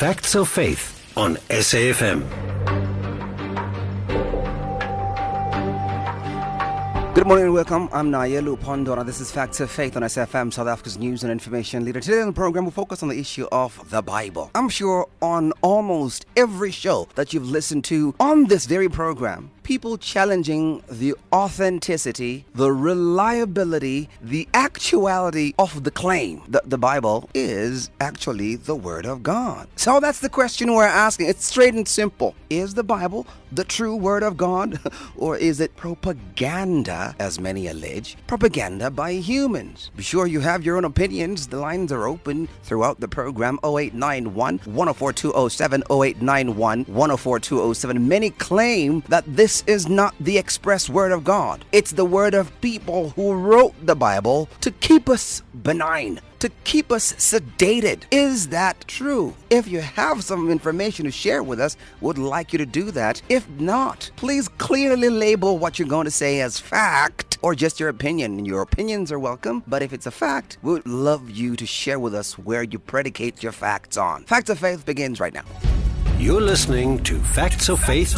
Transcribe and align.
Facts 0.00 0.34
of 0.34 0.48
Faith 0.48 1.12
on 1.14 1.36
SAFM. 1.50 2.24
Good 7.14 7.26
morning 7.26 7.44
and 7.44 7.52
welcome. 7.52 7.90
I'm 7.92 8.10
Naye 8.10 8.40
Lupondwana. 8.40 9.04
This 9.04 9.20
is 9.20 9.30
Facts 9.30 9.60
of 9.60 9.70
Faith 9.70 9.98
on 9.98 10.02
SAFM, 10.02 10.54
South 10.54 10.68
Africa's 10.68 10.96
news 10.96 11.22
and 11.22 11.30
information 11.30 11.84
leader. 11.84 12.00
Today 12.00 12.22
on 12.22 12.28
the 12.28 12.32
program, 12.32 12.64
we'll 12.64 12.70
focus 12.70 13.02
on 13.02 13.10
the 13.10 13.20
issue 13.20 13.46
of 13.52 13.90
the 13.90 14.00
Bible. 14.00 14.50
I'm 14.54 14.70
sure 14.70 15.06
on 15.20 15.52
almost 15.60 16.24
every 16.34 16.70
show 16.70 17.06
that 17.16 17.34
you've 17.34 17.50
listened 17.50 17.84
to 17.84 18.14
on 18.18 18.44
this 18.44 18.64
very 18.64 18.88
program, 18.88 19.50
people 19.70 19.96
challenging 19.96 20.82
the 20.90 21.14
authenticity, 21.32 22.44
the 22.56 22.72
reliability, 22.72 24.08
the 24.20 24.48
actuality 24.52 25.54
of 25.60 25.84
the 25.84 25.92
claim 25.92 26.42
that 26.48 26.68
the 26.68 26.76
Bible 26.76 27.30
is 27.34 27.88
actually 28.00 28.56
the 28.56 28.74
Word 28.74 29.06
of 29.06 29.22
God. 29.22 29.68
So 29.76 30.00
that's 30.00 30.18
the 30.18 30.28
question 30.28 30.74
we're 30.74 30.82
asking. 30.84 31.28
It's 31.28 31.44
straight 31.44 31.74
and 31.74 31.86
simple. 31.86 32.34
Is 32.50 32.74
the 32.74 32.82
Bible 32.82 33.28
the 33.52 33.62
true 33.62 33.94
Word 33.94 34.24
of 34.24 34.36
God, 34.36 34.80
or 35.16 35.36
is 35.36 35.60
it 35.60 35.76
propaganda, 35.76 37.14
as 37.18 37.38
many 37.38 37.68
allege? 37.68 38.16
Propaganda 38.26 38.90
by 38.90 39.12
humans. 39.12 39.92
Be 39.96 40.02
sure 40.02 40.26
you 40.26 40.40
have 40.40 40.64
your 40.64 40.78
own 40.78 40.84
opinions. 40.84 41.46
The 41.46 41.60
lines 41.60 41.92
are 41.92 42.08
open 42.08 42.48
throughout 42.64 42.98
the 42.98 43.08
program 43.08 43.58
0891 43.64 44.58
104207, 44.58 45.82
0891 45.90 46.84
104207. 46.84 48.08
Many 48.08 48.30
claim 48.30 49.02
that 49.08 49.24
this 49.26 49.59
is 49.66 49.88
not 49.88 50.14
the 50.20 50.38
express 50.38 50.88
Word 50.88 51.12
of 51.12 51.24
God, 51.24 51.64
it's 51.72 51.92
the 51.92 52.04
Word 52.04 52.34
of 52.34 52.60
people 52.60 53.10
who 53.10 53.32
wrote 53.32 53.74
the 53.84 53.96
Bible 53.96 54.48
to 54.60 54.70
keep 54.70 55.08
us 55.08 55.42
benign 55.62 56.20
to 56.40 56.48
keep 56.64 56.90
us 56.90 57.12
sedated. 57.12 58.04
Is 58.10 58.48
that 58.48 58.88
true? 58.88 59.34
If 59.50 59.68
you 59.68 59.80
have 59.80 60.24
some 60.24 60.50
information 60.50 61.04
to 61.04 61.10
share 61.10 61.42
with 61.42 61.60
us, 61.60 61.76
would 62.00 62.18
like 62.18 62.52
you 62.52 62.58
to 62.58 62.66
do 62.66 62.90
that. 62.92 63.22
If 63.28 63.48
not, 63.50 64.10
please 64.16 64.48
clearly 64.48 65.10
label 65.10 65.58
what 65.58 65.78
you're 65.78 65.86
going 65.86 66.06
to 66.06 66.10
say 66.10 66.40
as 66.40 66.58
fact 66.58 67.38
or 67.42 67.54
just 67.54 67.78
your 67.78 67.90
opinion. 67.90 68.44
Your 68.44 68.62
opinions 68.62 69.12
are 69.12 69.18
welcome, 69.18 69.62
but 69.66 69.82
if 69.82 69.92
it's 69.92 70.06
a 70.06 70.10
fact, 70.10 70.56
we 70.62 70.72
would 70.72 70.86
love 70.86 71.30
you 71.30 71.56
to 71.56 71.66
share 71.66 71.98
with 71.98 72.14
us 72.14 72.38
where 72.38 72.62
you 72.62 72.78
predicate 72.78 73.42
your 73.42 73.52
facts 73.52 73.96
on. 73.96 74.24
Facts 74.24 74.50
of 74.50 74.58
Faith 74.58 74.86
begins 74.86 75.20
right 75.20 75.34
now. 75.34 75.44
You're 76.20 76.42
listening 76.42 77.02
to 77.04 77.18
Facts 77.18 77.70
of 77.70 77.80
Faith 77.80 78.14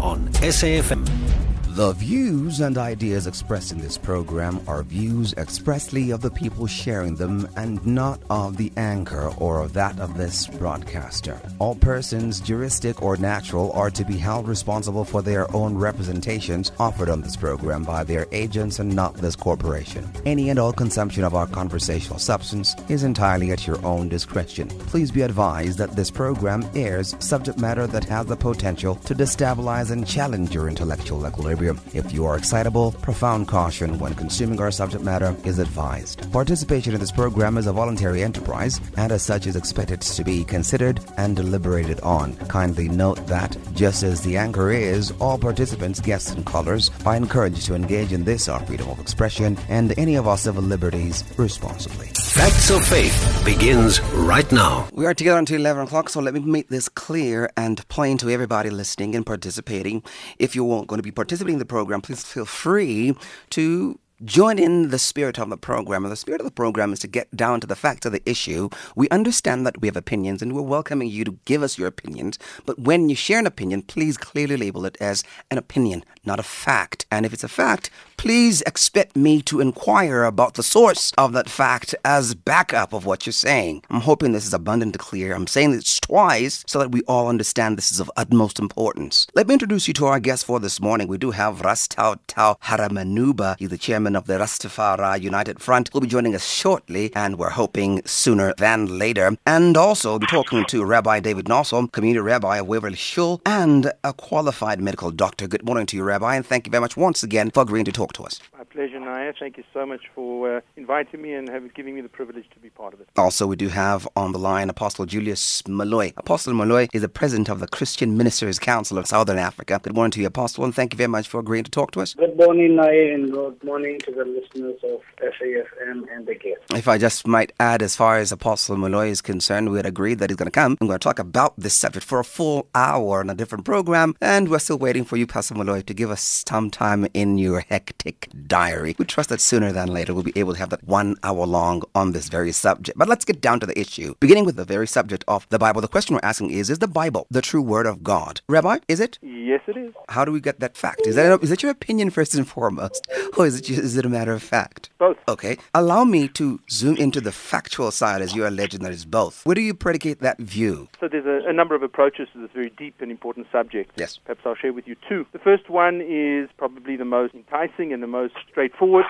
on 0.00 0.26
SAFM. 0.32 1.53
The 1.74 1.92
views 1.94 2.60
and 2.60 2.78
ideas 2.78 3.26
expressed 3.26 3.72
in 3.72 3.78
this 3.78 3.98
program 3.98 4.60
are 4.68 4.84
views 4.84 5.34
expressly 5.36 6.12
of 6.12 6.20
the 6.20 6.30
people 6.30 6.68
sharing 6.68 7.16
them 7.16 7.48
and 7.56 7.84
not 7.84 8.20
of 8.30 8.56
the 8.56 8.70
anchor 8.76 9.32
or 9.38 9.60
of 9.60 9.72
that 9.72 9.98
of 9.98 10.16
this 10.16 10.46
broadcaster. 10.46 11.40
All 11.58 11.74
persons, 11.74 12.38
juristic 12.38 13.02
or 13.02 13.16
natural, 13.16 13.72
are 13.72 13.90
to 13.90 14.04
be 14.04 14.16
held 14.16 14.46
responsible 14.46 15.04
for 15.04 15.20
their 15.20 15.52
own 15.52 15.76
representations 15.76 16.70
offered 16.78 17.08
on 17.08 17.22
this 17.22 17.34
program 17.34 17.82
by 17.82 18.04
their 18.04 18.28
agents 18.30 18.78
and 18.78 18.94
not 18.94 19.14
this 19.14 19.34
corporation. 19.34 20.08
Any 20.24 20.50
and 20.50 20.60
all 20.60 20.72
consumption 20.72 21.24
of 21.24 21.34
our 21.34 21.48
conversational 21.48 22.20
substance 22.20 22.76
is 22.88 23.02
entirely 23.02 23.50
at 23.50 23.66
your 23.66 23.84
own 23.84 24.08
discretion. 24.08 24.68
Please 24.68 25.10
be 25.10 25.22
advised 25.22 25.78
that 25.78 25.96
this 25.96 26.12
program 26.12 26.64
airs 26.76 27.16
subject 27.18 27.58
matter 27.58 27.88
that 27.88 28.04
has 28.04 28.26
the 28.26 28.36
potential 28.36 28.94
to 28.94 29.12
destabilize 29.12 29.90
and 29.90 30.06
challenge 30.06 30.54
your 30.54 30.68
intellectual 30.68 31.26
equilibrium. 31.26 31.63
If 31.92 32.12
you 32.12 32.26
are 32.26 32.36
excitable, 32.36 32.92
profound 32.92 33.48
caution 33.48 33.98
when 33.98 34.14
consuming 34.14 34.60
our 34.60 34.70
subject 34.70 35.02
matter 35.02 35.36
is 35.44 35.58
advised. 35.58 36.30
Participation 36.32 36.94
in 36.94 37.00
this 37.00 37.12
program 37.12 37.58
is 37.58 37.66
a 37.66 37.72
voluntary 37.72 38.22
enterprise 38.22 38.80
and 38.96 39.12
as 39.12 39.22
such 39.22 39.46
is 39.46 39.56
expected 39.56 40.00
to 40.00 40.24
be 40.24 40.44
considered 40.44 41.00
and 41.16 41.36
deliberated 41.36 42.00
on. 42.00 42.36
Kindly 42.48 42.88
note 42.88 43.26
that, 43.26 43.56
just 43.74 44.02
as 44.02 44.20
the 44.22 44.36
anchor 44.36 44.70
is, 44.70 45.12
all 45.20 45.38
participants, 45.38 46.00
guests, 46.00 46.30
and 46.32 46.44
callers 46.44 46.90
are 47.06 47.16
encouraged 47.16 47.66
to 47.66 47.74
engage 47.74 48.12
in 48.12 48.24
this 48.24 48.48
our 48.48 48.60
freedom 48.66 48.88
of 48.90 49.00
expression 49.00 49.56
and 49.68 49.98
any 49.98 50.16
of 50.16 50.28
our 50.28 50.38
civil 50.38 50.62
liberties 50.62 51.24
responsibly. 51.36 52.08
Facts 52.34 52.70
of 52.70 52.84
Faith 52.84 53.42
begins 53.44 54.00
right 54.12 54.50
now. 54.50 54.88
We 54.92 55.06
are 55.06 55.14
together 55.14 55.38
until 55.38 55.60
11 55.60 55.84
o'clock, 55.84 56.08
so 56.08 56.20
let 56.20 56.34
me 56.34 56.40
make 56.40 56.68
this 56.68 56.88
clear 56.88 57.48
and 57.56 57.86
plain 57.88 58.18
to 58.18 58.28
everybody 58.28 58.70
listening 58.70 59.14
and 59.14 59.24
participating. 59.24 60.02
If 60.38 60.56
you're 60.56 60.84
going 60.84 60.98
to 60.98 61.02
be 61.02 61.12
participating 61.12 61.53
the 61.58 61.64
program, 61.64 62.00
please 62.00 62.24
feel 62.24 62.44
free 62.44 63.14
to 63.50 63.98
join 64.24 64.58
in 64.58 64.90
the 64.90 64.98
spirit 64.98 65.38
of 65.38 65.50
the 65.50 65.56
program. 65.56 66.04
And 66.04 66.12
the 66.12 66.16
spirit 66.16 66.40
of 66.40 66.46
the 66.46 66.52
program 66.52 66.92
is 66.92 67.00
to 67.00 67.08
get 67.08 67.34
down 67.36 67.60
to 67.60 67.66
the 67.66 67.76
facts 67.76 68.06
of 68.06 68.12
the 68.12 68.22
issue. 68.28 68.68
We 68.94 69.08
understand 69.08 69.66
that 69.66 69.80
we 69.80 69.88
have 69.88 69.96
opinions 69.96 70.40
and 70.40 70.52
we're 70.52 70.62
welcoming 70.62 71.08
you 71.08 71.24
to 71.24 71.38
give 71.44 71.62
us 71.62 71.78
your 71.78 71.88
opinions. 71.88 72.38
But 72.64 72.78
when 72.78 73.08
you 73.08 73.16
share 73.16 73.38
an 73.38 73.46
opinion, 73.46 73.82
please 73.82 74.16
clearly 74.16 74.56
label 74.56 74.86
it 74.86 74.96
as 75.00 75.24
an 75.50 75.58
opinion, 75.58 76.04
not 76.24 76.40
a 76.40 76.44
fact. 76.44 77.06
And 77.10 77.26
if 77.26 77.32
it's 77.32 77.44
a 77.44 77.48
fact, 77.48 77.90
please 78.16 78.62
expect 78.62 79.16
me 79.16 79.42
to 79.42 79.60
inquire 79.60 80.24
about 80.24 80.54
the 80.54 80.62
source 80.62 81.12
of 81.18 81.32
that 81.32 81.48
fact 81.48 81.94
as 82.04 82.34
backup 82.34 82.92
of 82.92 83.06
what 83.06 83.26
you're 83.26 83.32
saying. 83.32 83.82
I'm 83.90 84.00
hoping 84.00 84.32
this 84.32 84.46
is 84.46 84.54
abundantly 84.54 84.98
clear. 84.98 85.34
I'm 85.34 85.46
saying 85.46 85.72
this 85.72 86.00
twice 86.00 86.64
so 86.66 86.78
that 86.78 86.92
we 86.92 87.02
all 87.02 87.28
understand 87.28 87.76
this 87.76 87.92
is 87.92 88.00
of 88.00 88.10
utmost 88.16 88.58
importance. 88.58 89.26
Let 89.34 89.48
me 89.48 89.54
introduce 89.54 89.88
you 89.88 89.94
to 89.94 90.06
our 90.06 90.20
guest 90.20 90.44
for 90.44 90.60
this 90.60 90.80
morning. 90.80 91.08
We 91.08 91.18
do 91.18 91.30
have 91.32 91.62
Rastau 91.62 92.18
Tau 92.26 92.56
Haramanuba. 92.64 93.56
He's 93.58 93.70
the 93.70 93.78
chairman 93.78 94.16
of 94.16 94.26
the 94.26 94.34
Rastafari 94.34 95.20
United 95.20 95.60
Front. 95.60 95.90
He'll 95.92 96.00
be 96.00 96.06
joining 96.06 96.34
us 96.34 96.46
shortly, 96.46 97.12
and 97.14 97.38
we're 97.38 97.50
hoping 97.50 98.02
sooner 98.04 98.54
than 98.58 98.98
later. 98.98 99.36
And 99.46 99.76
also, 99.76 100.10
we'll 100.10 100.18
be 100.20 100.26
talking 100.26 100.64
to 100.66 100.84
Rabbi 100.84 101.20
David 101.20 101.46
Nossel, 101.46 101.90
community 101.90 102.20
rabbi 102.20 102.58
of 102.58 102.66
Waverley 102.66 102.96
Shul, 102.96 103.40
and 103.46 103.92
a 104.02 104.12
qualified 104.12 104.80
medical 104.80 105.10
doctor. 105.10 105.46
Good 105.46 105.64
morning 105.64 105.86
to 105.86 105.96
you, 105.96 106.02
Rabbi, 106.04 106.36
and 106.36 106.46
thank 106.46 106.66
you 106.66 106.70
very 106.70 106.80
much 106.80 106.96
once 106.96 107.22
again 107.22 107.50
for 107.50 107.62
agreeing 107.62 107.84
to 107.86 107.92
talk 107.92 108.03
to 108.12 108.24
us. 108.24 108.40
My 108.74 108.80
pleasure, 108.80 109.00
Naya. 109.00 109.32
Thank 109.38 109.56
you 109.56 109.64
so 109.72 109.86
much 109.86 110.00
for 110.14 110.56
uh, 110.56 110.60
inviting 110.76 111.22
me 111.22 111.32
and 111.34 111.48
have, 111.48 111.72
giving 111.74 111.94
me 111.94 112.00
the 112.00 112.08
privilege 112.08 112.46
to 112.54 112.58
be 112.58 112.70
part 112.70 112.92
of 112.92 113.00
it. 113.00 113.08
Also, 113.16 113.46
we 113.46 113.56
do 113.56 113.68
have 113.68 114.08
on 114.16 114.32
the 114.32 114.38
line 114.38 114.68
Apostle 114.68 115.06
Julius 115.06 115.66
Malloy. 115.68 116.12
Apostle 116.16 116.54
Malloy 116.54 116.88
is 116.92 117.02
the 117.02 117.08
president 117.08 117.48
of 117.48 117.60
the 117.60 117.68
Christian 117.68 118.16
Ministers 118.16 118.58
Council 118.58 118.98
of 118.98 119.06
Southern 119.06 119.38
Africa. 119.38 119.80
Good 119.82 119.94
morning 119.94 120.10
to 120.12 120.20
you, 120.20 120.26
Apostle, 120.26 120.64
and 120.64 120.74
thank 120.74 120.92
you 120.92 120.96
very 120.96 121.08
much 121.08 121.28
for 121.28 121.38
agreeing 121.38 121.64
to 121.64 121.70
talk 121.70 121.92
to 121.92 122.00
us. 122.00 122.14
Good 122.14 122.36
morning, 122.36 122.76
Naya, 122.76 123.14
and 123.14 123.32
good 123.32 123.62
morning 123.62 124.00
to 124.00 124.10
the 124.10 124.24
listeners 124.24 124.80
of 124.82 125.00
SAFM 125.18 126.12
and 126.12 126.26
the 126.26 126.34
guests. 126.34 126.66
If 126.70 126.88
I 126.88 126.98
just 126.98 127.26
might 127.26 127.52
add, 127.60 127.80
as 127.80 127.94
far 127.94 128.18
as 128.18 128.32
Apostle 128.32 128.76
Malloy 128.76 129.08
is 129.08 129.20
concerned, 129.20 129.70
we 129.70 129.78
had 129.78 129.86
agreed 129.86 130.18
that 130.18 130.30
he's 130.30 130.36
going 130.36 130.46
to 130.46 130.50
come. 130.50 130.76
I'm 130.80 130.88
going 130.88 130.98
to 130.98 131.04
talk 131.04 131.20
about 131.20 131.54
this 131.56 131.74
subject 131.74 132.04
for 132.04 132.18
a 132.18 132.24
full 132.24 132.66
hour 132.74 133.20
on 133.20 133.30
a 133.30 133.34
different 133.34 133.64
program, 133.64 134.16
and 134.20 134.48
we're 134.48 134.58
still 134.58 134.78
waiting 134.78 135.04
for 135.04 135.16
you, 135.16 135.28
Pastor 135.28 135.54
Malloy, 135.54 135.82
to 135.82 135.94
give 135.94 136.10
us 136.10 136.44
some 136.46 136.70
time 136.70 137.06
in 137.14 137.38
your 137.38 137.60
hectic 137.60 138.28
diary. 138.64 138.94
We 138.98 139.04
trust 139.04 139.28
that 139.28 139.40
sooner 139.40 139.72
than 139.72 139.88
later 139.88 140.14
we'll 140.14 140.32
be 140.32 140.38
able 140.42 140.54
to 140.54 140.58
have 140.58 140.70
that 140.70 140.84
one 140.84 141.16
hour 141.22 141.44
long 141.46 141.82
on 141.94 142.12
this 142.12 142.28
very 142.28 142.52
subject. 142.52 142.98
But 142.98 143.08
let's 143.08 143.24
get 143.24 143.40
down 143.40 143.60
to 143.60 143.66
the 143.66 143.78
issue. 143.78 144.14
Beginning 144.20 144.46
with 144.46 144.56
the 144.56 144.64
very 144.64 144.86
subject 144.86 145.22
of 145.28 145.46
the 145.50 145.58
Bible, 145.58 145.80
the 145.80 145.88
question 145.96 146.14
we're 146.14 146.30
asking 146.32 146.50
is 146.50 146.70
Is 146.70 146.78
the 146.78 146.94
Bible 147.02 147.26
the 147.30 147.42
true 147.42 147.62
word 147.62 147.86
of 147.86 148.02
God? 148.02 148.40
Rabbi, 148.48 148.78
is 148.88 149.00
it? 149.00 149.18
Yes, 149.22 149.60
it 149.66 149.76
is. 149.76 149.92
How 150.08 150.24
do 150.24 150.32
we 150.32 150.40
get 150.40 150.60
that 150.60 150.76
fact? 150.76 151.06
Is 151.06 151.16
that, 151.16 151.42
is 151.42 151.50
that 151.50 151.62
your 151.62 151.72
opinion 151.72 152.10
first 152.10 152.34
and 152.34 152.48
foremost? 152.48 153.06
Or 153.36 153.46
is 153.46 153.58
it, 153.58 153.68
is 153.68 153.96
it 153.96 154.06
a 154.06 154.08
matter 154.08 154.32
of 154.32 154.44
fact? 154.44 154.90
Both. 154.98 155.16
Okay. 155.26 155.58
Allow 155.74 156.04
me 156.04 156.28
to 156.28 156.60
zoom 156.70 156.96
into 156.96 157.20
the 157.20 157.32
factual 157.32 157.90
side 157.90 158.22
as 158.22 158.32
you're 158.34 158.46
alleging 158.46 158.80
that 158.84 158.92
it's 158.92 159.04
both. 159.04 159.44
Where 159.44 159.56
do 159.56 159.60
you 159.60 159.74
predicate 159.74 160.20
that 160.20 160.38
view? 160.38 160.88
So 161.00 161.08
there's 161.08 161.26
a, 161.26 161.48
a 161.48 161.52
number 161.52 161.74
of 161.74 161.82
approaches 161.82 162.28
to 162.32 162.40
this 162.40 162.50
very 162.54 162.70
deep 162.78 162.94
and 163.00 163.10
important 163.10 163.48
subject. 163.50 163.90
Yes. 163.96 164.18
Perhaps 164.24 164.42
I'll 164.46 164.54
share 164.54 164.72
with 164.72 164.86
you 164.86 164.94
two. 165.08 165.26
The 165.32 165.40
first 165.40 165.68
one 165.68 166.00
is 166.00 166.48
probably 166.56 166.94
the 166.96 167.04
most 167.04 167.34
enticing 167.34 167.92
and 167.92 168.00
the 168.04 168.06
most 168.06 168.34
straightforward, 168.54 169.06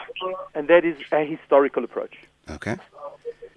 and 0.55 0.69
that 0.69 0.84
is 0.87 0.97
a 1.12 1.25
historical 1.25 1.84
approach. 1.84 2.16
Okay. 2.50 2.77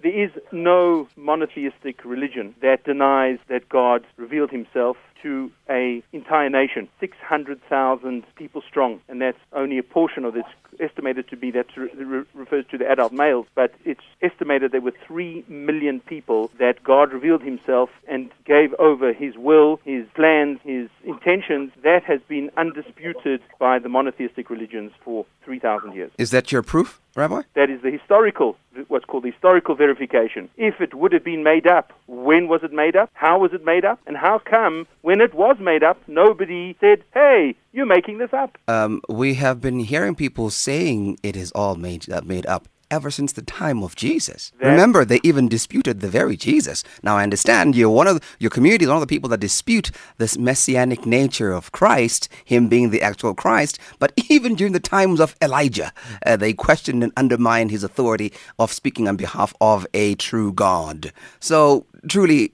There 0.02 0.12
is 0.24 0.30
no 0.52 1.08
monotheistic 1.16 2.04
religion 2.04 2.54
that 2.60 2.84
denies 2.84 3.38
that 3.48 3.68
God 3.68 4.06
revealed 4.16 4.50
himself 4.50 4.98
to 5.22 5.50
a 5.68 6.02
entire 6.12 6.50
nation, 6.50 6.88
600,000 7.00 8.24
people 8.36 8.62
strong, 8.68 9.00
and 9.08 9.20
that's 9.20 9.38
only 9.52 9.78
a 9.78 9.82
portion 9.82 10.24
of 10.24 10.34
this 10.34 10.44
estimated 10.80 11.28
to 11.28 11.36
be 11.36 11.50
that 11.50 11.66
re- 11.76 12.24
refers 12.34 12.64
to 12.70 12.78
the 12.78 12.88
adult 12.90 13.12
males, 13.12 13.46
but 13.54 13.74
it's 13.84 14.02
estimated 14.22 14.72
there 14.72 14.80
were 14.80 14.94
3 15.06 15.44
million 15.48 16.00
people 16.00 16.50
that 16.58 16.82
God 16.84 17.12
revealed 17.12 17.42
himself 17.42 17.90
and 18.08 18.30
gave 18.44 18.74
over 18.74 19.12
his 19.12 19.36
will, 19.36 19.80
his 19.84 20.06
plans, 20.14 20.58
his 20.64 20.88
intentions. 21.04 21.72
That 21.82 22.04
has 22.04 22.20
been 22.28 22.50
undisputed 22.56 23.40
by 23.58 23.78
the 23.78 23.88
monotheistic 23.88 24.50
religions 24.50 24.92
for 25.04 25.26
3,000 25.44 25.94
years. 25.94 26.10
Is 26.18 26.30
that 26.30 26.52
your 26.52 26.62
proof, 26.62 27.00
Rabbi? 27.14 27.42
That 27.54 27.70
is 27.70 27.82
the 27.82 27.90
historical, 27.90 28.56
what's 28.88 29.04
called 29.04 29.24
the 29.24 29.30
historical 29.30 29.74
verification. 29.74 30.48
If 30.56 30.80
it 30.80 30.94
would 30.94 31.12
have 31.12 31.24
been 31.24 31.42
made 31.42 31.66
up, 31.66 31.92
when 32.06 32.48
was 32.48 32.62
it 32.62 32.72
made 32.72 32.96
up? 32.96 33.10
How 33.14 33.38
was 33.38 33.52
it 33.52 33.64
made 33.64 33.84
up? 33.84 34.00
And 34.06 34.16
how 34.16 34.38
come, 34.38 34.86
when 35.08 35.22
it 35.22 35.32
was 35.32 35.56
made 35.58 35.82
up, 35.82 35.98
nobody 36.06 36.76
said, 36.80 37.02
hey, 37.14 37.54
you're 37.72 37.86
making 37.86 38.18
this 38.18 38.34
up? 38.34 38.58
Um, 38.68 39.00
we 39.08 39.36
have 39.44 39.58
been 39.58 39.78
hearing 39.78 40.14
people 40.14 40.50
saying 40.50 41.18
it 41.22 41.34
is 41.34 41.50
all 41.52 41.76
made, 41.76 42.10
uh, 42.12 42.20
made 42.34 42.44
up. 42.44 42.68
ever 42.90 43.10
since 43.10 43.32
the 43.34 43.42
time 43.42 43.82
of 43.82 43.94
Jesus. 43.94 44.50
That- 44.60 44.70
Remember, 44.70 45.04
they 45.04 45.20
even 45.22 45.46
disputed 45.46 46.00
the 46.00 46.08
very 46.08 46.36
Jesus. 46.38 46.78
Now, 47.02 47.18
I 47.18 47.22
understand 47.22 47.76
you're 47.76 47.90
one 48.02 48.06
of 48.06 48.16
your 48.38 48.50
community, 48.50 48.84
is 48.84 48.88
one 48.88 48.96
of 48.96 49.06
the 49.06 49.14
people 49.14 49.28
that 49.28 49.40
dispute 49.48 49.90
this 50.16 50.38
messianic 50.38 51.04
nature 51.04 51.52
of 51.52 51.70
Christ, 51.70 52.30
him 52.46 52.68
being 52.68 52.88
the 52.90 53.02
actual 53.02 53.34
Christ. 53.34 53.78
But 53.98 54.12
even 54.30 54.54
during 54.54 54.72
the 54.72 54.88
times 54.96 55.20
of 55.20 55.36
Elijah, 55.42 55.92
uh, 56.24 56.36
they 56.36 56.54
questioned 56.54 57.02
and 57.04 57.12
undermined 57.22 57.70
his 57.70 57.84
authority 57.84 58.32
of 58.58 58.72
speaking 58.72 59.06
on 59.06 59.16
behalf 59.16 59.52
of 59.60 59.86
a 59.92 60.14
true 60.14 60.50
God. 60.52 61.12
So, 61.40 61.84
truly, 62.08 62.48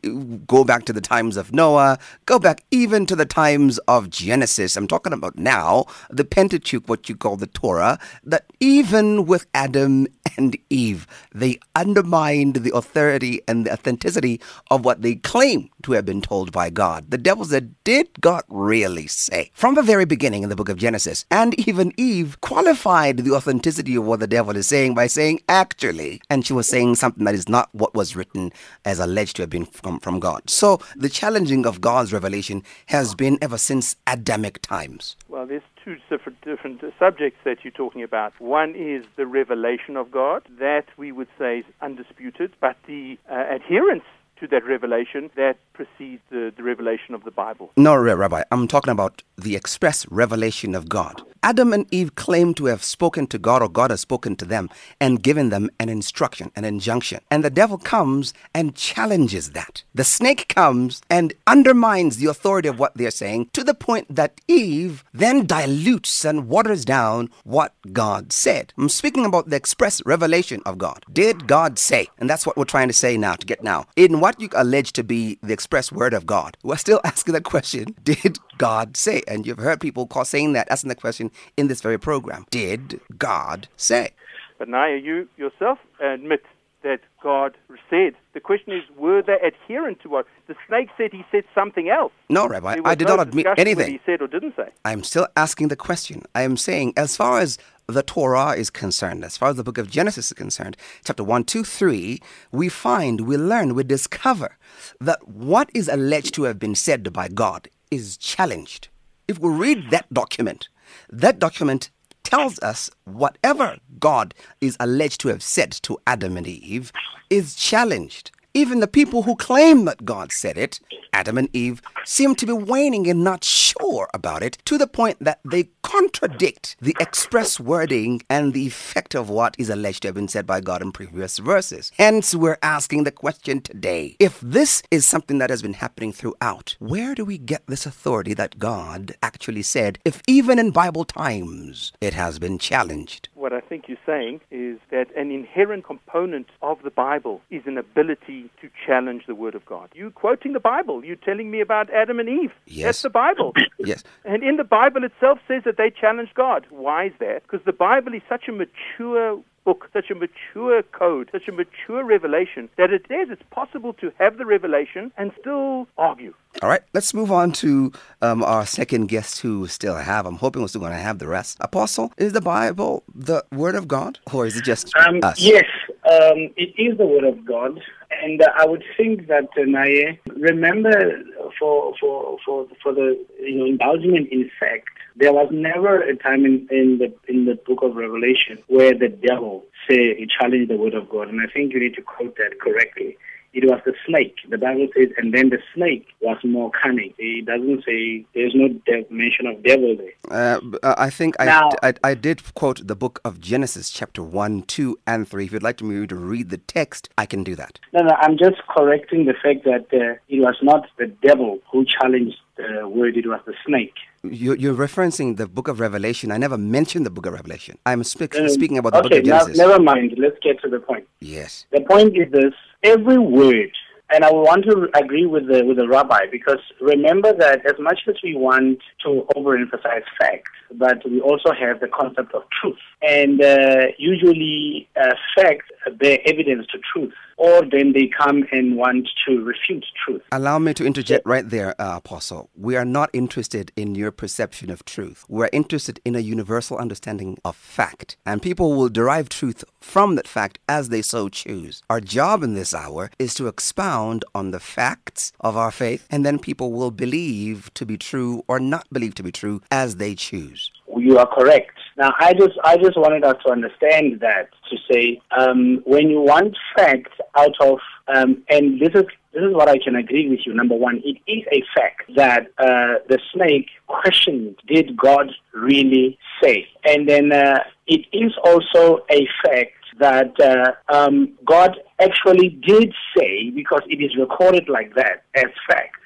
go 0.46 0.64
back 0.64 0.84
to 0.86 0.92
the 0.92 1.00
times 1.00 1.36
of 1.36 1.52
Noah, 1.52 1.98
go 2.26 2.38
back 2.38 2.64
even 2.70 3.06
to 3.06 3.16
the 3.16 3.26
times 3.26 3.78
of 3.88 4.10
Genesis. 4.10 4.76
I'm 4.76 4.88
talking 4.88 5.12
about 5.12 5.38
now, 5.38 5.86
the 6.10 6.24
Pentateuch, 6.24 6.88
what 6.88 7.08
you 7.08 7.16
call 7.16 7.36
the 7.36 7.46
Torah, 7.46 7.98
that 8.24 8.46
even 8.60 9.26
with 9.26 9.46
Adam 9.54 10.06
and 10.36 10.56
Eve, 10.70 11.06
they 11.34 11.58
undermined 11.74 12.56
the 12.56 12.74
authority 12.74 13.40
and 13.46 13.66
the 13.66 13.72
authenticity 13.72 14.40
of 14.70 14.84
what 14.84 15.02
they 15.02 15.16
claim 15.16 15.70
to 15.82 15.92
have 15.92 16.04
been 16.04 16.22
told 16.22 16.50
by 16.50 16.70
God. 16.70 17.10
The 17.10 17.18
devil 17.18 17.44
said, 17.44 17.74
Did 17.84 18.08
God 18.20 18.42
really 18.48 19.06
say? 19.06 19.50
From 19.54 19.74
the 19.74 19.82
very 19.82 20.04
beginning 20.04 20.42
in 20.42 20.48
the 20.48 20.56
book 20.56 20.68
of 20.68 20.78
Genesis, 20.78 21.24
and 21.30 21.58
even 21.68 21.92
Eve 21.96 22.40
qualified 22.40 23.18
the 23.18 23.32
authenticity 23.32 23.94
of 23.96 24.04
what 24.04 24.20
the 24.20 24.26
devil 24.26 24.56
is 24.56 24.66
saying 24.66 24.94
by 24.94 25.06
saying, 25.06 25.40
Actually, 25.48 26.20
and 26.30 26.44
she 26.44 26.52
was 26.52 26.68
saying 26.68 26.96
something 26.96 27.24
that 27.24 27.34
is 27.34 27.48
not 27.48 27.68
what 27.72 27.94
was 27.94 28.16
written 28.16 28.52
as 28.84 28.98
alleged 28.98 29.36
to 29.36 29.43
have 29.44 29.50
been 29.50 29.66
from, 29.66 30.00
from 30.00 30.18
God. 30.18 30.50
So 30.50 30.80
the 30.96 31.08
challenging 31.08 31.66
of 31.66 31.80
God's 31.80 32.12
revelation 32.12 32.62
has 32.86 33.14
been 33.14 33.38
ever 33.40 33.58
since 33.58 33.96
Adamic 34.06 34.60
times. 34.62 35.16
Well, 35.28 35.46
there's 35.46 35.62
two 35.84 35.96
different, 36.08 36.40
different 36.42 36.82
subjects 36.98 37.40
that 37.44 37.58
you're 37.62 37.70
talking 37.72 38.02
about. 38.02 38.32
One 38.40 38.74
is 38.74 39.04
the 39.16 39.26
revelation 39.26 39.96
of 39.96 40.10
God, 40.10 40.42
that 40.58 40.86
we 40.96 41.12
would 41.12 41.28
say 41.38 41.58
is 41.58 41.64
undisputed, 41.80 42.52
but 42.60 42.76
the 42.86 43.18
uh, 43.30 43.44
adherence 43.54 44.04
to 44.40 44.48
that 44.48 44.64
revelation 44.64 45.30
that 45.36 45.56
precedes 45.74 46.22
the, 46.30 46.52
the 46.56 46.62
revelation 46.62 47.14
of 47.14 47.24
the 47.24 47.30
Bible. 47.30 47.70
No, 47.76 47.94
Rabbi, 47.96 48.42
I'm 48.50 48.66
talking 48.66 48.92
about 48.92 49.22
the 49.36 49.56
express 49.56 50.06
revelation 50.10 50.74
of 50.74 50.88
God. 50.88 51.22
Adam 51.42 51.74
and 51.74 51.86
Eve 51.92 52.14
claim 52.14 52.54
to 52.54 52.64
have 52.66 52.82
spoken 52.82 53.26
to 53.26 53.38
God, 53.38 53.60
or 53.60 53.68
God 53.68 53.90
has 53.90 54.00
spoken 54.00 54.34
to 54.36 54.46
them 54.46 54.70
and 54.98 55.22
given 55.22 55.50
them 55.50 55.68
an 55.78 55.90
instruction, 55.90 56.50
an 56.56 56.64
injunction. 56.64 57.20
And 57.30 57.44
the 57.44 57.50
devil 57.50 57.76
comes 57.76 58.32
and 58.54 58.74
challenges 58.74 59.50
that. 59.50 59.82
The 59.94 60.04
snake 60.04 60.48
comes 60.48 61.02
and 61.10 61.34
undermines 61.46 62.16
the 62.16 62.30
authority 62.30 62.66
of 62.66 62.78
what 62.78 62.94
they're 62.94 63.10
saying 63.10 63.50
to 63.52 63.62
the 63.62 63.74
point 63.74 64.06
that 64.14 64.40
Eve 64.48 65.04
then 65.12 65.44
dilutes 65.44 66.24
and 66.24 66.48
waters 66.48 66.82
down 66.82 67.28
what 67.42 67.74
God 67.92 68.32
said. 68.32 68.72
I'm 68.78 68.88
speaking 68.88 69.26
about 69.26 69.50
the 69.50 69.56
express 69.56 70.00
revelation 70.06 70.62
of 70.64 70.78
God. 70.78 71.04
Did 71.12 71.46
God 71.46 71.78
say? 71.78 72.08
And 72.16 72.30
that's 72.30 72.46
what 72.46 72.56
we're 72.56 72.64
trying 72.64 72.88
to 72.88 72.94
say 72.94 73.18
now, 73.18 73.34
to 73.34 73.46
get 73.46 73.62
now. 73.62 73.84
In 73.96 74.20
what 74.20 74.40
you 74.40 74.48
allege 74.54 74.94
to 74.94 75.04
be 75.04 75.38
the 75.42 75.52
express 75.64 75.90
word 75.90 76.12
of 76.12 76.26
God, 76.26 76.58
we're 76.62 76.76
still 76.76 77.00
asking 77.04 77.32
the 77.32 77.40
question, 77.40 77.96
did 78.04 78.38
God 78.58 78.98
say? 78.98 79.22
And 79.26 79.46
you've 79.46 79.58
heard 79.58 79.80
people 79.80 80.06
call 80.06 80.26
saying 80.26 80.52
that, 80.52 80.70
asking 80.70 80.90
the 80.90 80.94
question 80.94 81.30
in 81.56 81.68
this 81.68 81.80
very 81.80 81.98
program. 81.98 82.44
Did 82.50 83.00
God 83.16 83.66
say? 83.74 84.10
But 84.58 84.68
Naya, 84.68 84.96
you 84.96 85.26
yourself 85.38 85.78
admit 86.00 86.42
that 86.82 87.00
God 87.22 87.56
said. 87.88 88.12
The 88.34 88.40
question 88.40 88.74
is, 88.74 88.82
were 88.94 89.22
they 89.22 89.38
adherent 89.42 90.00
to 90.02 90.10
what? 90.10 90.26
The 90.48 90.54
snake 90.68 90.90
said 90.98 91.12
he 91.12 91.24
said 91.32 91.44
something 91.54 91.88
else. 91.88 92.12
No, 92.28 92.46
Rabbi, 92.46 92.76
I 92.84 92.94
did 92.94 93.08
no 93.08 93.16
not 93.16 93.28
admit 93.28 93.46
anything. 93.56 93.90
he 93.90 94.00
said 94.04 94.20
or 94.20 94.26
didn't 94.26 94.54
say. 94.54 94.68
I'm 94.84 95.02
still 95.02 95.26
asking 95.34 95.68
the 95.68 95.76
question. 95.76 96.24
I 96.34 96.42
am 96.42 96.58
saying, 96.58 96.92
as 96.98 97.16
far 97.16 97.38
as 97.38 97.56
the 97.86 98.02
Torah 98.02 98.52
is 98.52 98.70
concerned, 98.70 99.24
as 99.24 99.36
far 99.36 99.50
as 99.50 99.56
the 99.56 99.64
book 99.64 99.78
of 99.78 99.90
Genesis 99.90 100.30
is 100.30 100.36
concerned, 100.36 100.76
chapter 101.04 101.22
1, 101.22 101.44
2, 101.44 101.64
3, 101.64 102.20
we 102.50 102.68
find, 102.68 103.22
we 103.22 103.36
learn, 103.36 103.74
we 103.74 103.84
discover 103.84 104.56
that 105.00 105.28
what 105.28 105.70
is 105.74 105.88
alleged 105.88 106.34
to 106.34 106.44
have 106.44 106.58
been 106.58 106.74
said 106.74 107.12
by 107.12 107.28
God 107.28 107.68
is 107.90 108.16
challenged. 108.16 108.88
If 109.28 109.38
we 109.38 109.50
read 109.50 109.90
that 109.90 110.12
document, 110.12 110.68
that 111.10 111.38
document 111.38 111.90
tells 112.22 112.58
us 112.60 112.90
whatever 113.04 113.78
God 114.00 114.34
is 114.60 114.76
alleged 114.80 115.20
to 115.20 115.28
have 115.28 115.42
said 115.42 115.72
to 115.82 115.98
Adam 116.06 116.36
and 116.36 116.46
Eve 116.46 116.90
is 117.30 117.54
challenged. 117.54 118.30
Even 118.56 118.78
the 118.78 118.86
people 118.86 119.24
who 119.24 119.34
claim 119.34 119.84
that 119.84 120.04
God 120.04 120.30
said 120.30 120.56
it, 120.56 120.78
Adam 121.12 121.38
and 121.38 121.48
Eve, 121.52 121.82
seem 122.04 122.36
to 122.36 122.46
be 122.46 122.52
waning 122.52 123.08
and 123.08 123.24
not 123.24 123.42
sure 123.42 124.08
about 124.14 124.44
it 124.44 124.58
to 124.64 124.78
the 124.78 124.86
point 124.86 125.16
that 125.18 125.40
they 125.44 125.70
contradict 125.82 126.76
the 126.80 126.96
express 127.00 127.58
wording 127.58 128.22
and 128.30 128.52
the 128.52 128.64
effect 128.64 129.14
of 129.14 129.28
what 129.28 129.56
is 129.58 129.70
alleged 129.70 130.02
to 130.02 130.08
have 130.08 130.14
been 130.14 130.28
said 130.28 130.46
by 130.46 130.60
God 130.60 130.82
in 130.82 130.92
previous 130.92 131.38
verses. 131.38 131.90
Hence, 131.96 132.32
we're 132.32 132.58
asking 132.62 133.02
the 133.02 133.10
question 133.10 133.60
today 133.60 134.14
if 134.20 134.40
this 134.40 134.84
is 134.90 135.04
something 135.04 135.38
that 135.38 135.50
has 135.50 135.62
been 135.62 135.74
happening 135.74 136.12
throughout, 136.12 136.76
where 136.78 137.16
do 137.16 137.24
we 137.24 137.38
get 137.38 137.66
this 137.66 137.86
authority 137.86 138.34
that 138.34 138.60
God 138.60 139.14
actually 139.20 139.62
said, 139.62 139.98
if 140.04 140.22
even 140.28 140.60
in 140.60 140.70
Bible 140.70 141.04
times 141.04 141.92
it 142.00 142.14
has 142.14 142.38
been 142.38 142.58
challenged? 142.58 143.28
What 143.34 143.52
I 143.52 143.60
think 143.60 143.88
you're 143.88 143.98
saying 144.06 144.42
is 144.52 144.78
that 144.90 145.08
an 145.16 145.32
inherent 145.32 145.84
component 145.84 146.46
of 146.62 146.82
the 146.82 146.90
Bible 146.90 147.40
is 147.50 147.62
an 147.66 147.78
ability 147.78 148.43
to 148.60 148.68
challenge 148.86 149.24
the 149.26 149.34
Word 149.34 149.54
of 149.54 149.64
God. 149.66 149.90
You 149.94 150.10
quoting 150.10 150.52
the 150.52 150.60
Bible. 150.60 151.04
You're 151.04 151.16
telling 151.16 151.50
me 151.50 151.60
about 151.60 151.90
Adam 151.90 152.18
and 152.20 152.28
Eve. 152.28 152.52
Yes. 152.66 152.84
That's 152.86 153.02
the 153.02 153.10
Bible. 153.10 153.52
Yes. 153.78 154.02
And 154.24 154.42
in 154.42 154.56
the 154.56 154.64
Bible 154.64 155.04
itself 155.04 155.40
says 155.46 155.62
that 155.64 155.76
they 155.76 155.90
challenged 155.90 156.34
God. 156.34 156.64
Why 156.70 157.06
is 157.06 157.12
that? 157.20 157.42
Because 157.42 157.60
the 157.66 157.72
Bible 157.72 158.14
is 158.14 158.22
such 158.28 158.48
a 158.48 158.52
mature 158.52 159.38
book, 159.64 159.88
such 159.92 160.10
a 160.10 160.14
mature 160.14 160.82
code, 160.92 161.28
such 161.32 161.48
a 161.48 161.52
mature 161.52 162.02
revelation 162.04 162.68
that 162.78 162.90
it 162.92 163.04
says 163.08 163.28
it's 163.30 163.42
possible 163.50 163.92
to 163.94 164.10
have 164.18 164.38
the 164.38 164.46
revelation 164.46 165.10
and 165.18 165.32
still 165.40 165.86
argue. 165.98 166.32
All 166.62 166.68
right, 166.68 166.82
let's 166.94 167.12
move 167.12 167.30
on 167.32 167.52
to 167.52 167.92
um, 168.22 168.42
our 168.44 168.64
second 168.64 169.06
guest 169.08 169.40
who 169.40 169.66
still 169.66 169.96
have. 169.96 170.24
I'm 170.24 170.36
hoping 170.36 170.62
we're 170.62 170.68
still 170.68 170.80
going 170.82 170.92
to 170.92 170.98
have 170.98 171.18
the 171.18 171.26
rest. 171.26 171.58
Apostle, 171.60 172.12
is 172.16 172.32
the 172.32 172.40
Bible 172.40 173.02
the 173.14 173.44
Word 173.52 173.74
of 173.74 173.86
God 173.88 174.18
or 174.32 174.46
is 174.46 174.56
it 174.56 174.64
just 174.64 174.94
Um, 174.96 175.20
us? 175.22 175.40
yes, 175.40 175.64
um, 176.10 176.50
it 176.56 176.72
is 176.78 176.96
the 176.98 177.06
word 177.06 177.24
of 177.24 177.44
God, 177.46 177.80
and 178.22 178.40
uh, 178.40 178.46
I 178.56 178.66
would 178.66 178.84
think 178.96 179.26
that 179.28 179.48
uh, 179.56 179.62
Naye, 179.62 180.18
remember 180.36 181.22
for 181.58 181.94
for 182.00 182.38
for 182.44 182.66
for 182.82 182.92
the 182.92 183.24
you 183.40 183.58
know 183.58 183.66
indulgement 183.66 184.28
in 184.30 184.50
fact, 184.58 184.88
there 185.16 185.32
was 185.32 185.48
never 185.52 186.00
a 186.00 186.16
time 186.16 186.44
in, 186.44 186.66
in 186.70 186.98
the 186.98 187.12
in 187.28 187.46
the 187.46 187.54
book 187.54 187.82
of 187.82 187.96
Revelation 187.96 188.58
where 188.68 188.92
the 188.94 189.08
devil 189.08 189.64
say 189.88 190.14
he 190.16 190.26
challenged 190.26 190.70
the 190.70 190.76
word 190.76 190.94
of 190.94 191.08
God, 191.08 191.28
and 191.28 191.40
I 191.40 191.52
think 191.52 191.72
you 191.72 191.80
need 191.80 191.94
to 191.94 192.02
quote 192.02 192.36
that 192.36 192.60
correctly. 192.60 193.16
It 193.54 193.64
was 193.64 193.80
the 193.86 193.94
snake. 194.06 194.36
The 194.48 194.58
Bible 194.58 194.88
says, 194.96 195.08
and 195.16 195.32
then 195.32 195.50
the 195.50 195.58
snake 195.74 196.08
was 196.20 196.38
more 196.42 196.70
cunning. 196.70 197.14
It 197.18 197.46
doesn't 197.46 197.84
say 197.84 198.26
there's 198.34 198.54
no 198.54 198.68
de- 198.68 199.06
mention 199.10 199.46
of 199.46 199.62
devil 199.62 199.96
there. 199.96 200.12
Uh, 200.28 200.60
uh, 200.82 200.94
I 200.98 201.08
think 201.08 201.36
I, 201.38 201.70
I, 201.82 201.94
I 202.02 202.14
did 202.14 202.42
quote 202.54 202.84
the 202.84 202.96
book 202.96 203.20
of 203.24 203.40
Genesis, 203.40 203.90
chapter 203.90 204.24
1, 204.24 204.62
2, 204.62 204.98
and 205.06 205.28
3. 205.28 205.44
If 205.44 205.52
you'd 205.52 205.62
like 205.62 205.80
me 205.80 206.04
to 206.06 206.16
read 206.16 206.50
the 206.50 206.58
text, 206.58 207.08
I 207.16 207.26
can 207.26 207.44
do 207.44 207.54
that. 207.54 207.78
No, 207.92 208.02
no, 208.02 208.16
I'm 208.18 208.36
just 208.36 208.60
correcting 208.68 209.26
the 209.26 209.34
fact 209.34 209.64
that 209.64 209.86
uh, 209.92 210.18
it 210.28 210.40
was 210.40 210.56
not 210.60 210.88
the 210.98 211.06
devil 211.06 211.60
who 211.70 211.84
challenged 211.84 212.36
the 212.56 212.88
word, 212.88 213.16
it 213.16 213.26
was 213.26 213.40
the 213.46 213.54
snake. 213.66 213.94
You, 214.24 214.54
you're 214.54 214.74
referencing 214.74 215.36
the 215.36 215.46
book 215.46 215.68
of 215.68 215.80
Revelation. 215.80 216.32
I 216.32 216.38
never 216.38 216.56
mentioned 216.56 217.04
the 217.04 217.10
book 217.10 217.26
of 217.26 217.34
Revelation. 217.34 217.76
I'm 217.84 218.02
speak, 218.04 218.34
Um, 218.36 218.48
speaking 218.48 218.78
about 218.78 218.92
the 218.92 219.00
okay, 219.00 219.08
book 219.08 219.18
of 219.20 219.26
now, 219.26 219.38
Genesis. 219.40 219.58
never 219.58 219.78
mind. 219.82 220.14
Let's 220.16 220.38
get 220.42 220.60
to 220.62 220.68
the 220.68 220.80
point. 220.80 221.06
Yes. 221.20 221.66
The 221.72 221.82
point 221.82 222.16
is 222.16 222.32
this 222.32 222.54
every 222.82 223.18
word, 223.18 223.70
and 224.14 224.24
I 224.24 224.30
want 224.30 224.64
to 224.66 224.88
agree 224.94 225.26
with 225.26 225.48
the, 225.48 225.64
with 225.64 225.76
the 225.76 225.88
rabbi 225.88 226.26
because 226.30 226.60
remember 226.80 227.32
that 227.32 227.66
as 227.66 227.74
much 227.80 228.00
as 228.08 228.14
we 228.22 228.36
want 228.36 228.78
to 229.04 229.26
overemphasize 229.34 230.04
facts, 230.20 230.52
but 230.72 230.98
we 231.10 231.20
also 231.20 231.50
have 231.52 231.80
the 231.80 231.88
concept 231.88 232.32
of 232.32 232.42
truth. 232.60 232.78
And 233.02 233.42
uh, 233.42 233.86
usually, 233.98 234.88
uh, 234.96 235.14
facts 235.36 235.66
bear 235.98 236.18
evidence 236.26 236.66
to 236.68 236.78
truth, 236.92 237.12
or 237.36 237.62
then 237.70 237.92
they 237.92 238.08
come 238.16 238.44
and 238.52 238.76
want 238.76 239.08
to 239.26 239.42
refute 239.42 239.84
truth. 240.04 240.22
Allow 240.30 240.58
me 240.60 240.74
to 240.74 240.86
interject 240.86 241.26
right 241.26 241.48
there, 241.48 241.74
uh, 241.80 241.96
Apostle. 241.96 242.50
We 242.56 242.76
are 242.76 242.84
not 242.84 243.10
interested 243.12 243.72
in 243.76 243.94
your 243.94 244.12
perception 244.12 244.70
of 244.70 244.84
truth. 244.84 245.24
We're 245.28 245.50
interested 245.52 246.00
in 246.04 246.14
a 246.14 246.20
universal 246.20 246.78
understanding 246.78 247.38
of 247.44 247.56
fact. 247.56 248.16
And 248.24 248.40
people 248.40 248.74
will 248.74 248.88
derive 248.88 249.28
truth 249.28 249.64
from 249.80 250.14
that 250.14 250.28
fact 250.28 250.58
as 250.68 250.88
they 250.88 251.02
so 251.02 251.28
choose. 251.28 251.82
Our 251.90 252.00
job 252.00 252.42
in 252.42 252.54
this 252.54 252.72
hour 252.72 253.10
is 253.18 253.34
to 253.34 253.48
expound 253.48 254.03
on 254.34 254.50
the 254.50 254.60
facts 254.60 255.32
of 255.40 255.56
our 255.56 255.70
faith, 255.70 256.06
and 256.10 256.24
then 256.24 256.38
people 256.38 256.72
will 256.72 256.90
believe 256.90 257.72
to 257.74 257.86
be 257.86 257.96
true 257.96 258.44
or 258.48 258.60
not 258.60 258.86
believe 258.92 259.14
to 259.16 259.22
be 259.22 259.32
true 259.32 259.60
as 259.70 259.96
they 259.96 260.14
choose. 260.14 260.70
You 260.96 261.18
are 261.18 261.26
correct. 261.26 261.72
Now, 261.96 262.12
I 262.18 262.32
just 262.32 262.56
I 262.64 262.76
just 262.76 262.96
wanted 262.96 263.24
us 263.24 263.36
to 263.44 263.52
understand 263.52 264.20
that 264.20 264.48
to 264.70 264.76
say 264.90 265.20
um, 265.36 265.82
when 265.84 266.08
you 266.08 266.20
want 266.20 266.56
facts 266.76 267.12
out 267.36 267.54
of 267.60 267.78
um, 268.08 268.42
and 268.48 268.80
this 268.80 268.90
is 268.94 269.04
this 269.32 269.42
is 269.42 269.54
what 269.54 269.68
I 269.68 269.78
can 269.78 269.96
agree 269.96 270.28
with 270.28 270.40
you. 270.46 270.54
Number 270.54 270.76
one, 270.76 271.02
it 271.04 271.18
is 271.26 271.44
a 271.52 271.62
fact 271.74 272.02
that 272.16 272.46
uh, 272.58 273.00
the 273.08 273.18
snake 273.32 273.68
questioned, 273.86 274.56
did 274.66 274.96
God 274.96 275.32
really 275.52 276.18
say? 276.42 276.68
And 276.84 277.08
then 277.08 277.32
uh, 277.32 277.64
it 277.86 278.06
is 278.12 278.32
also 278.44 279.04
a 279.10 279.26
fact 279.44 279.83
that 279.98 280.38
uh, 280.40 280.72
um, 280.94 281.34
God 281.44 281.76
actually 282.00 282.50
did 282.66 282.92
say, 283.16 283.50
because 283.50 283.82
it 283.88 284.02
is 284.02 284.16
recorded 284.16 284.68
like 284.68 284.94
that 284.94 285.24
as 285.34 285.50
fact. 285.68 285.96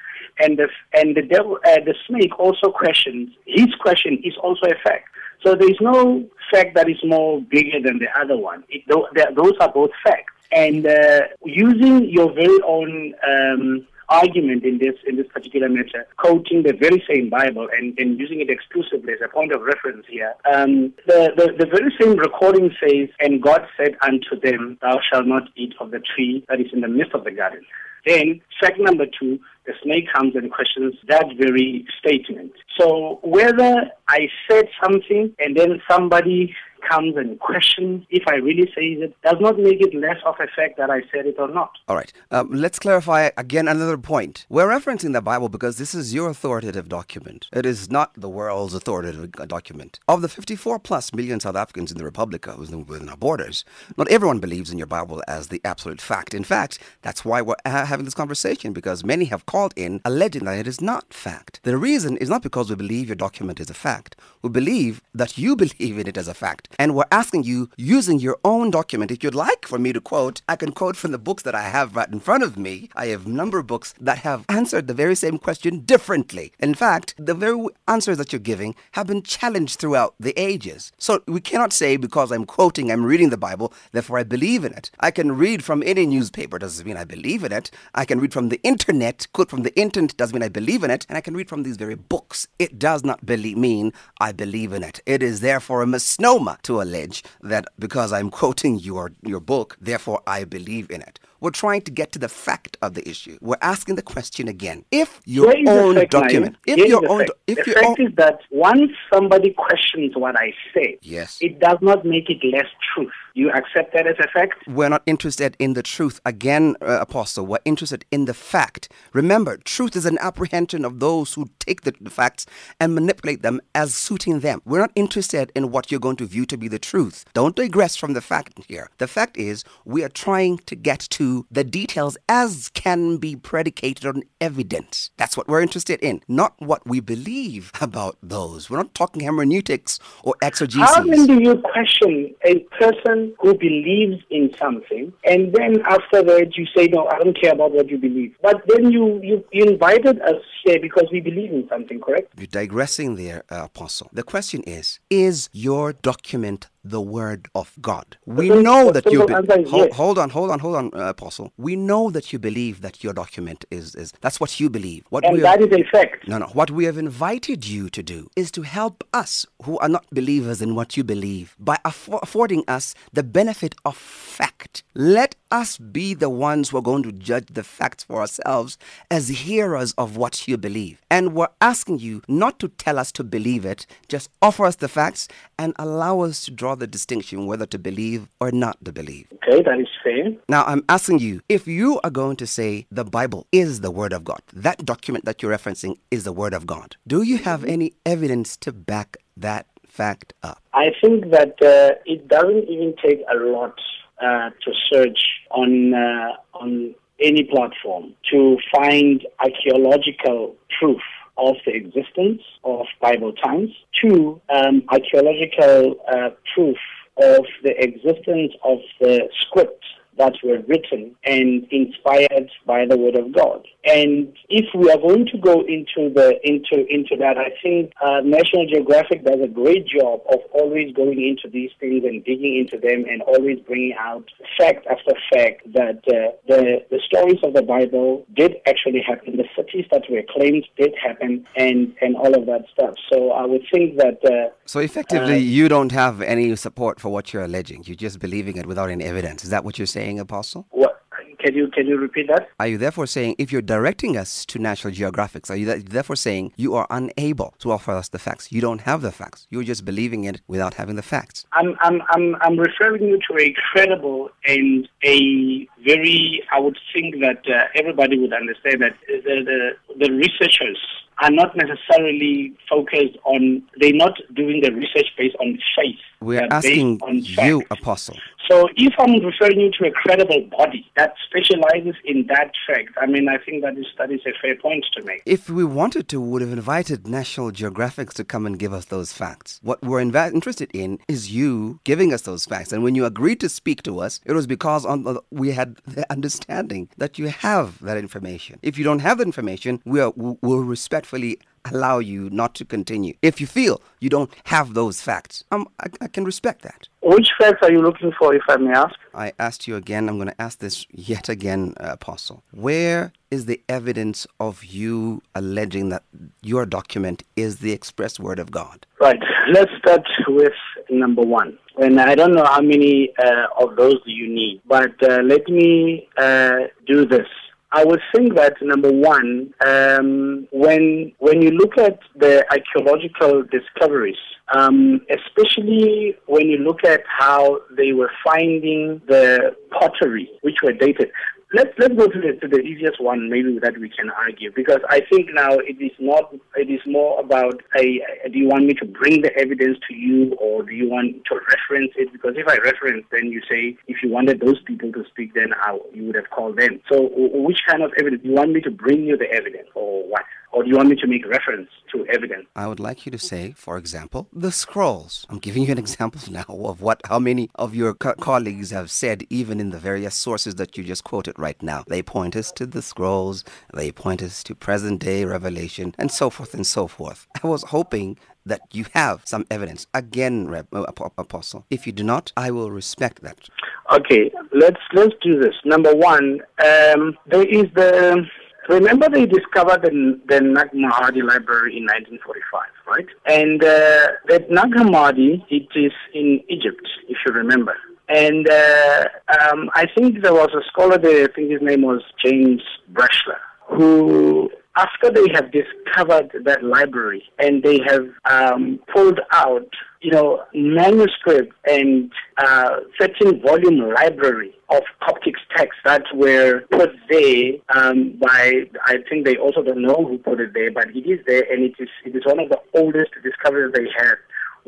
And 0.40 0.56
the 0.56 0.68
and 0.94 1.16
the 1.16 1.22
devil, 1.22 1.58
uh, 1.66 1.80
the 1.84 1.94
snake 2.06 2.38
also 2.38 2.70
questions. 2.70 3.30
His 3.46 3.74
question 3.80 4.20
is 4.22 4.36
also 4.40 4.66
a 4.66 4.78
fact. 4.84 5.08
So 5.44 5.54
there 5.54 5.68
is 5.68 5.80
no 5.80 6.24
fact 6.52 6.74
that 6.76 6.88
is 6.88 6.98
more 7.04 7.40
bigger 7.42 7.80
than 7.82 7.98
the 7.98 8.08
other 8.20 8.36
one. 8.36 8.64
It, 8.68 8.82
those 8.88 9.54
are 9.60 9.72
both 9.72 9.90
facts. 10.04 10.32
And 10.52 10.86
uh, 10.86 11.20
using 11.44 12.08
your 12.08 12.32
very 12.32 12.60
own 12.66 13.14
um, 13.28 13.86
argument 14.08 14.64
in 14.64 14.78
this 14.78 14.94
in 15.06 15.16
this 15.16 15.26
particular 15.28 15.68
matter, 15.68 16.06
quoting 16.16 16.62
the 16.62 16.72
very 16.72 17.02
same 17.08 17.28
Bible 17.28 17.68
and, 17.76 17.98
and 17.98 18.18
using 18.18 18.40
it 18.40 18.50
exclusively 18.50 19.12
as 19.12 19.20
a 19.24 19.28
point 19.28 19.52
of 19.52 19.62
reference 19.62 20.06
here. 20.08 20.34
Um, 20.52 20.94
the, 21.06 21.32
the, 21.36 21.54
the 21.58 21.66
very 21.66 21.94
same 22.00 22.16
recording 22.16 22.70
says, 22.82 23.08
And 23.20 23.42
God 23.42 23.66
said 23.76 23.96
unto 24.02 24.38
them, 24.40 24.78
Thou 24.80 24.98
shalt 25.10 25.26
not 25.26 25.44
eat 25.56 25.74
of 25.80 25.90
the 25.90 26.00
tree 26.00 26.44
that 26.48 26.60
is 26.60 26.68
in 26.72 26.80
the 26.80 26.88
midst 26.88 27.14
of 27.14 27.24
the 27.24 27.30
garden. 27.30 27.64
Then, 28.06 28.40
fact 28.60 28.78
number 28.78 29.04
two, 29.06 29.38
the 29.66 29.72
snake 29.82 30.06
comes 30.14 30.34
and 30.34 30.50
questions 30.50 30.94
that 31.08 31.26
very 31.36 31.86
statement. 31.98 32.52
So, 32.78 33.18
whether 33.22 33.90
I 34.08 34.28
said 34.48 34.66
something 34.82 35.34
and 35.38 35.56
then 35.56 35.82
somebody 35.90 36.54
comes 36.88 37.16
and 37.16 37.38
questions 37.40 38.04
if 38.10 38.26
I 38.26 38.36
really 38.36 38.70
say 38.74 38.82
it 38.82 39.14
does 39.22 39.36
not 39.40 39.58
make 39.58 39.80
it 39.80 39.94
less 39.94 40.18
of 40.24 40.36
a 40.40 40.46
fact 40.48 40.76
that 40.78 40.90
I 40.90 41.00
said 41.12 41.26
it 41.26 41.36
or 41.38 41.48
not. 41.48 41.72
All 41.88 41.96
right. 41.96 42.12
Um, 42.30 42.50
let's 42.52 42.78
clarify 42.78 43.30
again 43.36 43.68
another 43.68 43.98
point. 43.98 44.46
We're 44.48 44.68
referencing 44.68 45.12
the 45.12 45.20
Bible 45.20 45.48
because 45.48 45.78
this 45.78 45.94
is 45.94 46.14
your 46.14 46.30
authoritative 46.30 46.88
document. 46.88 47.48
It 47.52 47.66
is 47.66 47.90
not 47.90 48.14
the 48.14 48.28
world's 48.28 48.74
authoritative 48.74 49.32
document. 49.48 50.00
Of 50.08 50.22
the 50.22 50.28
54 50.28 50.78
plus 50.78 51.12
million 51.12 51.40
South 51.40 51.56
Africans 51.56 51.92
in 51.92 51.98
the 51.98 52.04
Republic 52.04 52.46
within 52.56 53.08
our 53.08 53.16
borders, 53.16 53.64
not 53.96 54.08
everyone 54.10 54.38
believes 54.38 54.70
in 54.70 54.78
your 54.78 54.86
Bible 54.86 55.22
as 55.28 55.48
the 55.48 55.60
absolute 55.64 56.00
fact. 56.00 56.34
In 56.34 56.44
fact, 56.44 56.78
that's 57.02 57.24
why 57.24 57.42
we're 57.42 57.56
having 57.64 58.04
this 58.04 58.14
conversation 58.14 58.72
because 58.72 59.04
many 59.04 59.26
have 59.26 59.46
called 59.46 59.72
in 59.76 60.00
alleging 60.04 60.44
that 60.44 60.58
it 60.58 60.68
is 60.68 60.80
not 60.80 61.12
fact. 61.12 61.60
The 61.62 61.76
reason 61.76 62.16
is 62.18 62.28
not 62.28 62.42
because 62.42 62.70
we 62.70 62.76
believe 62.76 63.08
your 63.08 63.16
document 63.16 63.60
is 63.60 63.70
a 63.70 63.74
fact. 63.74 64.16
We 64.42 64.50
believe 64.50 65.02
that 65.14 65.38
you 65.38 65.56
believe 65.64 65.98
in 65.98 66.06
it 66.06 66.16
as 66.16 66.28
a 66.28 66.34
fact 66.34 66.67
and 66.78 66.94
we're 66.94 67.04
asking 67.10 67.44
you 67.44 67.70
using 67.76 68.18
your 68.18 68.38
own 68.44 68.70
document. 68.70 69.10
If 69.10 69.22
you'd 69.22 69.34
like 69.34 69.66
for 69.66 69.78
me 69.78 69.92
to 69.92 70.00
quote, 70.00 70.42
I 70.48 70.56
can 70.56 70.72
quote 70.72 70.96
from 70.96 71.12
the 71.12 71.18
books 71.18 71.42
that 71.44 71.54
I 71.54 71.62
have 71.62 71.96
right 71.96 72.08
in 72.08 72.20
front 72.20 72.42
of 72.42 72.58
me. 72.58 72.90
I 72.94 73.06
have 73.06 73.26
a 73.26 73.30
number 73.30 73.58
of 73.58 73.66
books 73.66 73.94
that 74.00 74.18
have 74.18 74.44
answered 74.48 74.86
the 74.86 74.94
very 74.94 75.14
same 75.14 75.38
question 75.38 75.80
differently. 75.80 76.52
In 76.58 76.74
fact, 76.74 77.14
the 77.18 77.34
very 77.34 77.66
answers 77.86 78.18
that 78.18 78.32
you're 78.32 78.40
giving 78.40 78.74
have 78.92 79.06
been 79.06 79.22
challenged 79.22 79.78
throughout 79.78 80.14
the 80.20 80.38
ages. 80.38 80.92
So 80.98 81.22
we 81.26 81.40
cannot 81.40 81.72
say 81.72 81.96
because 81.96 82.30
I'm 82.30 82.44
quoting, 82.44 82.90
I'm 82.90 83.04
reading 83.04 83.30
the 83.30 83.36
Bible, 83.36 83.72
therefore 83.92 84.18
I 84.18 84.24
believe 84.24 84.64
in 84.64 84.72
it. 84.72 84.90
I 85.00 85.10
can 85.10 85.32
read 85.36 85.64
from 85.64 85.82
any 85.84 86.06
newspaper, 86.06 86.58
doesn't 86.58 86.86
mean 86.86 86.96
I 86.96 87.04
believe 87.04 87.44
in 87.44 87.52
it. 87.52 87.70
I 87.94 88.04
can 88.04 88.20
read 88.20 88.32
from 88.32 88.48
the 88.48 88.60
internet, 88.62 89.26
quote 89.32 89.50
from 89.50 89.62
the 89.62 89.76
internet, 89.78 90.16
doesn't 90.16 90.34
mean 90.34 90.42
I 90.42 90.48
believe 90.48 90.84
in 90.84 90.90
it. 90.90 91.06
And 91.08 91.16
I 91.16 91.20
can 91.20 91.34
read 91.34 91.48
from 91.48 91.62
these 91.62 91.76
very 91.76 91.94
books. 91.94 92.46
It 92.58 92.78
does 92.78 93.04
not 93.04 93.24
believe, 93.24 93.56
mean 93.56 93.92
I 94.20 94.32
believe 94.32 94.72
in 94.72 94.82
it. 94.82 95.00
It 95.06 95.22
is 95.22 95.40
therefore 95.40 95.82
a 95.82 95.86
misnomer 95.86 96.57
to 96.62 96.80
allege 96.80 97.22
that 97.42 97.66
because 97.78 98.12
I'm 98.12 98.30
quoting 98.30 98.78
your, 98.78 99.12
your 99.22 99.40
book, 99.40 99.76
therefore 99.80 100.22
I 100.26 100.44
believe 100.44 100.90
in 100.90 101.02
it. 101.02 101.18
We're 101.40 101.50
trying 101.50 101.82
to 101.82 101.92
get 101.92 102.10
to 102.12 102.18
the 102.18 102.28
fact 102.28 102.76
of 102.82 102.94
the 102.94 103.08
issue. 103.08 103.38
We're 103.40 103.62
asking 103.62 103.94
the 103.94 104.02
question 104.02 104.48
again. 104.48 104.84
If 104.90 105.20
your 105.24 105.54
own 105.68 106.04
document, 106.08 106.56
if 106.66 106.78
your 106.78 107.08
own, 107.08 107.26
if 107.46 107.58
the 107.58 107.70
your 107.70 107.74
fact 107.80 108.00
own, 108.00 108.06
is 108.08 108.14
that 108.16 108.40
once 108.50 108.90
somebody 109.12 109.54
questions 109.56 110.12
what 110.16 110.36
I 110.36 110.52
say, 110.74 110.98
yes, 111.02 111.38
it 111.40 111.60
does 111.60 111.78
not 111.80 112.04
make 112.04 112.28
it 112.28 112.44
less 112.52 112.66
truth. 112.92 113.12
You 113.38 113.52
accept 113.52 113.92
that 113.92 114.08
as 114.08 114.16
a 114.18 114.26
fact? 114.26 114.66
We're 114.66 114.88
not 114.88 115.04
interested 115.06 115.56
in 115.60 115.74
the 115.74 115.82
truth. 115.84 116.20
Again, 116.26 116.74
uh, 116.82 116.98
Apostle, 117.00 117.46
we're 117.46 117.60
interested 117.64 118.04
in 118.10 118.24
the 118.24 118.34
fact. 118.34 118.90
Remember, 119.12 119.56
truth 119.58 119.94
is 119.94 120.04
an 120.06 120.18
apprehension 120.20 120.84
of 120.84 120.98
those 120.98 121.34
who 121.34 121.48
take 121.60 121.82
the, 121.82 121.94
the 122.00 122.10
facts 122.10 122.46
and 122.80 122.96
manipulate 122.96 123.42
them 123.42 123.60
as 123.76 123.94
suiting 123.94 124.40
them. 124.40 124.60
We're 124.64 124.80
not 124.80 124.90
interested 124.96 125.52
in 125.54 125.70
what 125.70 125.92
you're 125.92 126.00
going 126.00 126.16
to 126.16 126.26
view 126.26 126.46
to 126.46 126.56
be 126.56 126.66
the 126.66 126.80
truth. 126.80 127.26
Don't 127.32 127.54
digress 127.54 127.94
from 127.94 128.14
the 128.14 128.20
fact 128.20 128.64
here. 128.66 128.90
The 128.98 129.06
fact 129.06 129.36
is, 129.36 129.62
we 129.84 130.02
are 130.02 130.08
trying 130.08 130.58
to 130.66 130.74
get 130.74 130.98
to 131.10 131.46
the 131.48 131.62
details 131.62 132.18
as 132.28 132.70
can 132.70 133.18
be 133.18 133.36
predicated 133.36 134.04
on 134.04 134.24
evidence. 134.40 135.12
That's 135.16 135.36
what 135.36 135.46
we're 135.46 135.62
interested 135.62 136.00
in, 136.02 136.22
not 136.26 136.54
what 136.58 136.84
we 136.84 136.98
believe 136.98 137.70
about 137.80 138.18
those. 138.20 138.68
We're 138.68 138.78
not 138.78 138.96
talking 138.96 139.22
hermeneutics 139.22 140.00
or 140.24 140.34
exegesis. 140.42 140.92
How 140.92 141.04
then 141.04 141.28
do 141.28 141.40
you 141.40 141.62
question 141.62 142.34
a 142.44 142.58
person 142.80 143.27
who 143.40 143.54
believes 143.54 144.22
in 144.30 144.50
something, 144.58 145.12
and 145.24 145.52
then 145.52 145.82
after 145.88 146.22
that 146.22 146.56
you 146.56 146.66
say, 146.76 146.86
no, 146.86 147.08
I 147.08 147.18
don't 147.18 147.40
care 147.40 147.52
about 147.52 147.72
what 147.72 147.88
you 147.88 147.98
believe. 147.98 148.34
But 148.42 148.62
then 148.68 148.90
you, 148.90 149.20
you, 149.22 149.44
you 149.52 149.64
invited 149.64 150.20
us 150.20 150.42
here 150.64 150.78
because 150.80 151.06
we 151.12 151.20
believe 151.20 151.50
in 151.52 151.68
something, 151.68 152.00
correct? 152.00 152.32
You're 152.36 152.46
digressing 152.46 153.16
there, 153.16 153.44
uh, 153.50 153.64
Apostle. 153.64 154.10
The 154.12 154.22
question 154.22 154.62
is, 154.62 155.00
is 155.10 155.48
your 155.52 155.92
document 155.92 156.68
the 156.84 157.00
word 157.00 157.48
of 157.54 157.72
God. 157.80 158.16
We 158.26 158.48
know 158.48 158.90
that 158.90 159.10
you 159.10 159.26
be- 159.26 159.68
hold, 159.68 159.92
hold, 159.92 160.18
on, 160.18 160.30
hold 160.30 160.50
on, 160.50 160.58
hold 160.58 160.76
on, 160.76 160.90
uh, 160.94 161.10
Apostle. 161.10 161.52
We 161.56 161.76
know 161.76 162.10
that 162.10 162.32
you 162.32 162.38
believe 162.38 162.80
that 162.82 163.02
your 163.04 163.12
document 163.12 163.64
is 163.70 163.94
is 163.94 164.12
that's 164.20 164.40
what 164.40 164.60
you 164.60 164.70
believe. 164.70 165.04
What 165.10 165.24
and 165.24 165.34
we 165.34 165.40
that 165.40 165.60
have, 165.60 165.72
is 165.72 165.80
a 165.80 165.84
fact. 165.90 166.28
No, 166.28 166.38
no. 166.38 166.46
What 166.46 166.70
we 166.70 166.84
have 166.84 166.98
invited 166.98 167.66
you 167.66 167.88
to 167.90 168.02
do 168.02 168.28
is 168.36 168.50
to 168.52 168.62
help 168.62 169.04
us 169.12 169.46
who 169.64 169.78
are 169.78 169.88
not 169.88 170.06
believers 170.10 170.62
in 170.62 170.74
what 170.74 170.96
you 170.96 171.04
believe 171.04 171.56
by 171.58 171.78
affording 171.84 172.64
us 172.68 172.94
the 173.12 173.22
benefit 173.22 173.74
of 173.84 173.96
fact. 173.96 174.82
Let 174.94 175.34
us 175.50 175.78
be 175.78 176.14
the 176.14 176.30
ones 176.30 176.68
who 176.68 176.78
are 176.78 176.82
going 176.82 177.02
to 177.04 177.12
judge 177.12 177.46
the 177.50 177.64
facts 177.64 178.04
for 178.04 178.20
ourselves 178.20 178.78
as 179.10 179.28
hearers 179.28 179.92
of 179.92 180.16
what 180.16 180.46
you 180.46 180.56
believe. 180.56 181.00
And 181.10 181.34
we're 181.34 181.48
asking 181.60 182.00
you 182.00 182.22
not 182.28 182.58
to 182.60 182.68
tell 182.68 182.98
us 182.98 183.12
to 183.12 183.24
believe 183.24 183.64
it, 183.64 183.86
just 184.08 184.30
offer 184.42 184.64
us 184.64 184.76
the 184.76 184.88
facts 184.88 185.28
and 185.58 185.72
allow 185.78 186.20
us 186.20 186.44
to 186.44 186.50
draw 186.50 186.67
the 186.76 186.86
distinction 186.86 187.46
whether 187.46 187.66
to 187.66 187.78
believe 187.78 188.28
or 188.40 188.50
not 188.50 188.82
to 188.84 188.92
believe. 188.92 189.26
Okay, 189.34 189.62
that 189.62 189.80
is 189.80 189.88
fair. 190.02 190.32
Now, 190.48 190.64
I'm 190.64 190.84
asking 190.88 191.20
you 191.20 191.40
if 191.48 191.66
you 191.66 192.00
are 192.04 192.10
going 192.10 192.36
to 192.36 192.46
say 192.46 192.86
the 192.90 193.04
Bible 193.04 193.46
is 193.52 193.80
the 193.80 193.90
Word 193.90 194.12
of 194.12 194.24
God, 194.24 194.40
that 194.52 194.84
document 194.84 195.24
that 195.24 195.42
you're 195.42 195.52
referencing 195.52 195.98
is 196.10 196.24
the 196.24 196.32
Word 196.32 196.54
of 196.54 196.66
God, 196.66 196.96
do 197.06 197.22
you 197.22 197.38
have 197.38 197.64
any 197.64 197.92
evidence 198.04 198.56
to 198.58 198.72
back 198.72 199.16
that 199.36 199.66
fact 199.86 200.34
up? 200.42 200.62
I 200.74 200.90
think 201.00 201.30
that 201.30 201.54
uh, 201.62 201.98
it 202.06 202.28
doesn't 202.28 202.68
even 202.68 202.94
take 203.02 203.20
a 203.32 203.36
lot 203.36 203.74
uh, 204.20 204.50
to 204.50 204.72
search 204.92 205.18
on 205.50 205.94
uh, 205.94 206.32
on 206.54 206.94
any 207.20 207.44
platform 207.44 208.14
to 208.30 208.58
find 208.74 209.26
archaeological 209.40 210.54
proof 210.78 211.00
of 211.38 211.56
the 211.64 211.74
existence 211.74 212.42
of 212.64 212.86
Bible 213.00 213.32
times. 213.32 213.70
Two, 214.02 214.40
um, 214.54 214.82
archaeological 214.88 215.96
uh, 216.12 216.30
proof 216.54 216.76
of 217.22 217.46
the 217.62 217.74
existence 217.82 218.52
of 218.64 218.78
the 219.00 219.28
script 219.40 219.84
that 220.18 220.34
were 220.42 220.60
written 220.66 221.14
and 221.24 221.66
inspired 221.70 222.50
by 222.66 222.84
the 222.86 222.96
word 222.96 223.16
of 223.16 223.32
God. 223.32 223.66
And 223.88 224.32
if 224.48 224.66
we 224.74 224.90
are 224.90 224.98
going 224.98 225.26
to 225.32 225.38
go 225.38 225.60
into 225.62 226.12
the 226.12 226.38
into 226.42 226.86
into 226.88 227.16
that, 227.18 227.36
I 227.38 227.50
think 227.62 227.92
uh, 228.04 228.20
National 228.24 228.66
Geographic 228.66 229.24
does 229.24 229.40
a 229.42 229.48
great 229.48 229.86
job 229.86 230.20
of 230.30 230.40
always 230.52 230.92
going 230.94 231.20
into 231.20 231.48
these 231.48 231.70
things 231.80 232.04
and 232.04 232.24
digging 232.24 232.58
into 232.58 232.78
them 232.78 233.04
and 233.08 233.22
always 233.22 233.58
bringing 233.60 233.94
out 233.98 234.24
fact 234.58 234.86
after 234.86 235.12
fact 235.32 235.72
that 235.72 235.98
uh, 236.08 236.36
the 236.46 236.84
the 236.90 237.00
stories 237.06 237.38
of 237.42 237.54
the 237.54 237.62
Bible 237.62 238.26
did 238.34 238.56
actually 238.66 239.02
happen. 239.06 239.36
The 239.36 239.48
cities 239.56 239.86
that 239.90 240.02
were 240.10 240.22
claimed 240.28 240.66
did 240.76 240.94
happen, 241.02 241.46
and 241.56 241.94
and 242.00 242.16
all 242.16 242.34
of 242.34 242.46
that 242.46 242.64
stuff. 242.72 242.94
So 243.10 243.32
I 243.32 243.44
would 243.46 243.64
think 243.72 243.96
that. 243.98 244.18
Uh, 244.24 244.52
so 244.66 244.80
effectively, 244.80 245.34
uh, 245.34 245.56
you 245.58 245.68
don't 245.68 245.92
have 245.92 246.20
any 246.20 246.54
support 246.56 247.00
for 247.00 247.08
what 247.08 247.32
you're 247.32 247.44
alleging. 247.44 247.84
You're 247.84 247.96
just 247.96 248.18
believing 248.18 248.56
it 248.56 248.66
without 248.66 248.90
any 248.90 249.04
evidence. 249.04 249.44
Is 249.44 249.50
that 249.50 249.64
what 249.64 249.78
you're 249.78 249.86
saying? 249.86 250.08
saying, 250.08 250.20
Apostle? 250.20 250.66
What? 250.70 250.97
Can 251.38 251.54
you 251.54 251.68
can 251.68 251.86
you 251.86 251.96
repeat 251.96 252.28
that? 252.28 252.48
Are 252.58 252.66
you 252.66 252.78
therefore 252.78 253.06
saying 253.06 253.36
if 253.38 253.52
you're 253.52 253.62
directing 253.62 254.16
us 254.16 254.44
to 254.46 254.58
National 254.58 254.92
Geographic, 254.92 255.48
are 255.50 255.56
you 255.56 255.66
therefore 255.80 256.16
saying 256.16 256.52
you 256.56 256.74
are 256.74 256.86
unable 256.90 257.54
to 257.60 257.70
offer 257.70 257.92
us 257.92 258.08
the 258.08 258.18
facts? 258.18 258.50
You 258.50 258.60
don't 258.60 258.82
have 258.82 259.02
the 259.02 259.12
facts. 259.12 259.46
You're 259.50 259.62
just 259.62 259.84
believing 259.84 260.24
it 260.24 260.40
without 260.48 260.74
having 260.74 260.96
the 260.96 261.02
facts. 261.02 261.46
I'm 261.52 261.76
I'm 261.80 262.02
I'm, 262.10 262.36
I'm 262.40 262.58
referring 262.58 263.04
you 263.04 263.18
to 263.28 263.38
a 263.38 263.54
credible 263.70 264.30
and 264.46 264.88
a 265.04 265.68
very 265.84 266.42
I 266.52 266.58
would 266.60 266.78
think 266.92 267.20
that 267.20 267.42
uh, 267.48 267.64
everybody 267.74 268.18
would 268.18 268.32
understand 268.32 268.82
that 268.82 268.96
the, 269.06 269.76
the 269.96 270.04
the 270.06 270.12
researchers 270.12 270.78
are 271.20 271.30
not 271.30 271.56
necessarily 271.56 272.54
focused 272.68 273.18
on, 273.24 273.62
they're 273.80 273.92
not 273.92 274.14
doing 274.34 274.60
the 274.62 274.70
research 274.70 275.08
based 275.16 275.36
on 275.40 275.58
faith. 275.76 275.98
We're 276.20 276.44
uh, 276.44 276.48
asking 276.50 277.00
on 277.02 277.16
you, 277.16 277.60
fact. 277.60 277.80
Apostle. 277.80 278.16
So 278.48 278.68
if 278.76 278.94
I'm 278.98 279.12
referring 279.22 279.60
you 279.60 279.70
to 279.72 279.86
a 279.88 279.90
credible 279.90 280.48
body 280.56 280.90
that 280.96 281.14
specializes 281.28 281.94
in 282.04 282.26
that 282.28 282.52
fact, 282.66 282.90
I 282.96 283.06
mean, 283.06 283.28
I 283.28 283.36
think 283.38 283.62
that 283.62 283.76
is, 283.76 283.86
that 283.98 284.10
is 284.10 284.20
a 284.26 284.32
fair 284.40 284.56
point 284.56 284.86
to 284.96 285.04
make. 285.04 285.22
If 285.26 285.50
we 285.50 285.64
wanted 285.64 286.08
to, 286.08 286.20
we 286.20 286.28
would 286.30 286.42
have 286.42 286.52
invited 286.52 287.06
National 287.06 287.50
Geographic 287.50 288.14
to 288.14 288.24
come 288.24 288.46
and 288.46 288.58
give 288.58 288.72
us 288.72 288.86
those 288.86 289.12
facts. 289.12 289.60
What 289.62 289.82
we're 289.82 290.02
inv- 290.02 290.32
interested 290.32 290.70
in 290.72 290.98
is 291.08 291.30
you 291.30 291.80
giving 291.84 292.12
us 292.12 292.22
those 292.22 292.46
facts. 292.46 292.72
And 292.72 292.82
when 292.82 292.94
you 292.94 293.04
agreed 293.04 293.40
to 293.40 293.48
speak 293.48 293.82
to 293.82 294.00
us, 294.00 294.20
it 294.24 294.32
was 294.32 294.46
because 294.46 294.86
on 294.86 295.02
the, 295.02 295.20
we 295.30 295.50
had 295.50 295.67
the 295.86 296.10
understanding 296.10 296.88
that 296.96 297.18
you 297.18 297.28
have 297.28 297.80
that 297.80 297.96
information. 297.96 298.58
If 298.62 298.78
you 298.78 298.84
don't 298.84 299.00
have 299.00 299.18
the 299.18 299.24
information, 299.24 299.80
we 299.84 300.00
are, 300.00 300.12
will 300.16 300.64
respectfully 300.64 301.38
allow 301.64 301.98
you 301.98 302.30
not 302.30 302.54
to 302.54 302.64
continue. 302.64 303.14
If 303.22 303.40
you 303.40 303.46
feel 303.46 303.82
you 304.00 304.08
don't 304.08 304.30
have 304.44 304.74
those 304.74 305.02
facts, 305.02 305.44
um, 305.50 305.68
I, 305.80 305.86
I 306.00 306.08
can 306.08 306.24
respect 306.24 306.62
that. 306.62 306.88
Which 307.02 307.30
facts 307.38 307.58
are 307.62 307.70
you 307.70 307.80
looking 307.80 308.12
for, 308.18 308.34
if 308.34 308.42
I 308.48 308.56
may 308.56 308.72
ask? 308.72 308.94
I 309.14 309.32
asked 309.38 309.66
you 309.66 309.76
again, 309.76 310.08
I'm 310.08 310.16
going 310.16 310.28
to 310.28 310.40
ask 310.40 310.58
this 310.58 310.86
yet 310.90 311.28
again, 311.28 311.74
uh, 311.78 311.90
Apostle. 311.92 312.42
Where 312.52 313.12
is 313.30 313.46
the 313.46 313.60
evidence 313.68 314.26
of 314.40 314.64
you 314.64 315.22
alleging 315.34 315.88
that 315.90 316.04
your 316.42 316.64
document 316.64 317.22
is 317.36 317.58
the 317.58 317.72
express 317.72 318.18
word 318.18 318.38
of 318.38 318.50
God? 318.50 318.86
Right. 319.00 319.20
Let's 319.52 319.72
start 319.78 320.06
with 320.28 320.52
number 320.90 321.22
one. 321.22 321.58
And 321.80 322.00
I 322.00 322.14
don't 322.14 322.34
know 322.34 322.44
how 322.44 322.60
many 322.60 323.12
uh, 323.18 323.64
of 323.64 323.76
those 323.76 324.00
you 324.04 324.28
need, 324.28 324.62
but 324.66 324.92
uh, 325.02 325.22
let 325.22 325.46
me 325.48 326.08
uh, 326.16 326.56
do 326.86 327.06
this. 327.06 327.26
I 327.70 327.84
would 327.84 328.00
think 328.14 328.34
that 328.34 328.54
number 328.62 328.90
one, 328.90 329.52
um, 329.64 330.48
when 330.50 331.12
when 331.18 331.42
you 331.42 331.50
look 331.50 331.76
at 331.76 331.98
the 332.16 332.44
archaeological 332.50 333.44
discoveries, 333.44 334.16
um, 334.54 335.00
especially 335.10 336.16
when 336.26 336.48
you 336.48 336.58
look 336.58 336.84
at 336.84 337.02
how 337.06 337.60
they 337.76 337.92
were 337.92 338.10
finding 338.24 339.00
the 339.06 339.54
pottery, 339.70 340.30
which 340.42 340.56
were 340.62 340.72
dated. 340.72 341.10
Let's 341.54 341.70
let's 341.78 341.94
go 341.94 342.06
to 342.06 342.20
the 342.20 342.38
to 342.42 342.46
the 342.46 342.58
easiest 342.60 343.00
one, 343.00 343.30
maybe 343.30 343.58
that 343.62 343.78
we 343.78 343.88
can 343.88 344.10
argue, 344.10 344.52
because 344.54 344.80
I 344.90 345.00
think 345.10 345.30
now 345.32 345.52
it 345.52 345.80
is 345.80 345.92
not. 345.98 346.34
It 346.56 346.68
is 346.68 346.80
more 346.86 347.18
about 347.18 347.62
a. 347.74 348.02
Do 348.30 348.38
you 348.38 348.48
want 348.48 348.66
me 348.66 348.74
to 348.74 348.84
bring 348.84 349.22
the 349.22 349.34
evidence 349.34 349.78
to 349.88 349.94
you, 349.94 350.34
or 350.34 350.62
do 350.62 350.74
you 350.74 350.90
want 350.90 351.24
to 351.24 351.34
reference 351.36 351.92
it? 351.96 352.12
Because 352.12 352.34
if 352.36 352.46
I 352.46 352.58
reference, 352.58 353.06
then 353.10 353.32
you 353.32 353.40
say 353.50 353.78
if 353.86 354.02
you 354.02 354.10
wanted 354.10 354.40
those 354.40 354.60
people 354.66 354.92
to 354.92 355.04
speak, 355.08 355.32
then 355.32 355.54
I, 355.54 355.78
you 355.94 356.04
would 356.04 356.16
have 356.16 356.28
called 356.28 356.58
them. 356.58 356.80
So, 356.92 357.08
which 357.16 357.60
kind 357.66 357.82
of 357.82 357.92
evidence? 357.98 358.22
Do 358.22 358.28
you 358.28 358.34
want 358.34 358.52
me 358.52 358.60
to 358.60 358.70
bring 358.70 359.04
you 359.04 359.16
the 359.16 359.30
evidence, 359.32 359.68
or 359.74 360.06
what? 360.06 360.24
Or 360.52 360.62
do 360.62 360.70
you 360.70 360.76
want 360.76 360.88
me 360.88 360.96
to 360.96 361.06
make 361.06 361.26
reference 361.26 361.68
to 361.92 362.06
evidence? 362.06 362.46
I 362.56 362.66
would 362.66 362.80
like 362.80 363.04
you 363.06 363.12
to 363.12 363.18
say, 363.18 363.52
for 363.56 363.76
example, 363.76 364.28
the 364.32 364.50
scrolls. 364.50 365.26
I'm 365.28 365.38
giving 365.38 365.64
you 365.64 365.72
an 365.72 365.78
example 365.86 366.20
now 366.30 366.44
of 366.48 366.80
what 366.80 367.00
how 367.04 367.18
many 367.18 367.50
of 367.54 367.74
your 367.74 367.94
co- 367.94 368.14
colleagues 368.14 368.70
have 368.70 368.90
said, 368.90 369.24
even 369.30 369.60
in 369.60 369.70
the 369.70 369.78
various 369.78 370.14
sources 370.14 370.54
that 370.56 370.76
you 370.76 370.84
just 370.84 371.04
quoted 371.04 371.38
right 371.38 371.60
now. 371.62 371.84
They 371.86 372.02
point 372.02 372.34
us 372.34 372.50
to 372.52 372.66
the 372.66 372.82
scrolls, 372.82 373.44
they 373.74 373.92
point 373.92 374.22
us 374.22 374.42
to 374.44 374.54
present 374.54 375.00
day 375.00 375.24
revelation, 375.24 375.94
and 375.98 376.10
so 376.10 376.30
forth 376.30 376.54
and 376.54 376.66
so 376.66 376.86
forth. 376.86 377.26
I 377.42 377.46
was 377.46 377.64
hoping 377.64 378.18
that 378.46 378.62
you 378.72 378.86
have 378.94 379.22
some 379.24 379.46
evidence. 379.50 379.86
Again, 379.94 380.48
Reb, 380.48 380.66
uh, 380.74 380.84
Apostle, 381.18 381.66
if 381.70 381.86
you 381.86 381.92
do 381.92 382.02
not, 382.02 382.32
I 382.36 382.50
will 382.50 382.70
respect 382.70 383.22
that. 383.22 383.48
Okay, 383.92 384.30
let's 384.52 384.80
let's 384.94 385.14
do 385.22 385.38
this. 385.40 385.54
Number 385.64 385.94
one, 385.94 386.40
um, 386.64 387.16
there 387.26 387.46
is 387.46 387.66
the. 387.74 388.24
Remember, 388.68 389.08
they 389.08 389.24
discovered 389.24 389.82
the, 389.82 390.20
the 390.28 390.40
Nag 390.40 390.70
Hammadi 390.72 391.26
library 391.26 391.76
in 391.78 391.84
1945, 391.84 392.62
right? 392.86 393.06
And 393.26 393.62
uh, 393.64 394.08
that 394.28 394.50
Nag 394.50 394.72
Hammadi, 394.72 395.42
it 395.48 395.68
is 395.74 395.92
in 396.12 396.40
Egypt, 396.48 396.86
if 397.08 397.16
you 397.26 397.32
remember. 397.32 397.76
And 398.08 398.48
uh, 398.48 399.04
um, 399.50 399.70
I 399.74 399.86
think 399.96 400.22
there 400.22 400.34
was 400.34 400.50
a 400.54 400.62
scholar 400.68 400.98
there, 400.98 401.28
I 401.28 401.32
think 401.32 401.50
his 401.50 401.62
name 401.62 401.82
was 401.82 402.02
James 402.24 402.62
Brashler, 402.92 403.40
who, 403.68 404.50
after 404.76 405.10
they 405.10 405.26
have 405.34 405.50
discovered 405.50 406.30
that 406.44 406.62
library 406.62 407.24
and 407.38 407.62
they 407.62 407.80
have 407.86 408.06
um, 408.30 408.78
pulled 408.94 409.20
out, 409.32 409.68
you 410.00 410.10
know, 410.10 410.44
manuscript 410.54 411.52
and 411.68 412.12
uh, 412.38 412.76
13 413.00 413.42
volume 413.42 413.92
library 413.94 414.54
of 414.70 414.82
Coptic 415.02 415.34
texts 415.56 415.80
that 415.84 416.02
were 416.14 416.60
put 416.70 416.90
there 417.10 417.52
um, 417.74 418.18
by, 418.20 418.62
I 418.84 418.96
think 419.08 419.24
they 419.24 419.36
also 419.36 419.62
don't 419.62 419.82
know 419.82 420.04
who 420.06 420.18
put 420.18 420.40
it 420.40 420.52
there, 420.54 420.70
but 420.70 420.88
it 420.94 421.06
is 421.08 421.20
there 421.26 421.44
and 421.50 421.64
it 421.64 421.74
is, 421.78 421.88
it 422.04 422.14
is 422.14 422.24
one 422.24 422.38
of 422.38 422.48
the 422.50 422.60
oldest 422.74 423.10
discoveries 423.22 423.72
they 423.74 423.88
have 423.98 424.18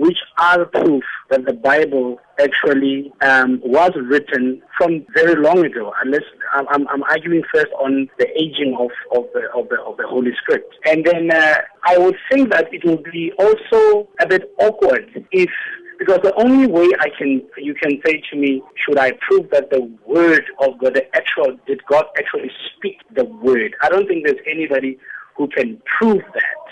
which 0.01 0.17
are 0.39 0.65
proof 0.65 1.05
that 1.29 1.45
the 1.45 1.53
Bible 1.53 2.19
actually 2.41 3.13
um, 3.21 3.61
was 3.63 3.93
written 4.03 4.63
from 4.79 5.05
very 5.15 5.37
long 5.37 5.63
ago. 5.63 5.93
Unless 6.03 6.23
I'm, 6.55 6.89
I'm, 6.89 7.03
arguing 7.03 7.43
first 7.53 7.71
on 7.79 8.09
the 8.19 8.27
aging 8.31 8.77
of, 8.81 8.91
of 9.15 9.27
the 9.35 9.43
of 9.55 9.69
the 9.69 9.79
of 9.83 9.99
the 9.99 10.07
Holy 10.07 10.33
Script, 10.41 10.75
and 10.87 11.05
then 11.05 11.31
uh, 11.31 11.59
I 11.85 11.99
would 11.99 12.17
think 12.31 12.51
that 12.51 12.73
it 12.73 12.83
would 12.85 13.05
be 13.13 13.33
also 13.39 14.09
a 14.21 14.27
bit 14.27 14.51
awkward 14.59 15.27
if. 15.31 15.51
Because 15.99 16.21
the 16.23 16.35
only 16.43 16.67
way 16.67 16.89
I 16.99 17.11
can, 17.19 17.43
you 17.59 17.75
can 17.75 18.01
say 18.07 18.23
to 18.31 18.37
me, 18.39 18.63
should 18.75 18.99
I 18.99 19.13
prove 19.21 19.51
that 19.51 19.69
the 19.69 19.83
word 20.07 20.45
of 20.59 20.79
God, 20.79 20.95
the 20.95 21.05
actual, 21.15 21.59
did 21.67 21.85
God 21.85 22.07
actually 22.17 22.51
speak 22.75 22.97
the 23.15 23.25
word? 23.25 23.77
I 23.83 23.91
don't 23.91 24.09
think 24.09 24.25
there's 24.25 24.41
anybody 24.51 24.99
who 25.37 25.47
can 25.49 25.79
prove 25.99 26.23
that 26.33 26.70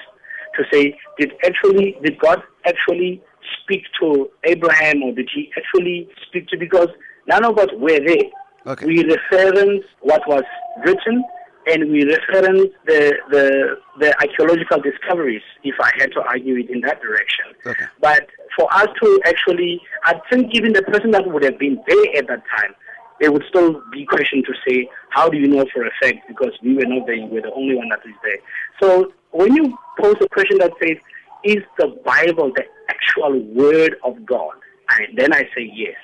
to 0.58 0.64
say 0.72 0.96
did 1.18 1.32
actually 1.44 1.96
did 2.02 2.18
God 2.18 2.42
actually 2.66 3.22
speak 3.62 3.82
to 4.00 4.28
Abraham 4.44 5.02
or 5.02 5.12
did 5.12 5.28
he 5.34 5.50
actually 5.56 6.08
speak 6.26 6.48
to 6.48 6.58
because 6.58 6.88
none 7.26 7.44
of 7.44 7.58
us 7.58 7.68
were 7.74 8.00
there. 8.04 8.28
Okay. 8.66 8.86
We 8.86 9.04
reference 9.04 9.84
what 10.00 10.22
was 10.26 10.42
written 10.84 11.24
and 11.66 11.90
we 11.90 12.04
reference 12.04 12.70
the 12.86 13.14
the 13.30 13.78
the 14.00 14.14
archaeological 14.20 14.80
discoveries 14.80 15.42
if 15.64 15.74
I 15.80 15.90
had 15.98 16.12
to 16.12 16.20
argue 16.22 16.56
it 16.56 16.70
in 16.70 16.80
that 16.82 17.00
direction. 17.00 17.46
Okay. 17.66 17.84
But 18.00 18.26
for 18.56 18.72
us 18.74 18.88
to 19.02 19.20
actually 19.24 19.80
I 20.04 20.20
think 20.30 20.54
even 20.54 20.72
the 20.72 20.82
person 20.82 21.10
that 21.12 21.26
would 21.26 21.44
have 21.44 21.58
been 21.58 21.80
there 21.86 22.16
at 22.18 22.26
that 22.28 22.42
time 22.56 22.74
there 23.20 23.32
would 23.32 23.44
still 23.48 23.82
be 23.92 24.04
question 24.04 24.42
to 24.44 24.52
say, 24.66 24.88
how 25.10 25.28
do 25.28 25.36
you 25.36 25.48
know 25.48 25.64
for 25.72 25.84
a 25.84 25.90
fact? 26.00 26.28
Because 26.28 26.52
we 26.62 26.74
were 26.74 26.86
not 26.86 27.06
there, 27.06 27.16
you 27.16 27.26
were 27.26 27.40
the 27.40 27.52
only 27.52 27.74
one 27.74 27.88
that 27.88 28.00
is 28.06 28.14
there. 28.22 28.38
So 28.80 29.12
when 29.32 29.54
you 29.54 29.76
pose 30.00 30.16
a 30.20 30.28
question 30.28 30.58
that 30.58 30.72
says, 30.82 30.96
is 31.44 31.62
the 31.78 31.88
Bible 32.04 32.52
the 32.54 32.64
actual 32.88 33.40
word 33.54 33.96
of 34.04 34.24
God? 34.26 34.54
And 34.90 35.16
then 35.18 35.32
I 35.32 35.42
say 35.56 35.70
yes. 35.74 35.94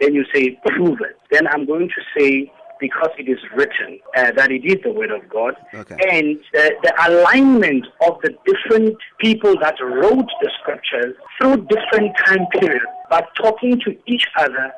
Then 0.00 0.14
you 0.14 0.24
say, 0.32 0.58
prove 0.64 1.00
it. 1.00 1.18
Then 1.30 1.46
I'm 1.48 1.66
going 1.66 1.88
to 1.88 2.02
say, 2.16 2.52
because 2.80 3.10
it 3.18 3.28
is 3.28 3.38
written 3.56 3.98
uh, 4.16 4.30
that 4.36 4.52
it 4.52 4.64
is 4.64 4.76
the 4.84 4.92
word 4.92 5.10
of 5.10 5.28
God, 5.28 5.54
Okay. 5.74 5.96
and 6.10 6.38
the, 6.52 6.70
the 6.84 6.94
alignment 7.08 7.84
of 8.06 8.20
the 8.22 8.32
different 8.46 8.96
people 9.18 9.58
that 9.60 9.74
wrote 9.82 10.28
the 10.40 10.50
scriptures 10.60 11.16
through 11.40 11.66
different 11.66 12.16
time 12.24 12.46
periods, 12.52 12.84
but 13.10 13.26
talking 13.34 13.80
to 13.80 13.96
each 14.06 14.24
other 14.38 14.70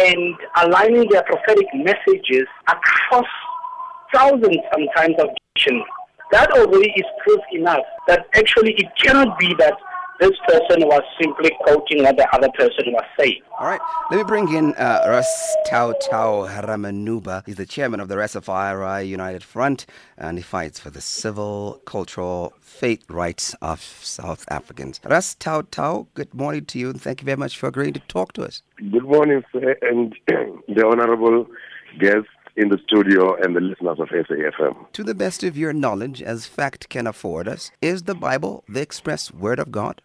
and 0.00 0.34
aligning 0.56 1.08
their 1.08 1.22
prophetic 1.22 1.66
messages 1.74 2.46
across 2.68 3.26
thousands 4.12 4.58
sometimes 4.70 5.14
of 5.18 5.28
dictionaries. 5.54 5.84
That 6.30 6.50
already 6.52 6.92
is 6.96 7.06
proof 7.24 7.40
enough 7.52 7.84
that 8.06 8.26
actually 8.34 8.74
it 8.74 8.86
cannot 9.02 9.38
be 9.38 9.54
that 9.58 9.74
this 10.20 10.32
person 10.48 10.80
was 10.80 11.02
simply 11.20 11.50
quoting 11.60 12.02
what 12.02 12.16
the 12.16 12.28
other 12.34 12.48
person 12.58 12.92
was 12.92 13.04
saying. 13.18 13.40
All 13.58 13.66
right, 13.66 13.80
let 14.10 14.16
me 14.18 14.24
bring 14.24 14.52
in 14.52 14.74
uh, 14.74 15.04
Ras 15.06 15.56
Tau 15.66 15.92
Tau 15.92 16.46
Haramanuba. 16.46 17.46
He's 17.46 17.56
the 17.56 17.66
chairman 17.66 18.00
of 18.00 18.08
the 18.08 18.16
Rastafari 18.16 19.06
United 19.06 19.44
Front, 19.44 19.86
and 20.16 20.36
he 20.36 20.42
fights 20.42 20.80
for 20.80 20.90
the 20.90 21.00
civil, 21.00 21.80
cultural, 21.86 22.52
faith 22.60 23.04
rights 23.08 23.54
of 23.62 23.80
South 23.80 24.44
Africans. 24.50 25.00
Ras 25.04 25.34
Tau 25.36 25.62
Tau, 25.62 26.08
good 26.14 26.34
morning 26.34 26.64
to 26.66 26.78
you, 26.78 26.90
and 26.90 27.00
thank 27.00 27.20
you 27.20 27.24
very 27.24 27.36
much 27.36 27.56
for 27.56 27.68
agreeing 27.68 27.94
to 27.94 28.00
talk 28.00 28.32
to 28.34 28.42
us. 28.42 28.62
Good 28.76 29.04
morning, 29.04 29.44
sir, 29.52 29.76
and 29.82 30.14
the 30.26 30.86
honorable 30.86 31.46
guests 31.98 32.28
in 32.58 32.68
the 32.70 32.78
studio 32.84 33.36
and 33.36 33.54
the 33.54 33.60
listeners 33.60 34.00
of 34.00 34.08
SAFM. 34.08 34.92
To 34.92 35.04
the 35.04 35.14
best 35.14 35.44
of 35.44 35.56
your 35.56 35.72
knowledge, 35.72 36.20
as 36.20 36.46
fact 36.46 36.88
can 36.88 37.06
afford 37.06 37.46
us, 37.46 37.70
is 37.80 38.02
the 38.02 38.16
Bible 38.16 38.64
the 38.68 38.80
express 38.80 39.32
word 39.32 39.60
of 39.60 39.70
God? 39.70 40.02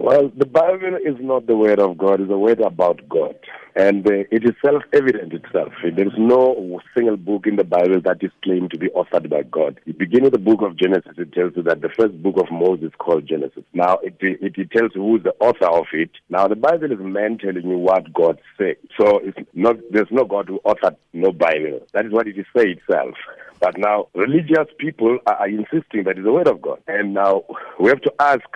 Well, 0.00 0.30
the 0.36 0.46
Bible 0.46 0.96
is 1.04 1.16
not 1.18 1.48
the 1.48 1.56
word 1.56 1.80
of 1.80 1.98
God, 1.98 2.20
it's 2.20 2.30
a 2.30 2.38
word 2.38 2.60
about 2.60 3.00
God. 3.08 3.34
And 3.74 4.06
uh, 4.06 4.24
it 4.30 4.44
is 4.44 4.52
self 4.64 4.84
evident 4.92 5.32
itself. 5.32 5.72
There 5.82 6.06
is 6.06 6.12
no 6.16 6.80
single 6.96 7.16
book 7.16 7.48
in 7.48 7.56
the 7.56 7.64
Bible 7.64 8.00
that 8.04 8.22
is 8.22 8.30
claimed 8.44 8.70
to 8.70 8.78
be 8.78 8.90
authored 8.90 9.28
by 9.28 9.42
God. 9.42 9.80
You 9.86 9.94
begin 9.94 10.22
with 10.22 10.34
the 10.34 10.38
book 10.38 10.62
of 10.62 10.76
Genesis, 10.76 11.14
it 11.18 11.32
tells 11.32 11.56
you 11.56 11.64
that 11.64 11.80
the 11.80 11.88
first 11.88 12.22
book 12.22 12.36
of 12.38 12.46
Moses 12.52 12.86
is 12.86 12.92
called 12.96 13.26
Genesis. 13.26 13.64
Now, 13.72 13.98
it, 14.04 14.14
it, 14.20 14.56
it 14.56 14.70
tells 14.70 14.92
you 14.94 15.02
who 15.02 15.16
is 15.16 15.24
the 15.24 15.34
author 15.40 15.66
of 15.66 15.86
it. 15.92 16.10
Now, 16.30 16.46
the 16.46 16.54
Bible 16.54 16.92
is 16.92 16.98
man 17.00 17.36
telling 17.38 17.68
you 17.68 17.78
what 17.78 18.12
God 18.12 18.38
said. 18.56 18.76
So 19.00 19.18
it's 19.18 19.38
not, 19.54 19.78
there's 19.90 20.12
no 20.12 20.24
God 20.24 20.46
who 20.46 20.60
authored 20.64 20.96
no 21.12 21.32
Bible. 21.32 21.80
That 21.92 22.06
is 22.06 22.12
what 22.12 22.28
it 22.28 22.38
is 22.38 22.46
say 22.56 22.70
itself. 22.70 23.16
But 23.58 23.76
now, 23.76 24.06
religious 24.14 24.68
people 24.78 25.18
are, 25.26 25.34
are 25.34 25.48
insisting 25.48 26.04
that 26.04 26.18
it's 26.18 26.24
the 26.24 26.32
word 26.32 26.46
of 26.46 26.62
God. 26.62 26.80
And 26.86 27.14
now 27.14 27.42
we 27.80 27.88
have 27.88 28.02
to 28.02 28.12
ask, 28.20 28.46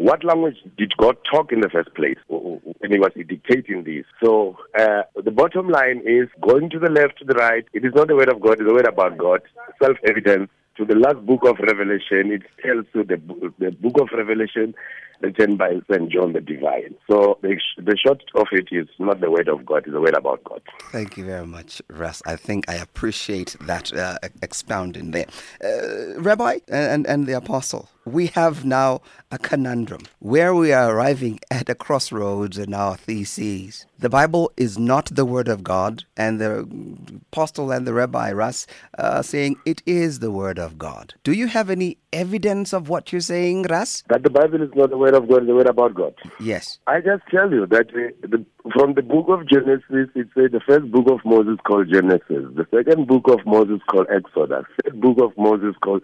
what 0.00 0.24
language 0.24 0.56
did 0.78 0.96
God 0.96 1.18
talk 1.30 1.52
in 1.52 1.60
the 1.60 1.68
first 1.68 1.94
place 1.94 2.16
when 2.28 2.90
he 2.90 2.98
was 2.98 3.12
dictating 3.14 3.84
these? 3.84 4.04
So 4.24 4.56
uh, 4.78 5.02
the 5.22 5.30
bottom 5.30 5.68
line 5.68 6.00
is 6.06 6.26
going 6.40 6.70
to 6.70 6.78
the 6.78 6.88
left, 6.88 7.18
to 7.18 7.26
the 7.26 7.34
right. 7.34 7.66
It 7.74 7.84
is 7.84 7.92
not 7.94 8.08
the 8.08 8.16
word 8.16 8.30
of 8.30 8.40
God, 8.40 8.52
it's 8.52 8.62
the 8.62 8.72
word 8.72 8.88
about 8.88 9.18
God. 9.18 9.42
Self-evidence. 9.82 10.48
To 10.76 10.86
the 10.86 10.94
last 10.94 11.18
book 11.26 11.44
of 11.44 11.58
Revelation, 11.58 12.32
it 12.32 12.42
tells 12.64 12.86
you 12.94 13.04
the, 13.04 13.20
the 13.58 13.72
book 13.72 14.00
of 14.00 14.08
Revelation 14.16 14.74
written 15.20 15.56
by 15.56 15.80
St. 15.90 16.10
John 16.10 16.32
the 16.32 16.40
Divine. 16.40 16.94
So 17.10 17.38
the, 17.42 17.60
the 17.76 17.96
short 17.96 18.22
of 18.34 18.46
it 18.52 18.68
is 18.70 18.88
not 18.98 19.20
the 19.20 19.30
word 19.30 19.48
of 19.48 19.66
God, 19.66 19.82
it's 19.84 19.92
the 19.92 20.00
word 20.00 20.16
about 20.16 20.42
God. 20.44 20.62
Thank 20.92 21.16
you 21.16 21.24
very 21.24 21.46
much, 21.46 21.82
Ras. 21.90 22.22
I 22.26 22.36
think 22.36 22.70
I 22.70 22.74
appreciate 22.74 23.56
that 23.60 23.92
uh, 23.92 24.16
expounding 24.42 25.10
there. 25.10 25.26
Uh, 25.62 26.18
Rabbi 26.20 26.60
and, 26.68 27.06
and 27.06 27.26
the 27.26 27.36
Apostle, 27.36 27.88
we 28.12 28.26
have 28.28 28.64
now 28.64 29.00
a 29.30 29.38
conundrum 29.38 30.02
where 30.18 30.54
we 30.54 30.72
are 30.72 30.94
arriving 30.94 31.38
at 31.50 31.68
a 31.68 31.74
crossroads 31.74 32.58
in 32.58 32.74
our 32.74 32.96
theses. 32.96 33.86
The 33.98 34.08
Bible 34.08 34.50
is 34.56 34.78
not 34.78 35.06
the 35.14 35.24
Word 35.24 35.46
of 35.46 35.62
God, 35.62 36.04
and 36.16 36.40
the 36.40 36.66
apostle 37.30 37.70
and 37.70 37.86
the 37.86 37.92
rabbi 37.92 38.32
Ras 38.32 38.66
are 38.98 39.22
saying 39.22 39.56
it 39.64 39.82
is 39.86 40.18
the 40.18 40.30
Word 40.30 40.58
of 40.58 40.78
God. 40.78 41.14
Do 41.22 41.32
you 41.32 41.46
have 41.46 41.70
any 41.70 41.98
evidence 42.12 42.72
of 42.72 42.88
what 42.88 43.12
you're 43.12 43.20
saying, 43.20 43.64
Ras? 43.64 44.02
That 44.08 44.22
the 44.22 44.30
Bible 44.30 44.62
is 44.62 44.70
not 44.74 44.90
the 44.90 44.98
Word 44.98 45.14
of 45.14 45.28
God, 45.28 45.46
the 45.46 45.54
Word 45.54 45.68
about 45.68 45.94
God. 45.94 46.14
Yes. 46.40 46.78
I 46.86 47.00
just 47.00 47.22
tell 47.30 47.50
you 47.50 47.66
that 47.66 47.88
uh, 47.90 48.26
the, 48.26 48.44
from 48.74 48.94
the 48.94 49.02
book 49.02 49.26
of 49.28 49.46
Genesis, 49.46 50.08
it 50.14 50.28
says 50.34 50.50
the 50.50 50.60
first 50.66 50.90
book 50.90 51.08
of 51.08 51.20
Moses 51.24 51.58
called 51.66 51.88
Genesis, 51.92 52.22
the 52.28 52.66
second 52.74 53.06
book 53.06 53.28
of 53.28 53.44
Moses 53.46 53.80
called 53.88 54.06
Exodus, 54.10 54.64
third 54.82 55.00
book 55.00 55.18
of 55.20 55.36
Moses 55.36 55.74
called 55.82 56.02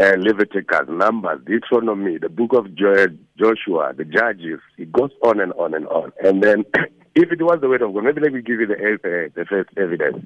uh, 0.00 0.14
Leviticus, 0.18 0.88
Numbers, 0.88 1.40
Deuteronomy, 1.46 2.18
the 2.18 2.28
book 2.28 2.52
of 2.52 2.74
Joshua, 2.74 3.92
the 3.94 4.04
Judges. 4.04 4.60
It 4.76 4.92
goes 4.92 5.10
on 5.22 5.40
and 5.40 5.52
on 5.54 5.74
and 5.74 5.86
on. 5.88 6.12
And 6.22 6.42
then, 6.42 6.64
if 7.14 7.32
it 7.32 7.42
was 7.42 7.60
the 7.60 7.68
word 7.68 7.82
of 7.82 7.94
God, 7.94 8.04
maybe 8.04 8.20
let 8.20 8.32
me 8.32 8.42
give 8.42 8.60
you 8.60 8.66
the, 8.66 8.74
uh, 8.74 9.28
the 9.34 9.44
first 9.48 9.70
evidence. 9.76 10.24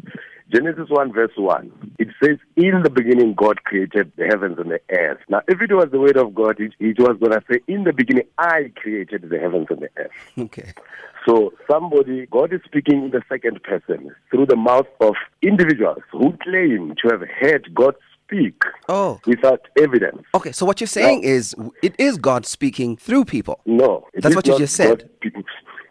Genesis 0.52 0.88
1, 0.88 1.12
verse 1.12 1.32
1. 1.36 1.94
It 1.98 2.08
says, 2.22 2.38
In 2.56 2.82
the 2.82 2.90
beginning, 2.90 3.34
God 3.34 3.64
created 3.64 4.12
the 4.16 4.26
heavens 4.26 4.58
and 4.58 4.70
the 4.70 4.80
earth. 4.90 5.20
Now, 5.28 5.40
if 5.48 5.60
it 5.62 5.72
was 5.72 5.88
the 5.90 6.00
word 6.00 6.16
of 6.16 6.34
God, 6.34 6.60
it, 6.60 6.72
it 6.78 6.98
was 6.98 7.16
going 7.18 7.32
to 7.32 7.42
say, 7.50 7.60
In 7.68 7.84
the 7.84 7.92
beginning, 7.92 8.26
I 8.38 8.72
created 8.76 9.28
the 9.30 9.38
heavens 9.38 9.68
and 9.70 9.80
the 9.80 9.90
earth. 9.96 10.10
Okay. 10.36 10.72
So 11.26 11.52
somebody, 11.70 12.26
God 12.26 12.52
is 12.52 12.60
speaking 12.64 13.04
in 13.04 13.10
the 13.10 13.22
second 13.28 13.62
person 13.62 14.14
through 14.30 14.46
the 14.46 14.56
mouth 14.56 14.88
of 15.00 15.14
individuals 15.40 16.02
who 16.10 16.36
claim 16.42 16.94
to 17.00 17.08
have 17.10 17.22
heard 17.40 17.72
God 17.74 17.94
speak 18.24 18.62
oh. 18.88 19.20
without 19.26 19.66
evidence. 19.78 20.22
Okay, 20.34 20.52
so 20.52 20.66
what 20.66 20.80
you're 20.80 20.88
saying 20.88 21.22
is 21.22 21.54
it 21.82 21.94
is 21.98 22.18
God 22.18 22.46
speaking 22.46 22.96
through 22.96 23.24
people. 23.24 23.60
No. 23.66 24.06
That's 24.14 24.34
what 24.34 24.46
you 24.46 24.58
just 24.58 24.74
said. 24.76 25.08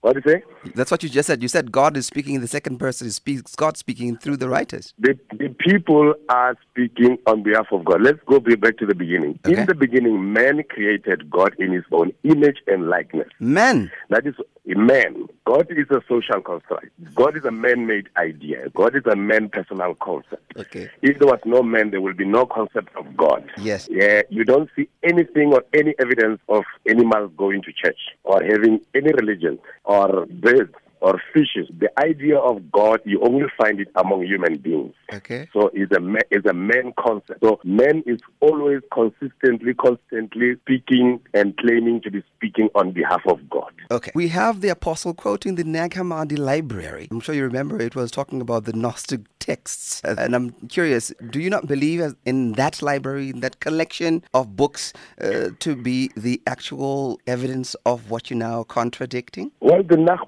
What 0.02 0.16
do 0.16 0.22
you 0.26 0.32
say? 0.32 0.44
That's 0.74 0.90
what 0.90 1.04
you 1.04 1.10
just 1.10 1.28
said. 1.28 1.44
You 1.44 1.48
said 1.48 1.72
God 1.72 1.96
is 1.96 2.08
speaking 2.08 2.34
in 2.34 2.42
the 2.42 2.48
second 2.48 2.80
person. 2.80 3.12
Speaks 3.12 3.56
God 3.56 3.78
speaking 3.78 4.18
through 4.18 4.38
the 4.38 4.50
writers. 4.50 4.96
The, 4.98 5.18
the 5.38 5.56
people 5.60 6.16
are 6.28 6.58
speaking 6.72 7.20
on 7.28 7.44
behalf 7.44 7.68
of 7.72 7.86
God. 7.86 8.02
Let's 8.02 8.18
go 8.26 8.40
back 8.40 8.78
to 8.78 8.88
the 8.88 8.96
beginning. 8.96 9.40
Okay. 9.46 9.60
In 9.60 9.68
the 9.68 9.76
beginning, 9.76 10.34
man 10.34 10.64
created 10.72 11.30
God 11.30 11.54
in 11.60 11.72
his 11.72 11.84
own 11.92 12.12
image 12.24 12.58
and 12.66 12.90
likeness. 12.90 13.28
Man. 13.40 13.92
That 14.10 14.26
is 14.26 14.34
man. 14.66 15.28
God 15.46 15.68
is 15.70 15.88
a 15.90 16.02
social 16.08 16.42
construct. 16.42 16.88
God 17.16 17.36
is 17.36 17.44
a 17.46 17.52
man-made 17.52 18.10
idea. 18.18 18.70
God 18.70 18.96
is 18.96 19.06
a 19.06 19.16
man-personal 19.16 19.96
concept. 19.96 20.54
Okay. 20.56 20.90
If 21.02 21.20
there 21.20 21.28
was 21.28 21.40
no 21.46 21.64
man, 21.64 21.92
there 21.92 22.02
will 22.02 22.14
be 22.14 22.26
no 22.26 22.46
concept 22.46 22.96
of 22.96 23.18
God. 23.18 23.50
Yes. 23.58 23.88
Yeah, 23.92 24.22
you 24.30 24.44
don't 24.44 24.70
see 24.76 24.88
anything 25.04 25.54
or 25.54 25.64
any 25.74 25.94
evidence 26.00 26.40
of 26.48 26.64
animals 26.88 27.32
going 27.38 27.62
to 27.64 27.74
church 27.74 28.00
or 28.24 28.44
having 28.44 28.82
any 28.96 29.12
religion 29.14 29.60
or 29.84 30.26
birds 30.28 30.74
or 31.02 31.22
fishes. 31.34 31.68
The 31.78 31.90
idea 32.00 32.38
of 32.38 32.72
God, 32.72 33.02
you 33.06 33.22
only 33.22 33.48
find 33.58 33.80
it 33.80 33.90
among 33.96 34.24
human 34.26 34.58
beings. 34.58 34.94
Okay. 35.14 35.50
So 35.52 35.70
it's 35.74 35.92
a 35.96 36.00
man, 36.00 36.22
it's 36.30 36.46
a 36.48 36.54
man 36.54 36.94
concept. 36.98 37.42
So 37.44 37.60
man 37.64 38.04
is 38.06 38.20
always 38.40 38.82
consistently, 38.94 39.74
constantly 39.74 40.56
speaking 40.62 41.20
and 41.34 41.58
claiming 41.58 42.02
to 42.02 42.12
be 42.12 42.24
speaking 42.38 42.70
on 42.76 42.92
behalf 42.92 43.22
of 43.28 43.50
God. 43.50 43.74
Okay. 43.90 44.12
We 44.16 44.30
have 44.30 44.62
the 44.62 44.70
apostle 44.70 45.14
quoting 45.14 45.56
the 45.56 45.64
Nag 45.64 45.92
Hammadi 45.92 46.38
library. 46.38 47.08
I'm 47.12 47.20
sure 47.20 47.36
you 47.36 47.44
remember 47.44 47.80
it 47.80 47.96
was 47.96 48.12
talking 48.12 48.40
about 48.40 48.66
the 48.66 48.74
Gnostic 48.74 49.22
texts. 49.40 50.02
And 50.04 50.36
I'm 50.36 50.52
curious, 50.70 51.12
do 51.32 51.40
you 51.40 51.50
not 51.50 51.68
believe 51.68 52.16
in 52.26 52.54
that 52.54 52.82
library, 52.82 53.30
in 53.32 53.40
that 53.40 53.60
collection 53.60 54.24
of 54.34 54.56
books, 54.56 54.94
uh, 55.20 55.50
to 55.60 55.76
be 55.76 56.12
the 56.16 56.42
actual 56.46 57.20
evidence 57.26 57.76
of 57.86 58.12
what 58.12 58.30
you're 58.30 58.38
now 58.38 58.64
contradicting? 58.64 59.52
Well, 59.60 59.82
the 59.84 59.98
Nag 59.98 60.20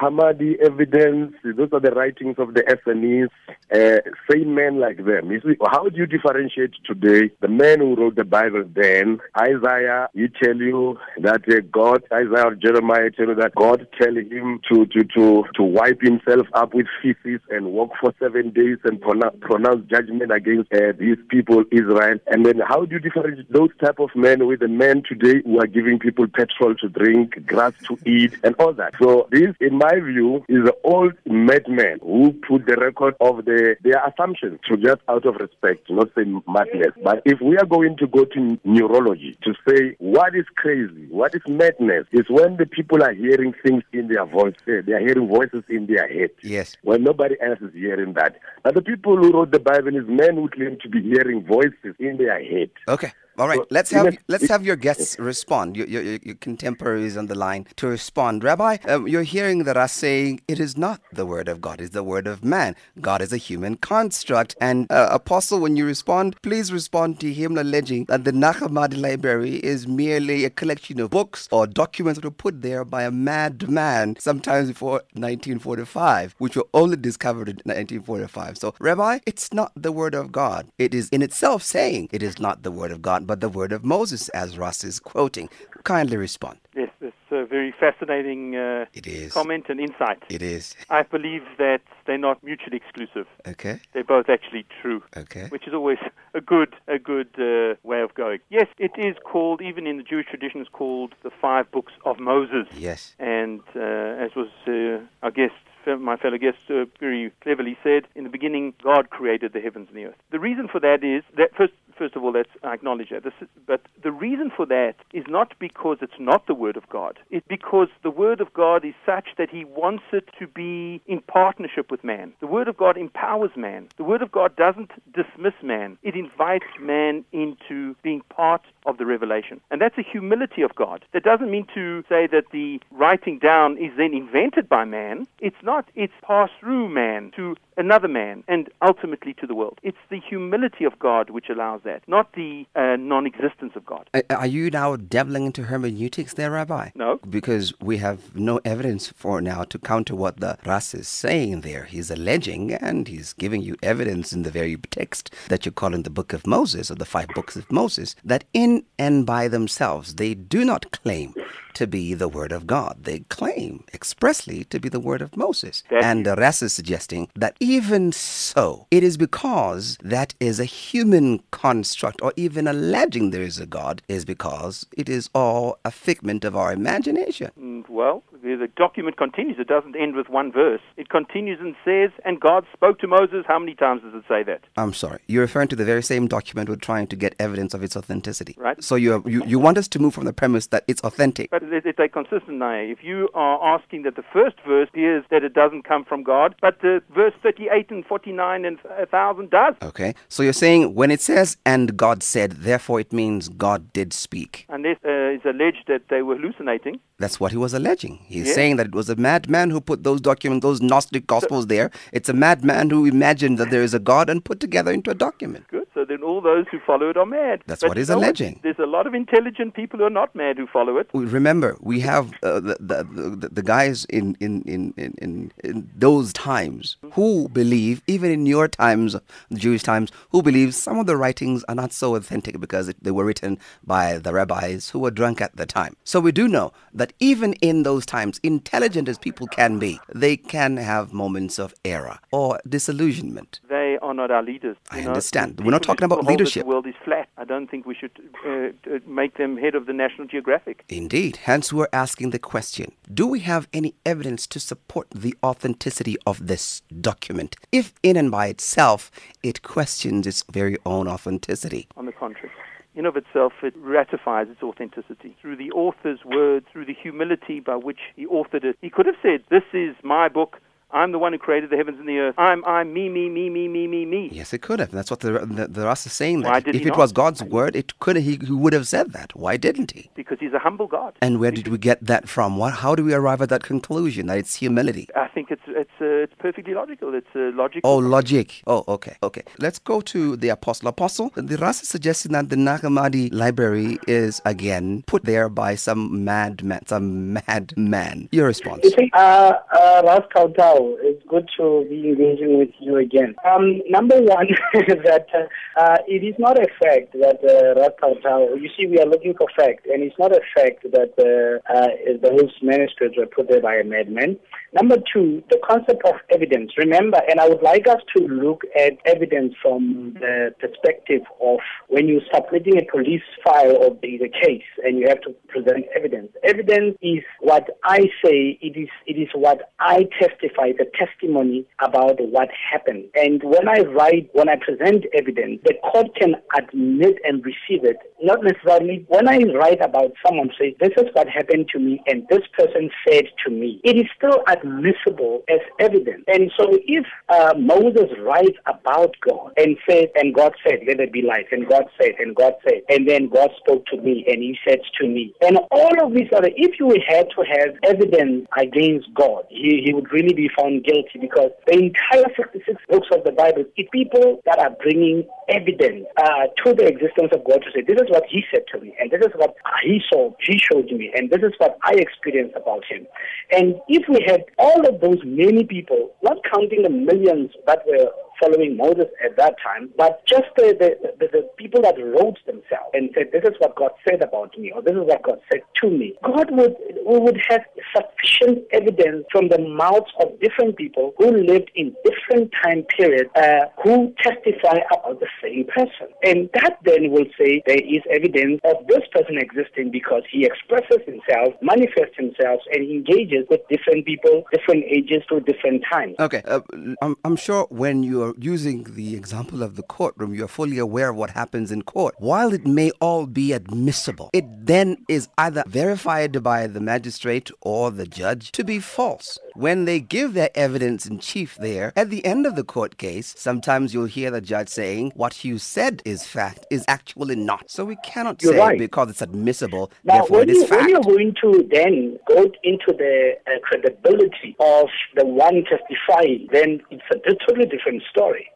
Hammadi 0.00 0.58
evidence, 0.60 1.34
those 1.44 1.70
are 1.72 1.80
the 1.80 1.90
writings 1.90 2.36
of 2.38 2.54
the 2.54 2.62
Essenes, 2.70 3.30
uh, 3.74 3.98
same 4.30 4.54
men 4.54 4.80
like 4.80 5.04
them. 5.04 5.30
You 5.30 5.40
see, 5.40 5.56
how 5.70 5.88
do 5.88 5.96
you 5.96 6.06
differentiate 6.06 6.72
today 6.84 7.30
the 7.40 7.48
men 7.48 7.80
who 7.80 7.96
wrote 7.96 8.16
the 8.16 8.24
Bible 8.24 8.64
then? 8.74 9.18
Isaiah, 9.36 10.08
he 10.14 10.28
tell 10.42 10.56
you 10.56 10.98
that 11.22 11.42
uh, 11.48 11.60
God, 11.72 12.04
Isaiah 12.12 12.46
or 12.46 12.54
Jeremiah 12.54 13.10
tell 13.10 13.28
you 13.28 13.34
that 13.36 13.54
God 13.54 13.86
tell 14.00 14.16
him 14.16 14.60
to, 14.70 14.86
to, 14.86 15.04
to, 15.16 15.44
to 15.54 15.62
wipe 15.62 16.00
himself 16.00 16.46
up 16.54 16.74
with 16.74 16.86
feces 17.02 17.40
and 17.50 17.72
walk 17.72 17.90
for 18.00 18.14
seven 18.20 18.50
days 18.50 18.78
and 18.84 19.00
pronounce, 19.00 19.36
pronounce 19.40 19.84
judgment 19.90 20.32
against 20.32 20.72
uh, 20.72 20.92
these 20.98 21.18
people, 21.28 21.64
Israel. 21.70 22.18
And 22.26 22.46
then 22.46 22.60
how 22.66 22.84
do 22.84 22.94
you 22.94 23.00
differentiate 23.00 23.52
those 23.52 23.70
type 23.80 23.98
of 23.98 24.10
men 24.14 24.46
with 24.46 24.60
the 24.60 24.68
men 24.68 25.02
today 25.08 25.42
who 25.44 25.60
are 25.60 25.66
giving 25.66 25.98
people 25.98 26.26
petrol 26.28 26.74
to 26.76 26.88
drink, 26.88 27.46
grass 27.46 27.72
to 27.88 27.98
eat, 28.06 28.34
and 28.44 28.54
all 28.58 28.72
that? 28.74 28.94
So 29.00 29.28
this, 29.30 29.54
in 29.60 29.76
my 29.76 29.87
view, 29.94 30.44
is 30.48 30.64
an 30.64 30.72
old 30.84 31.14
madman 31.26 31.98
who 32.02 32.32
put 32.46 32.66
the 32.66 32.76
record 32.76 33.14
of 33.20 33.44
the 33.44 33.76
their 33.82 34.02
assumptions 34.06 34.58
to 34.68 34.76
just 34.76 35.00
out 35.08 35.26
of 35.26 35.36
respect, 35.36 35.88
not 35.90 36.08
say 36.16 36.24
madness. 36.24 36.92
Mm-hmm. 36.92 37.02
But 37.04 37.22
if 37.24 37.40
we 37.40 37.56
are 37.56 37.66
going 37.66 37.96
to 37.98 38.06
go 38.06 38.24
to 38.24 38.58
neurology 38.64 39.38
to 39.44 39.54
say 39.68 39.96
what 39.98 40.34
is 40.34 40.46
crazy, 40.56 41.06
what 41.10 41.34
is 41.34 41.42
madness, 41.48 42.06
is 42.12 42.26
when 42.28 42.56
the 42.56 42.66
people 42.66 43.02
are 43.02 43.12
hearing 43.12 43.54
things 43.62 43.82
in 43.92 44.08
their 44.08 44.26
voice, 44.26 44.54
eh, 44.68 44.82
they 44.86 44.92
are 44.92 45.00
hearing 45.00 45.28
voices 45.28 45.64
in 45.68 45.86
their 45.86 46.08
head. 46.08 46.30
Yes. 46.42 46.76
When 46.82 47.04
nobody 47.04 47.36
else 47.40 47.60
is 47.60 47.72
hearing 47.72 48.14
that. 48.14 48.36
But 48.62 48.74
the 48.74 48.82
people 48.82 49.16
who 49.16 49.32
wrote 49.32 49.50
the 49.50 49.60
Bible 49.60 49.96
is 49.96 50.04
men 50.06 50.36
who 50.36 50.48
claim 50.48 50.78
to 50.82 50.88
be 50.88 51.02
hearing 51.02 51.44
voices 51.44 51.94
in 51.98 52.16
their 52.18 52.42
head. 52.42 52.70
Okay. 52.86 53.12
All 53.38 53.46
right, 53.46 53.60
let's 53.70 53.92
have 53.92 54.18
let's 54.26 54.48
have 54.48 54.66
your 54.66 54.74
guests 54.74 55.16
respond. 55.16 55.76
Your, 55.76 55.86
your, 55.86 56.02
your, 56.02 56.34
contemporaries 56.34 57.16
on 57.16 57.26
the 57.26 57.36
line 57.36 57.68
to 57.76 57.86
respond. 57.86 58.42
Rabbi, 58.42 58.78
um, 58.88 59.06
you're 59.06 59.22
hearing 59.22 59.62
that 59.62 59.76
us 59.76 59.92
saying 59.92 60.40
it 60.48 60.58
is 60.58 60.76
not 60.76 61.00
the 61.12 61.24
word 61.24 61.46
of 61.46 61.60
God; 61.60 61.80
it's 61.80 61.94
the 61.94 62.02
word 62.02 62.26
of 62.26 62.44
man. 62.44 62.74
God 63.00 63.22
is 63.22 63.32
a 63.32 63.36
human 63.36 63.76
construct. 63.76 64.56
And 64.60 64.90
uh, 64.90 65.10
Apostle, 65.12 65.60
when 65.60 65.76
you 65.76 65.86
respond, 65.86 66.34
please 66.42 66.72
respond 66.72 67.20
to 67.20 67.32
him 67.32 67.56
alleging 67.56 68.06
that 68.06 68.24
the 68.24 68.32
Nag 68.32 68.56
Hammadi 68.56 69.00
Library 69.00 69.58
is 69.58 69.86
merely 69.86 70.44
a 70.44 70.50
collection 70.50 70.98
of 70.98 71.10
books 71.10 71.48
or 71.52 71.68
documents 71.68 72.18
that 72.18 72.26
were 72.26 72.32
put 72.32 72.62
there 72.62 72.84
by 72.84 73.04
a 73.04 73.12
madman 73.12 74.16
sometimes 74.18 74.66
before 74.66 75.02
1945, 75.14 76.34
which 76.38 76.56
were 76.56 76.66
only 76.74 76.96
discovered 76.96 77.48
in 77.48 77.56
1945. 77.58 78.58
So, 78.58 78.74
Rabbi, 78.80 79.20
it's 79.26 79.52
not 79.52 79.70
the 79.76 79.92
word 79.92 80.16
of 80.16 80.32
God. 80.32 80.66
It 80.76 80.92
is 80.92 81.08
in 81.10 81.22
itself 81.22 81.62
saying 81.62 82.08
it 82.10 82.24
is 82.24 82.40
not 82.40 82.64
the 82.64 82.72
word 82.72 82.90
of 82.90 83.00
God 83.00 83.27
but 83.28 83.40
the 83.42 83.48
word 83.50 83.72
of 83.72 83.84
Moses, 83.84 84.30
as 84.30 84.58
Ras 84.58 84.82
is 84.82 84.98
quoting. 84.98 85.50
Kindly 85.84 86.16
respond. 86.16 86.58
Yes, 86.74 86.88
it's 87.00 87.14
a 87.30 87.44
very 87.44 87.72
fascinating 87.78 88.56
uh, 88.56 88.86
it 88.94 89.06
is. 89.06 89.34
comment 89.34 89.66
and 89.68 89.78
insight. 89.78 90.22
It 90.30 90.40
is. 90.40 90.74
I 90.88 91.02
believe 91.02 91.42
that 91.58 91.82
they're 92.06 92.16
not 92.16 92.42
mutually 92.42 92.78
exclusive. 92.78 93.26
Okay. 93.46 93.80
They're 93.92 94.02
both 94.02 94.30
actually 94.30 94.64
true. 94.80 95.02
Okay. 95.14 95.46
Which 95.50 95.68
is 95.68 95.74
always 95.74 95.98
a 96.34 96.40
good 96.40 96.74
a 96.88 96.98
good 96.98 97.28
uh, 97.38 97.76
way 97.82 98.00
of 98.00 98.14
going. 98.14 98.38
Yes, 98.48 98.66
it 98.78 98.92
is 98.96 99.16
called 99.30 99.60
even 99.60 99.86
in 99.86 99.98
the 99.98 100.02
Jewish 100.02 100.26
tradition 100.26 100.62
it's 100.62 100.70
called 100.70 101.14
the 101.22 101.30
five 101.30 101.70
books 101.70 101.92
of 102.06 102.18
Moses. 102.18 102.66
Yes. 102.76 103.14
And 103.18 103.60
uh, 103.76 104.24
as 104.24 104.30
was 104.34 104.48
uh, 104.66 105.04
our 105.22 105.30
guest 105.30 105.54
my 105.96 106.16
fellow 106.16 106.38
guest 106.38 106.58
uh, 106.68 106.84
very 107.00 107.32
cleverly 107.42 107.78
said, 107.82 108.06
in 108.14 108.24
the 108.24 108.30
beginning, 108.30 108.74
God 108.82 109.10
created 109.10 109.52
the 109.52 109.60
heavens 109.60 109.88
and 109.88 109.96
the 109.96 110.04
earth. 110.04 110.16
The 110.30 110.40
reason 110.40 110.68
for 110.68 110.80
that 110.80 111.02
is 111.02 111.22
that 111.36 111.54
first, 111.56 111.72
first 111.98 112.16
of 112.16 112.22
all, 112.24 112.32
let's 112.32 112.50
acknowledge 112.64 113.10
that. 113.10 113.24
But 113.66 113.82
the 114.02 114.12
reason 114.12 114.50
for 114.54 114.66
that 114.66 114.94
is 115.12 115.24
not 115.28 115.54
because 115.58 115.98
it's 116.00 116.18
not 116.18 116.46
the 116.46 116.54
Word 116.54 116.76
of 116.76 116.88
God. 116.88 117.18
It's 117.30 117.46
because 117.48 117.88
the 118.02 118.10
Word 118.10 118.40
of 118.40 118.52
God 118.52 118.84
is 118.84 118.94
such 119.04 119.28
that 119.36 119.50
He 119.50 119.64
wants 119.64 120.04
it 120.12 120.28
to 120.38 120.46
be 120.46 121.02
in 121.06 121.20
partnership 121.20 121.90
with 121.90 122.04
man. 122.04 122.32
The 122.40 122.46
Word 122.46 122.68
of 122.68 122.76
God 122.76 122.96
empowers 122.96 123.50
man. 123.56 123.88
The 123.96 124.04
Word 124.04 124.22
of 124.22 124.30
God 124.30 124.54
doesn't 124.56 124.92
dismiss 125.12 125.54
man. 125.62 125.98
It 126.02 126.14
invites 126.14 126.66
man 126.80 127.24
into 127.32 127.96
being 128.02 128.22
part 128.30 128.62
of 128.86 128.98
the 128.98 129.06
revelation. 129.06 129.60
And 129.70 129.80
that's 129.80 129.98
a 129.98 130.02
humility 130.02 130.62
of 130.62 130.74
God. 130.74 131.04
That 131.12 131.24
doesn't 131.24 131.50
mean 131.50 131.66
to 131.74 132.02
say 132.08 132.26
that 132.28 132.44
the 132.52 132.80
writing 132.90 133.38
down 133.38 133.76
is 133.78 133.92
then 133.96 134.14
invented 134.14 134.68
by 134.68 134.84
man. 134.84 135.26
It's 135.40 135.62
not. 135.62 135.86
It's 135.94 136.12
passed 136.22 136.52
through 136.60 136.88
man 136.88 137.32
to 137.36 137.56
another 137.78 138.08
man, 138.08 138.44
and 138.48 138.68
ultimately 138.82 139.32
to 139.34 139.46
the 139.46 139.54
world. 139.54 139.78
It's 139.82 139.96
the 140.10 140.20
humility 140.20 140.84
of 140.84 140.98
God 140.98 141.30
which 141.30 141.48
allows 141.48 141.82
that, 141.84 142.02
not 142.06 142.32
the 142.34 142.66
uh, 142.74 142.96
non 142.96 143.26
existence 143.26 143.72
of 143.76 143.86
God. 143.86 144.10
Are 144.28 144.46
you 144.46 144.70
now 144.70 144.96
dabbling 144.96 145.46
into 145.46 145.64
hermeneutics 145.64 146.34
there, 146.34 146.50
Rabbi? 146.50 146.90
No. 146.94 147.20
Because 147.30 147.72
we 147.80 147.98
have 147.98 148.36
no 148.36 148.60
evidence 148.64 149.08
for 149.08 149.40
now 149.40 149.62
to 149.64 149.78
counter 149.78 150.14
what 150.14 150.40
the 150.40 150.58
Ras 150.66 150.94
is 150.94 151.08
saying 151.08 151.62
there. 151.62 151.84
He's 151.84 152.10
alleging 152.10 152.74
and 152.74 153.08
he's 153.08 153.32
giving 153.32 153.62
you 153.62 153.76
evidence 153.82 154.32
in 154.32 154.42
the 154.42 154.50
very 154.50 154.76
text 154.76 155.32
that 155.48 155.64
you 155.64 155.72
call 155.72 155.94
in 155.94 156.02
the 156.02 156.10
book 156.10 156.32
of 156.32 156.46
Moses 156.46 156.90
or 156.90 156.96
the 156.96 157.04
five 157.04 157.28
books 157.28 157.56
of 157.56 157.70
Moses 157.70 158.16
that 158.24 158.44
in 158.52 158.84
and 158.98 159.24
by 159.24 159.48
themselves 159.48 160.16
they 160.16 160.34
do 160.34 160.64
not 160.64 160.90
claim 160.90 161.34
to 161.74 161.86
be 161.86 162.14
the 162.14 162.28
word 162.28 162.52
of 162.52 162.66
God. 162.66 162.98
They 163.02 163.20
claim 163.28 163.84
expressly 163.94 164.64
to 164.64 164.80
be 164.80 164.88
the 164.88 165.00
word 165.00 165.22
of 165.22 165.36
Moses. 165.36 165.82
That- 165.90 166.04
and 166.04 166.26
the 166.26 166.36
Ras 166.36 166.62
is 166.62 166.72
suggesting 166.72 167.28
that 167.34 167.56
even 167.60 168.12
so, 168.12 168.86
it 168.90 169.02
is 169.02 169.16
because 169.16 169.98
that 170.02 170.34
is 170.40 170.60
a 170.60 170.64
human 170.64 171.40
construct, 171.50 172.20
or 172.22 172.32
even 172.36 172.66
alleging 172.66 173.30
there 173.30 173.42
is 173.42 173.58
a 173.58 173.66
God, 173.66 174.02
is 174.08 174.24
because 174.24 174.86
it 174.96 175.08
is 175.08 175.30
all 175.34 175.78
a 175.84 175.90
figment 175.90 176.44
of 176.44 176.56
our 176.56 176.72
imagination. 176.72 177.50
Well, 177.88 178.22
the, 178.42 178.68
document 178.76 179.16
continues. 179.16 179.56
It 179.58 179.66
doesn't 179.66 179.96
end 179.96 180.14
with 180.14 180.28
one 180.28 180.52
verse. 180.52 180.80
It 180.96 181.08
continues 181.08 181.58
and 181.60 181.74
says, 181.84 182.10
And 182.24 182.40
God 182.40 182.64
spoke 182.72 182.98
to 183.00 183.06
Moses. 183.06 183.44
How 183.46 183.58
many 183.58 183.74
times 183.74 184.02
does 184.02 184.14
it 184.14 184.24
say 184.28 184.42
that? 184.44 184.60
I'm 184.76 184.92
sorry. 184.92 185.18
You're 185.26 185.42
referring 185.42 185.68
to 185.68 185.76
the 185.76 185.84
very 185.84 186.02
same 186.02 186.28
document 186.28 186.68
we're 186.68 186.76
trying 186.76 187.06
to 187.08 187.16
get 187.16 187.34
evidence 187.38 187.74
of 187.74 187.82
its 187.82 187.96
authenticity. 187.96 188.54
Right. 188.58 188.82
So 188.82 188.94
you 188.94 189.22
you, 189.26 189.44
you 189.44 189.58
want 189.58 189.78
us 189.78 189.88
to 189.88 189.98
move 189.98 190.14
from 190.14 190.24
the 190.24 190.32
premise 190.32 190.68
that 190.68 190.84
it's 190.86 191.00
authentic. 191.02 191.50
But 191.50 191.62
it's 191.72 191.98
a 191.98 192.08
consistent 192.08 192.58
lie. 192.58 192.78
If 192.78 193.02
you 193.02 193.28
are 193.34 193.76
asking 193.78 194.02
that 194.02 194.16
the 194.16 194.22
first 194.32 194.56
verse 194.66 194.88
is 194.94 195.24
that 195.30 195.42
it 195.44 195.54
doesn't 195.54 195.82
come 195.82 196.04
from 196.04 196.22
God, 196.22 196.54
but 196.60 196.80
the 196.80 197.02
verse 197.14 197.34
38 197.42 197.90
and 197.90 198.04
49 198.04 198.64
and 198.64 198.78
1,000 198.84 199.50
does. 199.50 199.74
Okay. 199.82 200.14
So 200.28 200.42
you're 200.42 200.52
saying 200.52 200.94
when 200.94 201.10
it 201.10 201.20
says, 201.20 201.56
and 201.64 201.96
God 201.96 202.22
said, 202.22 202.52
therefore 202.52 203.00
it 203.00 203.12
means 203.12 203.48
God 203.48 203.92
did 203.92 204.12
speak. 204.12 204.66
Unless 204.68 204.96
uh, 205.04 205.34
it's 205.36 205.44
alleged 205.44 205.84
that 205.88 206.02
they 206.08 206.22
were 206.22 206.36
hallucinating. 206.36 207.00
That's 207.18 207.40
what 207.40 207.50
he 207.50 207.58
was 207.58 207.74
alleging. 207.74 208.20
He's 208.26 208.46
Yeah. 208.48 208.54
saying 208.54 208.76
that 208.76 208.86
it 208.86 208.94
was 208.94 209.10
a 209.10 209.16
madman 209.16 209.70
who 209.70 209.80
put 209.80 210.04
those 210.04 210.20
documents, 210.20 210.62
those 210.62 210.80
Gnostic 210.80 211.26
gospels 211.26 211.66
there. 211.66 211.90
It's 212.12 212.28
a 212.28 212.32
madman 212.32 212.90
who 212.90 213.06
imagined 213.06 213.58
that 213.58 213.70
there 213.70 213.82
is 213.82 213.92
a 213.92 213.98
God 213.98 214.30
and 214.30 214.44
put 214.44 214.60
together 214.60 214.92
into 214.92 215.10
a 215.10 215.14
document. 215.14 215.66
Good. 215.68 215.86
So 215.94 216.04
then 216.04 216.22
all 216.22 216.40
those 216.40 216.66
who 216.70 216.78
follow 216.86 217.10
it 217.10 217.16
are 217.16 217.26
mad. 217.26 217.62
That's 217.66 217.80
But 217.80 217.88
what 217.88 217.96
he's 217.96 218.08
alleging. 218.10 218.60
There's 218.62 218.78
a 218.78 218.86
lot 218.86 219.08
of 219.08 219.14
intelligent 219.14 219.74
people 219.74 219.98
who 219.98 220.04
are 220.04 220.10
not 220.10 220.32
mad 220.36 220.58
who 220.58 220.68
follow 220.68 220.96
it. 220.98 221.08
We- 221.12 221.24
Remember, 221.48 221.78
we 221.80 222.00
have 222.00 222.30
uh, 222.42 222.60
the, 222.60 222.76
the, 222.78 223.48
the 223.50 223.62
guys 223.62 224.04
in 224.04 224.36
in, 224.38 224.60
in, 224.74 224.92
in, 224.98 225.50
in 225.64 225.90
those 225.96 226.34
times 226.34 226.98
who 227.12 227.48
believe, 227.48 228.02
even 228.06 228.30
in 228.30 228.44
your 228.44 228.68
times, 228.68 229.16
the 229.48 229.58
Jewish 229.58 229.82
times, 229.82 230.12
who 230.28 230.42
believe 230.42 230.74
some 230.74 230.98
of 230.98 231.06
the 231.06 231.16
writings 231.16 231.64
are 231.66 231.74
not 231.74 231.94
so 231.94 232.16
authentic 232.16 232.60
because 232.60 232.92
they 233.00 233.10
were 233.10 233.24
written 233.24 233.58
by 233.82 234.18
the 234.18 234.34
rabbis 234.34 234.90
who 234.90 234.98
were 234.98 235.10
drunk 235.10 235.40
at 235.40 235.56
the 235.56 235.64
time. 235.64 235.96
So 236.04 236.20
we 236.20 236.32
do 236.32 236.48
know 236.48 236.74
that 236.92 237.14
even 237.18 237.54
in 237.70 237.82
those 237.82 238.04
times, 238.04 238.38
intelligent 238.42 239.08
as 239.08 239.16
people 239.16 239.46
can 239.46 239.78
be, 239.78 239.98
they 240.14 240.36
can 240.36 240.76
have 240.76 241.14
moments 241.14 241.58
of 241.58 241.72
error 241.82 242.18
or 242.30 242.60
disillusionment. 242.68 243.60
They 243.70 243.87
are 244.02 244.14
not 244.14 244.30
our 244.30 244.42
leaders. 244.42 244.76
I 244.90 245.00
know. 245.02 245.08
understand. 245.08 245.60
We're 245.60 245.70
not 245.70 245.82
talking 245.82 246.04
about 246.04 246.16
still 246.16 246.24
hold 246.24 246.38
that 246.38 246.42
leadership. 246.42 246.62
The 246.64 246.68
world 246.68 246.86
is 246.86 246.94
flat. 247.04 247.28
I 247.36 247.44
don't 247.44 247.70
think 247.70 247.86
we 247.86 247.94
should 247.94 248.12
uh, 248.46 248.50
uh, 248.50 248.98
make 249.06 249.36
them 249.36 249.56
head 249.56 249.74
of 249.74 249.86
the 249.86 249.92
National 249.92 250.26
Geographic. 250.26 250.84
Indeed. 250.88 251.36
Hence, 251.44 251.72
we're 251.72 251.88
asking 251.92 252.30
the 252.30 252.38
question 252.38 252.92
Do 253.12 253.26
we 253.26 253.40
have 253.40 253.68
any 253.72 253.94
evidence 254.04 254.46
to 254.48 254.60
support 254.60 255.08
the 255.10 255.34
authenticity 255.42 256.16
of 256.26 256.46
this 256.46 256.82
document, 257.00 257.56
if 257.72 257.94
in 258.02 258.16
and 258.16 258.30
by 258.30 258.46
itself 258.46 259.10
it 259.42 259.62
questions 259.62 260.26
its 260.26 260.44
very 260.50 260.76
own 260.84 261.08
authenticity? 261.08 261.88
On 261.96 262.06
the 262.06 262.12
contrary. 262.12 262.52
In 262.94 263.06
of 263.06 263.16
itself, 263.16 263.52
it 263.62 263.74
ratifies 263.76 264.48
its 264.48 264.60
authenticity 264.60 265.36
through 265.40 265.54
the 265.54 265.70
author's 265.70 266.24
words, 266.24 266.66
through 266.72 266.86
the 266.86 266.94
humility 267.00 267.60
by 267.60 267.76
which 267.76 268.00
he 268.16 268.26
authored 268.26 268.64
it. 268.64 268.76
He 268.80 268.90
could 268.90 269.06
have 269.06 269.14
said, 269.22 269.44
"This 269.50 269.62
is 269.72 269.94
my 270.02 270.28
book. 270.28 270.60
I'm 270.90 271.12
the 271.12 271.18
one 271.18 271.32
who 271.32 271.38
created 271.38 271.70
the 271.70 271.76
heavens 271.76 271.98
and 271.98 272.08
the 272.08 272.18
earth. 272.18 272.34
I'm, 272.38 272.64
I'm 272.64 272.92
me, 272.92 273.08
me, 273.08 273.28
me, 273.28 273.50
me, 273.50 273.68
me, 273.68 273.86
me, 273.86 274.04
me." 274.06 274.30
Yes, 274.32 274.52
it 274.52 274.62
could 274.62 274.80
have. 274.80 274.90
That's 274.90 275.10
what 275.10 275.20
the 275.20 275.32
the, 275.46 275.68
the 275.68 275.84
Ras 275.84 276.06
is 276.06 276.12
saying. 276.12 276.40
That 276.42 276.50
Why 276.50 276.60
did 276.60 276.74
if 276.74 276.82
he 276.82 276.88
it 276.88 276.90
not? 276.90 276.98
was 276.98 277.12
God's 277.12 277.42
word, 277.42 277.76
it 277.76 277.98
could 277.98 278.16
he, 278.16 278.38
he 278.42 278.52
would 278.52 278.72
have 278.72 278.86
said 278.86 279.12
that. 279.12 279.36
Why 279.36 279.56
didn't 279.56 279.90
he? 279.92 280.10
Because 280.14 280.38
he's 280.40 280.52
a 280.52 280.58
humble 280.58 280.86
God. 280.86 281.14
And 281.20 281.40
where 281.40 281.50
did 281.50 281.68
we 281.68 281.78
get 281.78 282.04
that 282.04 282.28
from? 282.28 282.56
What? 282.56 282.74
How 282.74 282.94
do 282.94 283.04
we 283.04 283.12
arrive 283.14 283.42
at 283.42 283.48
that 283.50 283.62
conclusion 283.62 284.26
that 284.28 284.38
it's 284.38 284.54
humility? 284.56 285.08
I 285.14 285.28
think 285.28 285.50
it's 285.50 285.62
it's 285.66 285.90
uh, 286.00 286.24
it's 286.24 286.34
perfectly 286.38 286.74
logical. 286.74 287.14
It's 287.14 287.34
uh, 287.34 287.50
logical. 287.54 287.90
Oh, 287.90 287.98
logic. 287.98 288.62
Oh, 288.66 288.84
okay, 288.88 289.16
okay. 289.22 289.42
Let's 289.58 289.78
go 289.78 290.00
to 290.00 290.36
the 290.36 290.48
apostle. 290.48 290.88
Apostle, 290.88 291.30
the 291.34 291.56
Ras 291.58 291.82
is 291.82 291.88
suggesting 291.88 292.32
that 292.32 292.48
the 292.48 292.56
Nag 292.56 292.80
Hammadi 292.80 293.32
library 293.32 293.98
is 294.06 294.40
again 294.44 295.02
put 295.06 295.24
there 295.24 295.48
by 295.48 295.74
some 295.74 296.24
madman, 296.24 296.86
some 296.86 297.34
madman. 297.34 298.28
Your 298.32 298.46
response? 298.46 298.84
You 298.84 298.90
see, 298.90 299.10
uh, 299.12 299.52
uh, 299.72 300.02
Ras 300.04 300.22
Tau 300.32 300.46
Tau, 300.48 300.77
it's 301.00 301.22
good 301.28 301.48
to 301.56 301.86
be 301.88 302.08
engaging 302.08 302.58
with 302.58 302.70
you 302.78 302.96
again. 302.96 303.34
Um, 303.44 303.80
number 303.88 304.16
one, 304.20 304.48
that 304.74 305.26
uh, 305.34 305.80
uh, 305.80 305.96
it 306.06 306.24
is 306.24 306.34
not 306.38 306.58
a 306.58 306.66
fact 306.82 307.12
that 307.12 307.40
uh, 307.44 308.54
you 308.56 308.70
see, 308.76 308.86
we 308.86 308.98
are 308.98 309.06
looking 309.06 309.34
for 309.34 309.46
fact, 309.56 309.86
and 309.86 310.02
it's 310.02 310.18
not 310.18 310.32
a 310.32 310.40
fact 310.54 310.82
that 310.90 311.12
uh, 311.18 311.72
uh, 311.72 311.88
those 312.22 312.52
manuscripts 312.62 313.16
were 313.16 313.26
put 313.26 313.48
there 313.48 313.60
by 313.60 313.76
a 313.76 313.84
madman. 313.84 314.38
Number 314.72 314.96
two, 315.12 315.42
the 315.50 315.58
concept 315.66 316.02
of 316.04 316.14
evidence. 316.30 316.72
Remember, 316.76 317.18
and 317.28 317.40
I 317.40 317.48
would 317.48 317.62
like 317.62 317.88
us 317.88 318.00
to 318.16 318.24
look 318.26 318.62
at 318.78 318.92
evidence 319.06 319.54
from 319.62 320.14
the 320.20 320.54
perspective 320.60 321.22
of 321.40 321.58
when 321.88 322.06
you're 322.06 322.20
submitting 322.32 322.76
a 322.78 322.84
police 322.90 323.22
file 323.42 323.76
or 323.76 323.96
the, 324.02 324.16
a 324.16 324.28
case 324.28 324.68
and 324.84 324.98
you 324.98 325.08
have 325.08 325.20
to 325.22 325.30
present 325.48 325.86
evidence. 325.96 326.32
Evidence 326.44 326.96
is 327.00 327.24
what 327.40 327.78
I 327.84 328.00
say, 328.24 328.58
it 328.60 328.76
is, 328.76 328.88
it 329.06 329.14
is 329.14 329.28
what 329.34 329.72
I 329.80 330.06
testify, 330.20 330.72
the 330.76 330.90
testimony 330.98 331.66
about 331.80 332.16
what 332.20 332.48
happened. 332.70 333.06
And 333.14 333.42
when 333.42 333.68
I 333.68 333.80
write, 333.80 334.28
when 334.32 334.48
I 334.48 334.56
present 334.56 335.06
evidence, 335.14 335.60
the 335.64 335.74
court 335.82 336.14
can 336.14 336.34
admit 336.56 337.16
and 337.24 337.44
receive 337.44 337.84
it. 337.84 337.96
Not 338.22 338.42
necessarily 338.42 339.06
when 339.08 339.28
I 339.28 339.38
write 339.54 339.80
about 339.82 340.12
someone, 340.26 340.50
say, 340.58 340.76
this 340.80 340.92
is 340.98 341.06
what 341.14 341.28
happened 341.28 341.68
to 341.72 341.78
me 341.78 342.02
and 342.06 342.26
this 342.28 342.42
person 342.56 342.90
said 343.08 343.24
to 343.46 343.50
me. 343.50 343.80
It 343.84 343.96
is 343.96 344.06
still 344.16 344.42
admissible 344.62 345.42
as 345.48 345.60
evidence. 345.80 346.24
And 346.26 346.50
so 346.58 346.78
if 346.86 347.06
uh, 347.28 347.54
Moses 347.58 348.10
writes 348.20 348.58
about 348.66 349.14
God 349.26 349.52
and 349.56 349.76
said, 349.88 350.08
and 350.14 350.34
God 350.34 350.54
said, 350.66 350.80
let 350.86 350.98
there 350.98 351.10
be 351.10 351.22
light, 351.22 351.46
and 351.52 351.68
God 351.68 351.84
said, 352.00 352.12
and 352.18 352.34
God 352.34 352.54
said, 352.64 352.82
and 352.88 353.08
then 353.08 353.28
God 353.28 353.50
spoke 353.58 353.86
to 353.86 353.96
me 354.00 354.24
and 354.28 354.42
he 354.42 354.58
said 354.66 354.80
to 355.00 355.08
me. 355.08 355.34
And 355.40 355.58
all 355.70 356.06
of 356.06 356.14
these 356.14 356.28
other, 356.36 356.50
if 356.54 356.78
you 356.78 356.88
had 357.08 357.28
to 357.36 357.44
have 357.44 357.76
evidence 357.84 358.46
against 358.56 359.12
God, 359.14 359.44
he, 359.48 359.82
he 359.84 359.94
would 359.94 360.10
really 360.12 360.34
be 360.34 360.50
found 360.58 360.84
guilty 360.84 361.18
because 361.20 361.50
the 361.66 361.74
entire 361.74 362.28
66 362.36 362.80
books 362.88 363.08
of 363.12 363.24
the 363.24 363.32
Bible 363.32 363.62
is 363.76 363.86
people 363.92 364.40
that 364.44 364.58
are 364.58 364.70
bringing 364.82 365.26
evidence 365.48 366.06
uh, 366.16 366.46
to 366.64 366.74
the 366.74 366.86
existence 366.86 367.30
of 367.32 367.44
God 367.44 367.62
to 367.62 367.70
say, 367.74 367.82
this 367.86 367.96
is 367.96 368.08
what 368.08 368.24
he 368.28 368.44
said 368.52 368.64
to 368.72 368.80
me, 368.80 368.94
and 369.00 369.10
this 369.10 369.20
is 369.20 369.32
what 369.36 369.54
he 369.82 370.00
saw, 370.10 370.32
he 370.40 370.58
showed 370.58 370.86
me, 370.86 371.10
and 371.14 371.30
this 371.30 371.42
is 371.42 371.52
what 371.58 371.78
I 371.84 371.94
experienced 371.94 372.56
about 372.56 372.84
him. 372.84 373.06
And 373.50 373.76
if 373.88 374.08
we 374.08 374.24
had 374.26 374.44
all 374.58 374.86
of 374.86 375.00
those 375.00 375.18
many 375.24 375.64
people, 375.64 376.10
not 376.22 376.38
counting 376.52 376.82
the 376.82 376.90
millions 376.90 377.50
that 377.66 377.80
were 377.86 378.10
following 378.40 378.76
Moses 378.76 379.06
at 379.24 379.36
that 379.36 379.56
time, 379.62 379.90
but 379.96 380.24
just 380.26 380.46
the, 380.56 380.76
the, 380.78 381.12
the, 381.18 381.26
the 381.32 381.48
people 381.56 381.82
that 381.82 381.96
wrote 381.98 382.38
themselves 382.46 382.90
and 382.92 383.10
said, 383.14 383.30
this 383.32 383.44
is 383.44 383.56
what 383.58 383.76
God 383.76 383.90
said 384.08 384.22
about 384.22 384.56
me, 384.58 384.72
or 384.72 384.82
this 384.82 384.94
is 384.94 385.04
what 385.04 385.22
God 385.22 385.40
said 385.50 385.62
to 385.82 385.90
me. 385.90 386.14
God 386.24 386.50
would, 386.52 386.76
would 387.04 387.40
have 387.48 387.62
sufficient 387.94 388.64
evidence 388.72 389.24
from 389.32 389.48
the 389.48 389.58
mouths 389.58 390.10
of 390.20 390.38
different 390.40 390.76
people 390.76 391.14
who 391.18 391.30
lived 391.30 391.70
in 391.74 391.94
different 392.04 392.52
time 392.62 392.84
periods, 392.96 393.30
uh, 393.36 393.66
who 393.82 394.14
testify 394.22 394.78
about 394.92 395.20
the 395.20 395.28
same 395.42 395.66
person. 395.66 396.08
And 396.24 396.48
that 396.54 396.78
then 396.84 397.10
will 397.10 397.26
say 397.38 397.62
there 397.66 397.76
is 397.76 398.02
evidence 398.10 398.60
of 398.64 398.86
this 398.86 399.02
person 399.12 399.38
existing 399.38 399.90
because 399.90 400.22
he 400.30 400.44
expresses 400.44 400.98
himself, 401.06 401.54
manifests 401.62 402.16
himself, 402.16 402.60
and 402.72 402.88
engages 402.88 403.46
with 403.50 403.60
different 403.68 404.06
people, 404.06 404.44
different 404.52 404.84
ages, 404.84 405.22
through 405.28 405.40
different 405.40 405.82
times. 405.90 406.14
Okay, 406.20 406.42
uh, 406.44 406.60
I'm, 407.02 407.16
I'm 407.24 407.36
sure 407.36 407.66
when 407.70 408.02
you're 408.36 408.52
using 408.58 408.84
the 408.84 409.14
example 409.14 409.62
of 409.62 409.76
the 409.76 409.82
courtroom, 409.82 410.34
you're 410.34 410.48
fully 410.48 410.78
aware 410.78 411.10
of 411.10 411.16
what 411.16 411.30
happens 411.30 411.70
in 411.70 411.82
court. 411.82 412.14
While 412.18 412.52
it 412.52 412.66
may 412.66 412.90
all 413.00 413.26
be 413.26 413.52
admissible, 413.52 414.30
it 414.32 414.44
then 414.66 415.04
is 415.08 415.28
either 415.38 415.64
verified 415.66 416.42
by 416.42 416.66
the 416.66 416.80
magistrate 416.80 417.50
or 417.60 417.90
the 417.90 418.06
judge 418.06 418.52
to 418.52 418.64
be 418.64 418.78
false. 418.80 419.38
When 419.58 419.86
they 419.86 419.98
give 419.98 420.34
their 420.34 420.50
evidence 420.54 421.04
in 421.04 421.18
chief 421.18 421.56
there, 421.56 421.92
at 421.96 422.10
the 422.10 422.24
end 422.24 422.46
of 422.46 422.54
the 422.54 422.62
court 422.62 422.96
case, 422.96 423.34
sometimes 423.36 423.92
you'll 423.92 424.04
hear 424.04 424.30
the 424.30 424.40
judge 424.40 424.68
saying, 424.68 425.10
What 425.16 425.44
you 425.44 425.58
said 425.58 426.00
is 426.04 426.24
fact 426.24 426.64
is 426.70 426.84
actually 426.86 427.34
not. 427.34 427.68
So 427.68 427.84
we 427.84 427.96
cannot 428.04 428.40
You're 428.40 428.52
say 428.52 428.58
right. 428.60 428.78
because 428.78 429.10
it's 429.10 429.20
admissible, 429.20 429.90
Now, 430.04 430.18
therefore 430.18 430.38
when, 430.38 430.50
it 430.50 430.52
is 430.52 430.56
you, 430.58 430.68
when 430.68 430.78
fact. 430.78 430.90
you're 430.90 431.00
going 431.00 431.34
to 431.42 431.68
then 431.72 432.20
go 432.28 432.44
into 432.62 432.92
the 432.96 433.32
uh, 433.48 433.58
credibility 433.64 434.54
of 434.60 434.86
the 435.16 435.26
one 435.26 435.64
testifying, 435.64 436.46
then 436.52 436.80
it's 436.92 437.02
a 437.10 437.16
totally 437.44 437.66
different 437.66 438.04
story. 438.08 438.48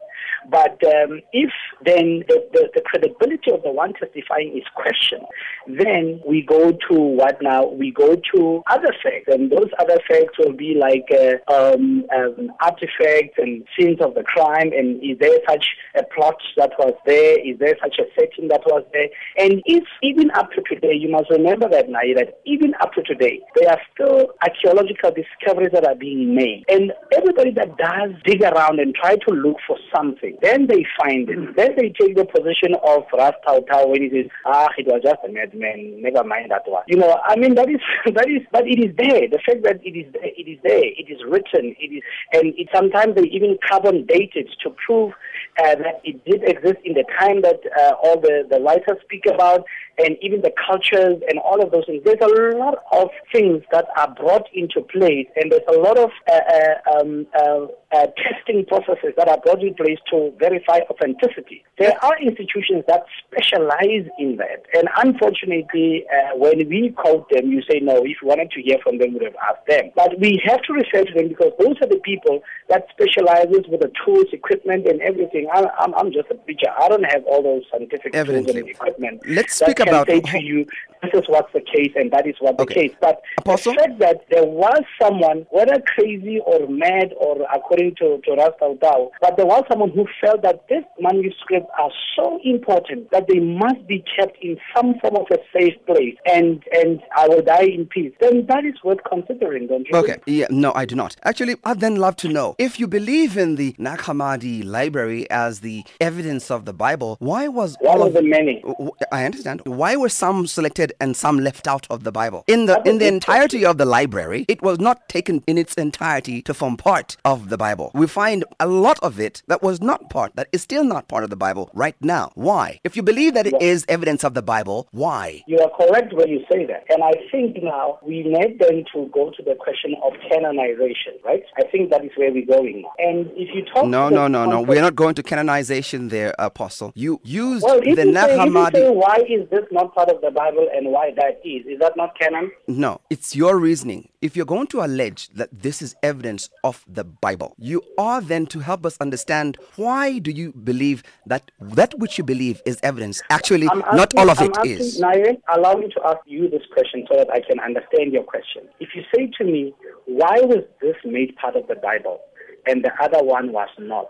But 0.49 0.81
um, 0.83 1.21
if 1.31 1.51
then 1.85 2.23
the, 2.27 2.47
the, 2.53 2.69
the 2.75 2.81
credibility 2.81 3.51
of 3.51 3.63
the 3.63 3.71
one 3.71 3.93
testifying 3.93 4.55
is 4.57 4.63
questioned, 4.75 5.25
then 5.67 6.21
we 6.27 6.41
go 6.41 6.71
to 6.89 6.99
what 6.99 7.41
now? 7.41 7.65
We 7.65 7.91
go 7.91 8.15
to 8.35 8.63
other 8.67 8.93
facts, 9.03 9.27
and 9.27 9.51
those 9.51 9.69
other 9.79 9.97
facts 10.07 10.37
will 10.39 10.53
be 10.53 10.75
like 10.79 11.07
uh, 11.11 11.53
um, 11.53 12.05
um, 12.15 12.51
artifacts 12.61 13.37
and 13.37 13.63
scenes 13.77 13.99
of 14.01 14.15
the 14.15 14.23
crime, 14.23 14.71
and 14.73 15.01
is 15.03 15.17
there 15.19 15.37
such 15.47 15.65
a 15.95 16.03
plot 16.15 16.35
that 16.57 16.71
was 16.79 16.93
there? 17.05 17.39
Is 17.39 17.57
there 17.59 17.75
such 17.81 17.97
a 17.99 18.05
setting 18.19 18.47
that 18.49 18.61
was 18.65 18.83
there? 18.93 19.09
And 19.37 19.61
if 19.65 19.83
even 20.01 20.31
up 20.31 20.51
to 20.51 20.61
today, 20.63 20.93
you 20.93 21.09
must 21.09 21.29
remember 21.29 21.69
that 21.69 21.89
now 21.89 21.99
that 22.15 22.39
even 22.45 22.73
up 22.81 22.93
to 22.93 23.03
today, 23.03 23.41
there 23.55 23.71
are 23.71 23.79
still 23.93 24.27
archaeological 24.41 25.11
discoveries 25.11 25.71
that 25.73 25.87
are 25.87 25.95
being 25.95 26.35
made, 26.35 26.65
and 26.69 26.91
everybody 27.15 27.51
that 27.51 27.77
does 27.77 28.11
dig 28.25 28.41
around 28.43 28.79
and 28.79 28.93
try 28.95 29.15
to 29.15 29.33
look 29.33 29.57
for 29.67 29.77
something, 29.95 30.32
then 30.41 30.67
they 30.67 30.85
find 30.97 31.29
it. 31.29 31.55
Then 31.55 31.75
they 31.77 31.93
take 31.99 32.15
the 32.15 32.25
position 32.25 32.75
of 32.85 33.03
Ras 33.13 33.33
Tau 33.45 33.59
Tau 33.59 33.87
when 33.87 34.01
he 34.01 34.09
says, 34.09 34.31
"Ah, 34.45 34.69
it 34.77 34.87
was 34.87 35.01
just 35.03 35.19
a 35.27 35.31
madman. 35.31 36.01
Never 36.01 36.23
mind 36.23 36.51
that 36.51 36.67
one." 36.67 36.83
You 36.87 36.97
know, 36.97 37.19
I 37.23 37.35
mean, 37.35 37.55
that 37.55 37.69
is 37.69 37.81
that 38.13 38.29
is, 38.29 38.41
but 38.51 38.67
it 38.67 38.79
is 38.79 38.95
there. 38.97 39.27
The 39.27 39.39
fact 39.45 39.63
that 39.63 39.79
it 39.83 39.97
is 39.97 40.11
there, 40.13 40.31
it 40.35 40.47
is 40.47 40.59
there. 40.63 40.83
It 40.83 41.09
is 41.09 41.19
written. 41.27 41.75
It 41.79 41.91
is, 41.91 42.03
and 42.33 42.53
it 42.57 42.67
sometimes 42.73 43.15
they 43.15 43.27
even 43.29 43.57
carbon 43.67 44.05
date 44.05 44.33
it 44.35 44.47
to 44.63 44.69
prove 44.85 45.13
uh, 45.59 45.75
that 45.75 46.01
it 46.03 46.23
did 46.25 46.43
exist 46.43 46.79
in 46.83 46.93
the 46.93 47.05
time 47.19 47.41
that 47.41 47.59
uh, 47.79 47.93
all 48.03 48.19
the, 48.19 48.47
the 48.49 48.59
writers 48.59 48.97
speak 49.03 49.25
about, 49.25 49.65
and 49.97 50.17
even 50.21 50.41
the 50.41 50.51
cultures 50.65 51.21
and 51.27 51.39
all 51.39 51.61
of 51.61 51.71
those 51.71 51.85
things. 51.85 52.01
There's 52.03 52.21
a 52.21 52.57
lot 52.57 52.83
of 52.91 53.09
things 53.31 53.63
that 53.71 53.85
are 53.97 54.13
brought 54.13 54.47
into 54.53 54.81
place, 54.81 55.27
and 55.35 55.51
there's 55.51 55.67
a 55.67 55.79
lot 55.79 55.97
of 55.97 56.09
uh, 56.27 56.33
uh, 56.33 56.99
um, 56.99 57.27
uh, 57.37 57.67
uh, 57.93 58.07
testing 58.17 58.65
processes 58.65 59.13
that 59.17 59.27
are 59.27 59.39
brought 59.39 59.61
in 59.61 59.73
place 59.75 59.99
to 60.11 60.33
verify 60.39 60.79
authenticity. 60.89 61.63
There 61.77 61.93
are 62.03 62.17
institutions 62.19 62.83
that 62.87 63.05
specialize 63.25 64.09
in 64.17 64.37
that, 64.37 64.65
and 64.73 64.89
unfortunately, 64.97 66.05
uh, 66.09 66.37
when 66.37 66.67
we 66.69 66.93
quote 66.95 67.29
them, 67.29 67.51
you 67.51 67.61
say 67.69 67.79
no. 67.79 67.97
If 67.97 68.17
you 68.21 68.27
wanted 68.27 68.51
to 68.51 68.61
hear 68.61 68.77
from 68.83 68.97
them, 68.97 69.13
we 69.13 69.19
would 69.19 69.23
have 69.23 69.35
asked 69.47 69.67
them. 69.67 69.91
But 69.95 70.19
we 70.19 70.41
have 70.45 70.61
to 70.63 70.73
refer 70.73 71.05
to 71.05 71.13
them 71.13 71.27
because 71.29 71.51
those 71.59 71.75
are 71.81 71.87
the 71.87 72.01
people 72.03 72.41
that 72.69 72.87
specializes 72.91 73.67
with 73.69 73.81
the 73.81 73.91
tools, 74.03 74.25
equipment, 74.31 74.87
and 74.87 75.01
everything. 75.01 75.47
I, 75.53 75.65
I'm, 75.79 75.93
I'm 75.95 76.11
just 76.11 76.31
a 76.31 76.35
preacher. 76.35 76.67
I 76.77 76.89
don't 76.89 77.03
have 77.03 77.23
all 77.25 77.43
those 77.43 77.63
scientific 77.71 78.13
tools 78.13 78.47
and 78.47 78.67
equipment. 78.67 79.21
Let's 79.27 79.59
that 79.59 79.82
speak 79.83 80.07
can 80.07 80.21
about- 80.21 80.31
say 80.31 80.39
to 80.39 80.43
you, 80.43 80.65
this 81.03 81.21
is 81.21 81.27
what's 81.27 81.51
the 81.51 81.59
case, 81.59 81.91
and 81.97 82.11
that 82.11 82.25
is 82.25 82.35
what 82.39 82.57
the 82.57 82.63
Okay. 82.63 82.87
case. 82.87 82.95
But 83.01 83.21
Apostle? 83.39 83.73
the 83.73 83.79
fact 83.79 83.99
that 83.99 84.21
there 84.31 84.45
was 84.45 84.81
someone, 85.01 85.45
whether 85.49 85.81
crazy 85.81 86.39
or 86.45 86.65
mad 86.67 87.13
or 87.17 87.45
according 87.53 87.95
to, 87.95 88.19
to 88.23 88.31
Ras 88.35 88.51
Tau 88.59 88.75
Tau, 88.81 89.11
but 89.19 89.35
there 89.35 89.45
was 89.45 89.63
someone 89.69 89.89
who 89.91 90.07
felt 90.21 90.41
that 90.43 90.63
these 90.69 90.83
manuscripts 91.01 91.69
are 91.77 91.91
so 92.15 92.39
important 92.45 93.11
that 93.11 93.27
they 93.27 93.39
must 93.39 93.85
be 93.85 94.03
kept 94.17 94.37
in 94.41 94.57
some 94.73 94.95
form 95.01 95.17
of 95.17 95.27
a 95.31 95.39
safe 95.57 95.75
place 95.85 96.15
and, 96.25 96.63
and 96.73 97.01
I 97.17 97.27
will 97.27 97.41
die 97.41 97.65
in 97.65 97.85
peace, 97.85 98.13
then 98.21 98.45
that 98.47 98.63
is 98.65 98.75
worth 98.83 98.99
considering, 99.03 99.67
don't 99.67 99.85
you? 99.89 99.97
Okay, 99.97 100.17
yeah, 100.25 100.47
no, 100.49 100.71
I 100.73 100.85
do 100.85 100.95
not. 100.95 101.17
Actually, 101.23 101.55
I'd 101.65 101.81
then 101.81 101.97
love 101.97 102.15
to 102.17 102.29
know 102.29 102.55
if 102.57 102.79
you 102.79 102.87
believe 102.87 103.35
in 103.37 103.55
the 103.55 103.75
Nag 103.77 103.99
Hammadi 103.99 104.63
library 104.63 105.29
as 105.29 105.59
the 105.59 105.83
evidence 105.99 106.49
of 106.49 106.63
the 106.63 106.73
Bible, 106.73 107.17
why 107.19 107.49
was 107.49 107.75
One 107.81 107.97
all 107.99 108.07
of 108.07 108.13
the 108.13 108.21
many. 108.21 108.63
I 109.11 109.25
understand. 109.25 109.61
Why 109.73 109.95
were 109.95 110.09
some 110.09 110.45
selected 110.47 110.93
and 110.99 111.15
some 111.17 111.39
left 111.39 111.67
out 111.67 111.87
of 111.89 112.03
the 112.03 112.11
Bible? 112.11 112.43
In 112.47 112.67
the 112.67 112.81
in 112.85 112.99
the 112.99 113.07
entirety 113.07 113.65
of 113.65 113.77
the 113.77 113.85
library, 113.85 114.45
it 114.47 114.61
was 114.61 114.79
not 114.79 115.09
taken 115.09 115.43
in 115.47 115.57
its 115.57 115.73
entirety 115.75 116.41
to 116.43 116.53
form 116.53 116.77
part 116.77 117.17
of 117.25 117.49
the 117.49 117.57
Bible. 117.57 117.89
We 117.95 118.07
find 118.07 118.45
a 118.59 118.67
lot 118.67 118.99
of 119.01 119.19
it 119.19 119.41
that 119.47 119.63
was 119.63 119.81
not 119.81 120.09
part, 120.09 120.35
that 120.35 120.47
is 120.51 120.61
still 120.61 120.83
not 120.83 121.07
part 121.07 121.23
of 121.23 121.29
the 121.29 121.35
Bible 121.35 121.71
right 121.73 121.95
now. 122.01 122.31
Why? 122.35 122.79
If 122.83 122.95
you 122.95 123.03
believe 123.03 123.33
that 123.33 123.47
it 123.47 123.55
is 123.61 123.85
evidence 123.89 124.23
of 124.23 124.33
the 124.35 124.41
Bible, 124.43 124.87
why? 124.91 125.43
You 125.47 125.59
are 125.59 125.71
correct 125.75 126.13
when 126.13 126.27
you 126.29 126.45
say 126.51 126.65
that. 126.65 126.83
And 126.89 127.03
I 127.03 127.13
think 127.31 127.57
now 127.63 127.99
we 128.03 128.23
need 128.23 128.59
then 128.59 128.85
to 128.93 129.09
go 129.13 129.31
to 129.35 129.43
the 129.43 129.55
question 129.55 129.95
of 130.03 130.13
canonization, 130.29 131.13
right? 131.25 131.43
I 131.57 131.63
think 131.71 131.89
that 131.89 132.03
is 132.05 132.11
where 132.15 132.31
we're 132.31 132.45
going 132.45 132.83
now. 132.83 132.93
And 132.99 133.27
if 133.35 133.49
you 133.55 133.63
talk 133.73 133.85
No, 133.87 134.09
no, 134.09 134.27
no, 134.27 134.45
no. 134.45 134.61
We're 134.61 134.81
not 134.81 134.95
going 134.95 135.15
to 135.15 135.23
canonization 135.23 136.09
there, 136.09 136.33
Apostle. 136.37 136.91
You 136.95 137.19
used 137.23 137.63
Well, 137.63 137.79
the 137.79 137.89
you, 137.89 137.95
Nag 138.11 138.29
say, 138.29 138.35
if 138.35 138.53
you 138.53 138.65
say 138.65 138.81
Hammadi. 138.89 138.95
why 138.95 139.17
is 139.27 139.49
this 139.49 139.62
not 139.71 139.93
part 139.95 140.09
of 140.09 140.21
the 140.21 140.31
Bible 140.31 140.67
and 140.73 140.87
why 140.87 141.11
that 141.15 141.41
is, 141.43 141.65
is 141.65 141.79
that 141.79 141.95
not 141.95 142.17
canon? 142.17 142.51
No, 142.67 143.01
it's 143.09 143.35
your 143.35 143.57
reasoning. 143.57 144.09
If 144.21 144.35
you're 144.35 144.45
going 144.45 144.67
to 144.67 144.81
allege 144.83 145.29
that 145.29 145.49
this 145.51 145.81
is 145.81 145.95
evidence 146.01 146.49
of 146.63 146.83
the 146.87 147.03
Bible, 147.03 147.55
you 147.57 147.81
are 147.97 148.21
then 148.21 148.45
to 148.47 148.59
help 148.59 148.85
us 148.85 148.97
understand 148.99 149.57
why 149.75 150.19
do 150.19 150.31
you 150.31 150.53
believe 150.53 151.03
that 151.25 151.51
that 151.59 151.97
which 151.99 152.17
you 152.17 152.23
believe 152.23 152.61
is 152.65 152.79
evidence 152.83 153.21
actually 153.29 153.67
I'm 153.69 153.79
not 153.95 154.15
all 154.17 154.29
of 154.29 154.39
I'm 154.39 154.47
it 154.47 154.57
asking, 154.57 154.77
is. 154.77 155.01
Naye, 155.01 155.37
allow 155.55 155.73
me 155.73 155.89
to 155.89 156.01
ask 156.05 156.19
you 156.25 156.49
this 156.49 156.63
question 156.73 157.05
so 157.11 157.17
that 157.17 157.29
I 157.29 157.41
can 157.41 157.59
understand 157.59 158.13
your 158.13 158.23
question. 158.23 158.63
If 158.79 158.89
you 158.95 159.03
say 159.15 159.29
to 159.37 159.43
me, 159.43 159.73
why 160.05 160.39
was 160.41 160.63
this 160.81 160.95
made 161.05 161.35
part 161.35 161.55
of 161.55 161.67
the 161.67 161.75
Bible 161.75 162.19
and 162.65 162.83
the 162.83 162.91
other 163.01 163.23
one 163.23 163.51
was 163.51 163.69
not, 163.79 164.07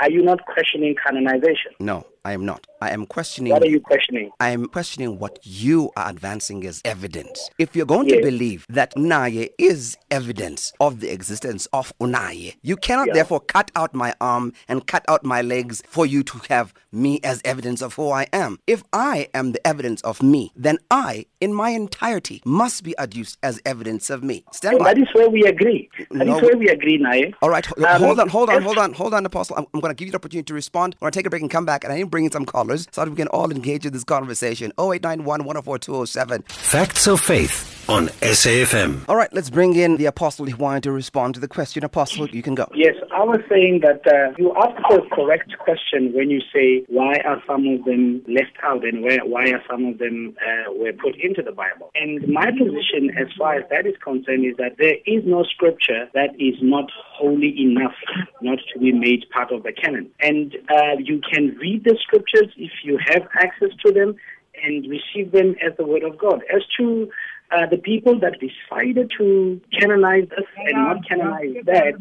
are 0.00 0.10
you 0.10 0.22
not 0.22 0.44
questioning 0.46 0.94
canonization? 1.04 1.72
No, 1.78 2.06
I 2.24 2.32
am 2.32 2.44
not. 2.44 2.66
I 2.82 2.90
am 2.90 3.06
questioning 3.06 3.52
What 3.52 3.62
are 3.62 3.68
you 3.68 3.80
questioning? 3.80 4.30
I 4.40 4.50
am 4.50 4.66
questioning 4.66 5.18
what 5.18 5.38
you 5.42 5.90
are 5.96 6.08
advancing 6.10 6.66
as 6.66 6.82
evidence. 6.84 7.48
If 7.58 7.74
you're 7.74 7.86
going 7.86 8.08
to 8.08 8.20
believe 8.20 8.66
that 8.68 8.94
Unaye 8.94 9.50
is 9.58 9.96
evidence 10.10 10.72
of 10.80 11.00
the 11.00 11.10
existence 11.12 11.66
of 11.72 11.92
Unaye, 11.98 12.56
you 12.62 12.76
cannot 12.76 13.08
Yeah. 13.08 13.14
therefore 13.14 13.40
cut 13.40 13.70
out 13.74 13.94
my 13.94 14.14
arm 14.20 14.52
and 14.68 14.86
cut 14.86 15.04
out 15.08 15.24
my 15.24 15.40
legs 15.40 15.82
for 15.88 16.04
you 16.04 16.22
to 16.24 16.40
have 16.50 16.74
me 16.92 17.20
as 17.24 17.40
evidence 17.44 17.80
of 17.82 17.94
who 17.94 18.10
I 18.10 18.26
am. 18.32 18.58
If 18.66 18.82
I 18.92 19.28
am 19.32 19.52
the 19.52 19.66
evidence 19.66 20.00
of 20.02 20.22
me, 20.22 20.52
then 20.56 20.78
I, 20.90 21.24
in 21.40 21.54
my 21.54 21.70
entirety, 21.70 22.42
must 22.44 22.82
be 22.84 22.94
adduced 22.98 23.38
as 23.42 23.60
evidence 23.64 24.10
of 24.10 24.22
me. 24.22 24.44
Stand 24.52 24.74
So 24.74 24.78
by. 24.84 24.92
that 24.94 25.00
is 25.00 25.08
where 25.14 25.30
we 25.30 25.42
agree. 25.44 25.88
That 26.10 26.22
is 26.22 26.28
No. 26.28 26.40
where 26.40 26.56
we 26.56 26.68
agree, 26.68 26.98
Naye. 26.98 27.32
All 27.42 27.48
right, 27.50 27.66
Um, 27.78 28.02
hold 28.02 28.20
on, 28.20 28.28
hold 28.28 28.50
on, 28.50 28.62
hold 28.62 28.78
on, 28.78 28.92
hold 28.92 29.14
on, 29.14 29.24
Apostle. 29.24 29.56
I'm, 29.56 29.66
I'm 29.72 29.80
going 29.80 29.90
to 29.90 29.94
give 29.98 30.06
you 30.06 30.12
the 30.12 30.16
opportunity 30.18 30.44
to 30.46 30.54
respond. 30.54 30.96
We're 31.00 31.06
going 31.06 31.12
to 31.12 31.18
take 31.18 31.26
a 31.26 31.30
break 31.30 31.42
and 31.42 31.50
come 31.50 31.64
back, 31.64 31.84
and 31.84 31.92
I 31.92 31.96
need 31.96 32.09
bring 32.10 32.24
in 32.24 32.30
some 32.30 32.44
callers 32.44 32.86
so 32.90 33.04
that 33.04 33.10
we 33.10 33.16
can 33.16 33.28
all 33.28 33.50
engage 33.50 33.86
in 33.86 33.92
this 33.92 34.04
conversation. 34.04 34.72
0891 34.78 35.44
104 35.44 35.78
207. 35.78 36.42
Facts 36.42 37.06
of 37.06 37.20
Faith 37.20 37.80
on 37.90 38.06
SAFM. 38.22 39.04
All 39.08 39.16
right, 39.16 39.32
let's 39.32 39.50
bring 39.50 39.74
in 39.74 39.96
the 39.96 40.06
Apostle 40.06 40.46
who 40.46 40.56
wanted 40.56 40.84
to 40.84 40.92
respond 40.92 41.34
to 41.34 41.40
the 41.40 41.48
question. 41.48 41.82
Apostle, 41.82 42.28
you 42.28 42.42
can 42.42 42.54
go. 42.54 42.68
Yes, 42.72 42.94
I 43.12 43.24
was 43.24 43.40
saying 43.48 43.80
that 43.82 44.06
uh, 44.06 44.32
you 44.38 44.54
ask 44.56 44.76
the 44.88 45.02
correct 45.12 45.52
question 45.58 46.12
when 46.14 46.30
you 46.30 46.40
say 46.54 46.84
why 46.88 47.14
are 47.24 47.42
some 47.48 47.66
of 47.66 47.84
them 47.84 48.22
left 48.28 48.56
out 48.62 48.84
and 48.84 49.02
where, 49.02 49.18
why 49.24 49.50
are 49.50 49.62
some 49.68 49.86
of 49.86 49.98
them 49.98 50.36
uh, 50.40 50.72
were 50.72 50.92
put 50.92 51.16
into 51.16 51.42
the 51.42 51.50
Bible. 51.50 51.90
And 51.96 52.26
my 52.28 52.46
position, 52.52 53.10
as 53.18 53.26
far 53.36 53.54
as 53.54 53.64
that 53.70 53.86
is 53.86 53.94
concerned, 54.02 54.46
is 54.46 54.56
that 54.58 54.76
there 54.78 54.96
is 55.04 55.24
no 55.26 55.42
scripture 55.42 56.08
that 56.14 56.30
is 56.38 56.54
not 56.62 56.90
holy 56.94 57.54
enough 57.60 57.94
not 58.40 58.58
to 58.72 58.78
be 58.78 58.92
made 58.92 59.24
part 59.30 59.50
of 59.52 59.64
the 59.64 59.72
canon. 59.72 60.10
And 60.20 60.54
uh, 60.70 60.96
you 60.98 61.20
can 61.32 61.56
read 61.58 61.84
the 61.84 61.98
scriptures 62.00 62.48
if 62.56 62.72
you 62.84 62.98
have 63.08 63.28
access 63.34 63.70
to 63.84 63.92
them 63.92 64.16
and 64.62 64.86
receive 64.90 65.32
them 65.32 65.54
as 65.64 65.76
the 65.78 65.86
word 65.86 66.02
of 66.02 66.18
God. 66.18 66.42
As 66.54 66.62
to 66.78 67.10
uh, 67.52 67.66
the 67.68 67.78
people 67.78 68.18
that 68.20 68.36
decided 68.38 69.10
to 69.18 69.60
canonize 69.78 70.28
this 70.30 70.46
and 70.56 70.76
not 70.76 71.08
canonize 71.08 71.54
that, 71.64 71.94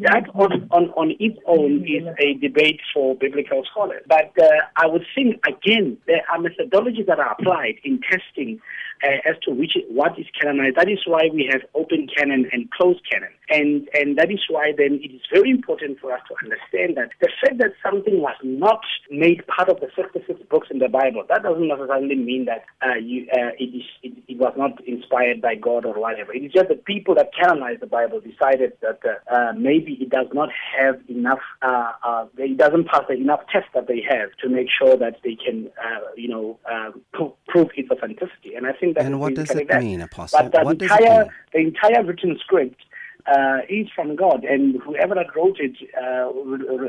that 0.00 0.24
on, 0.34 0.68
on, 0.70 0.90
on 0.96 1.14
its 1.20 1.38
own 1.46 1.84
is 1.84 2.06
a 2.18 2.34
debate 2.34 2.80
for 2.92 3.14
biblical 3.14 3.62
scholars. 3.70 4.02
But 4.08 4.32
uh, 4.40 4.48
I 4.76 4.86
would 4.86 5.04
think, 5.14 5.40
again, 5.46 5.96
there 6.06 6.22
are 6.32 6.38
methodologies 6.38 7.06
that 7.06 7.20
are 7.20 7.32
applied 7.38 7.76
in 7.84 8.00
testing 8.00 8.60
as 9.02 9.36
to 9.42 9.50
which 9.50 9.72
what 9.88 10.18
is 10.18 10.26
canonized. 10.40 10.76
That 10.76 10.90
is 10.90 11.00
why 11.06 11.30
we 11.32 11.48
have 11.50 11.62
open 11.74 12.08
canon 12.14 12.48
and 12.52 12.70
closed 12.70 13.00
canon. 13.10 13.30
And, 13.48 13.88
and 13.94 14.16
that 14.16 14.30
is 14.30 14.40
why 14.48 14.72
then 14.76 15.00
it 15.02 15.12
is 15.12 15.22
very 15.32 15.50
important 15.50 15.98
for 16.00 16.12
us 16.12 16.20
to 16.28 16.34
understand 16.44 16.96
that 16.96 17.10
the 17.20 17.30
fact 17.40 17.58
that 17.58 17.72
something 17.82 18.20
was 18.20 18.36
not 18.44 18.80
made 19.10 19.44
part 19.46 19.68
of 19.68 19.80
the 19.80 19.88
66 19.96 20.40
books 20.50 20.68
in 20.70 20.78
the 20.78 20.88
Bible, 20.88 21.24
that 21.28 21.42
doesn't 21.42 21.66
necessarily 21.66 22.14
mean 22.14 22.44
that 22.46 22.64
uh, 22.82 22.94
you, 22.94 23.26
uh, 23.32 23.50
it, 23.58 23.74
is, 23.74 23.82
it, 24.02 24.12
it 24.28 24.38
was 24.38 24.54
not 24.56 24.82
inspired 24.86 25.40
by 25.40 25.54
God 25.56 25.84
or 25.84 25.98
whatever. 25.98 26.32
It 26.32 26.44
is 26.44 26.52
just 26.52 26.68
the 26.68 26.76
people 26.76 27.14
that 27.16 27.30
canonized 27.34 27.80
the 27.80 27.86
Bible 27.86 28.20
decided 28.20 28.72
that 28.82 29.00
uh, 29.04 29.34
uh, 29.34 29.52
maybe 29.54 29.98
it 30.00 30.10
does 30.10 30.28
not 30.32 30.50
have 30.78 31.00
enough, 31.08 31.40
uh, 31.62 31.92
uh, 32.04 32.26
it 32.38 32.56
doesn't 32.56 32.86
pass 32.86 33.02
the 33.08 33.14
enough 33.14 33.40
test 33.52 33.66
that 33.74 33.88
they 33.88 34.02
have 34.08 34.30
to 34.42 34.48
make 34.48 34.68
sure 34.70 34.96
that 34.96 35.16
they 35.24 35.36
can, 35.36 35.70
uh, 35.82 36.00
you 36.16 36.28
know, 36.28 36.58
uh, 36.70 36.90
pro- 37.12 37.36
prove 37.48 37.68
its 37.76 37.90
authenticity. 37.90 38.54
and 38.54 38.66
I 38.66 38.72
think 38.72 38.89
that 38.94 39.04
And 39.04 39.20
what 39.20 39.34
does 39.34 39.50
it 39.50 39.68
mean, 39.68 40.00
Apostle? 40.00 40.42
But 40.42 40.52
the 40.52 40.64
What 40.64 40.82
entire 40.82 41.28
the 41.52 41.58
entire 41.58 42.04
written 42.04 42.38
script 42.40 42.80
uh, 43.26 43.58
is 43.68 43.88
from 43.94 44.16
God, 44.16 44.44
and 44.44 44.80
whoever 44.82 45.14
that 45.14 45.34
wrote 45.36 45.58
it 45.58 45.76
uh, 46.00 46.32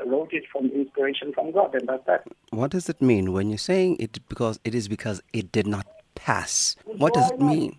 wrote 0.09 0.33
it 0.33 0.43
from 0.51 0.67
inspiration 0.71 1.33
from 1.33 1.51
God, 1.51 1.75
and 1.75 1.87
that's 1.87 2.05
that. 2.07 2.23
What 2.51 2.71
does 2.71 2.89
it 2.89 3.01
mean 3.01 3.31
when 3.33 3.49
you're 3.49 3.57
saying 3.57 3.97
it 3.99 4.19
because 4.29 4.59
it 4.63 4.73
is 4.73 4.87
because 4.87 5.21
it 5.33 5.51
did 5.51 5.67
not 5.67 5.85
pass? 6.15 6.75
What 6.85 7.13
does 7.13 7.31
it 7.31 7.39
mean? 7.39 7.77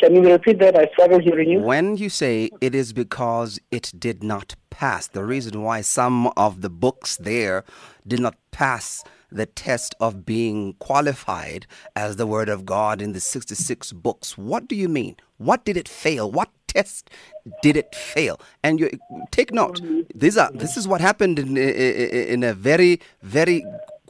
Can 0.00 0.14
you 0.14 0.30
repeat 0.30 0.60
that? 0.60 0.78
I 0.78 0.86
struggle 0.92 1.18
hearing 1.18 1.50
you. 1.50 1.60
When 1.60 1.96
you 1.96 2.08
say 2.08 2.50
it 2.60 2.72
is 2.74 2.92
because 2.92 3.58
it 3.72 3.92
did 3.98 4.22
not 4.22 4.54
pass, 4.70 5.08
the 5.08 5.24
reason 5.24 5.62
why 5.62 5.80
some 5.80 6.28
of 6.36 6.60
the 6.60 6.70
books 6.70 7.16
there 7.16 7.64
did 8.06 8.20
not 8.20 8.36
pass 8.52 9.02
the 9.30 9.46
test 9.46 9.94
of 10.00 10.24
being 10.24 10.74
qualified 10.74 11.66
as 11.94 12.16
the 12.16 12.26
Word 12.26 12.48
of 12.48 12.64
God 12.64 13.02
in 13.02 13.12
the 13.12 13.20
66 13.20 13.92
books, 13.92 14.38
what 14.38 14.68
do 14.68 14.74
you 14.74 14.88
mean? 14.88 15.16
What 15.36 15.64
did 15.64 15.76
it 15.76 15.88
fail? 15.88 16.30
What 16.30 16.50
test 16.66 17.10
did 17.62 17.76
it 17.76 17.94
fail? 17.94 18.40
And 18.62 18.80
you 18.80 18.90
take 19.30 19.52
note. 19.52 19.80
These 20.14 20.36
are 20.36 20.50
this 20.52 20.76
is 20.76 20.86
what 20.88 21.00
happened 21.00 21.38
in 21.38 21.56
in 21.56 22.42
a 22.42 22.54
very 22.54 23.00
very 23.22 23.64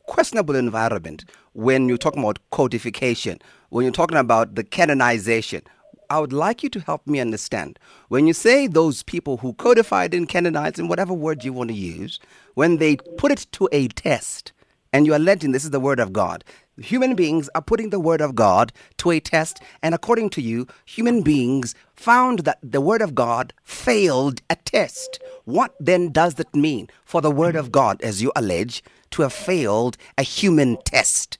questionable 0.06 0.56
environment 0.56 1.24
when 1.52 1.88
you're 1.88 1.98
talking 1.98 2.22
about 2.22 2.38
codification, 2.50 3.38
when 3.70 3.84
you're 3.84 3.92
talking 3.92 4.16
about 4.16 4.54
the 4.54 4.64
canonization. 4.64 5.62
I 6.10 6.20
would 6.20 6.32
like 6.32 6.62
you 6.62 6.70
to 6.70 6.80
help 6.80 7.06
me 7.06 7.20
understand. 7.20 7.78
When 8.08 8.26
you 8.26 8.32
say 8.32 8.66
those 8.66 9.02
people 9.02 9.36
who 9.38 9.52
codified 9.52 10.14
and 10.14 10.26
canonized, 10.26 10.78
in 10.78 10.88
whatever 10.88 11.12
word 11.12 11.44
you 11.44 11.52
want 11.52 11.68
to 11.68 11.74
use, 11.74 12.18
when 12.54 12.78
they 12.78 12.96
put 12.96 13.30
it 13.30 13.46
to 13.52 13.68
a 13.72 13.88
test, 13.88 14.52
and 14.92 15.06
you 15.06 15.12
are 15.12 15.16
alleging 15.16 15.52
this 15.52 15.64
is 15.64 15.70
the 15.70 15.80
word 15.80 16.00
of 16.00 16.12
God, 16.12 16.44
human 16.78 17.14
beings 17.14 17.48
are 17.54 17.62
putting 17.62 17.90
the 17.90 18.00
word 18.00 18.20
of 18.20 18.34
God 18.34 18.72
to 18.98 19.10
a 19.10 19.20
test, 19.20 19.60
and 19.82 19.94
according 19.94 20.30
to 20.30 20.42
you, 20.42 20.66
human 20.84 21.22
beings 21.22 21.74
found 21.94 22.40
that 22.40 22.58
the 22.62 22.80
word 22.80 23.02
of 23.02 23.14
God 23.14 23.52
failed 23.64 24.40
a 24.48 24.56
test. 24.56 25.20
What 25.44 25.74
then 25.80 26.10
does 26.10 26.34
that 26.34 26.54
mean 26.54 26.88
for 27.04 27.20
the 27.20 27.30
word 27.30 27.56
of 27.56 27.72
God, 27.72 28.00
as 28.02 28.22
you 28.22 28.32
allege, 28.36 28.82
to 29.12 29.22
have 29.22 29.32
failed 29.32 29.96
a 30.16 30.22
human 30.22 30.76
test? 30.84 31.38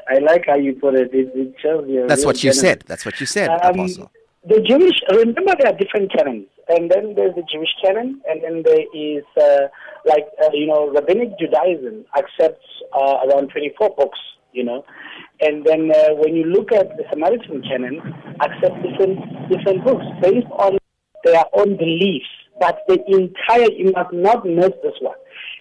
I 0.08 0.18
like 0.20 0.46
how 0.46 0.54
you 0.56 0.74
put 0.74 0.94
it. 0.94 1.12
It, 1.12 1.32
it 1.34 1.54
shows. 1.60 1.88
That's 2.08 2.24
what 2.24 2.44
you 2.44 2.52
said. 2.52 2.84
That's 2.86 3.04
what 3.04 3.18
you 3.20 3.26
said, 3.26 3.50
Um, 3.50 3.74
Apostle. 3.74 4.10
The 4.44 4.60
Jewish, 4.60 4.98
remember 5.08 5.54
there 5.56 5.72
are 5.72 5.78
different 5.78 6.10
canons, 6.10 6.48
and 6.68 6.90
then 6.90 7.14
there's 7.14 7.32
the 7.36 7.44
Jewish 7.46 7.70
canon, 7.80 8.20
and 8.28 8.42
then 8.42 8.64
there 8.64 8.82
is 8.92 9.22
uh, 9.40 9.68
like 10.04 10.26
uh, 10.42 10.50
you 10.52 10.66
know 10.66 10.90
rabbinic 10.90 11.38
Judaism 11.38 12.04
accepts 12.18 12.66
uh, 12.92 13.18
around 13.28 13.50
24 13.50 13.94
books, 13.96 14.18
you 14.52 14.64
know, 14.64 14.84
and 15.40 15.64
then 15.64 15.92
uh, 15.94 16.14
when 16.18 16.34
you 16.34 16.42
look 16.46 16.72
at 16.72 16.96
the 16.96 17.04
Samaritan 17.10 17.62
canon, 17.62 18.02
accept 18.40 18.82
different 18.82 19.22
different 19.48 19.84
books 19.84 20.04
based 20.20 20.50
on 20.58 20.76
their 21.22 21.44
own 21.54 21.76
beliefs, 21.76 22.26
but 22.58 22.82
the 22.88 22.98
entire 23.14 23.70
you 23.70 23.92
must 23.94 24.12
not 24.12 24.44
miss 24.44 24.70
this 24.82 24.98
one. 25.00 25.18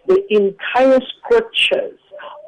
The 0.08 0.24
entire 0.32 1.00
scriptures 1.20 2.00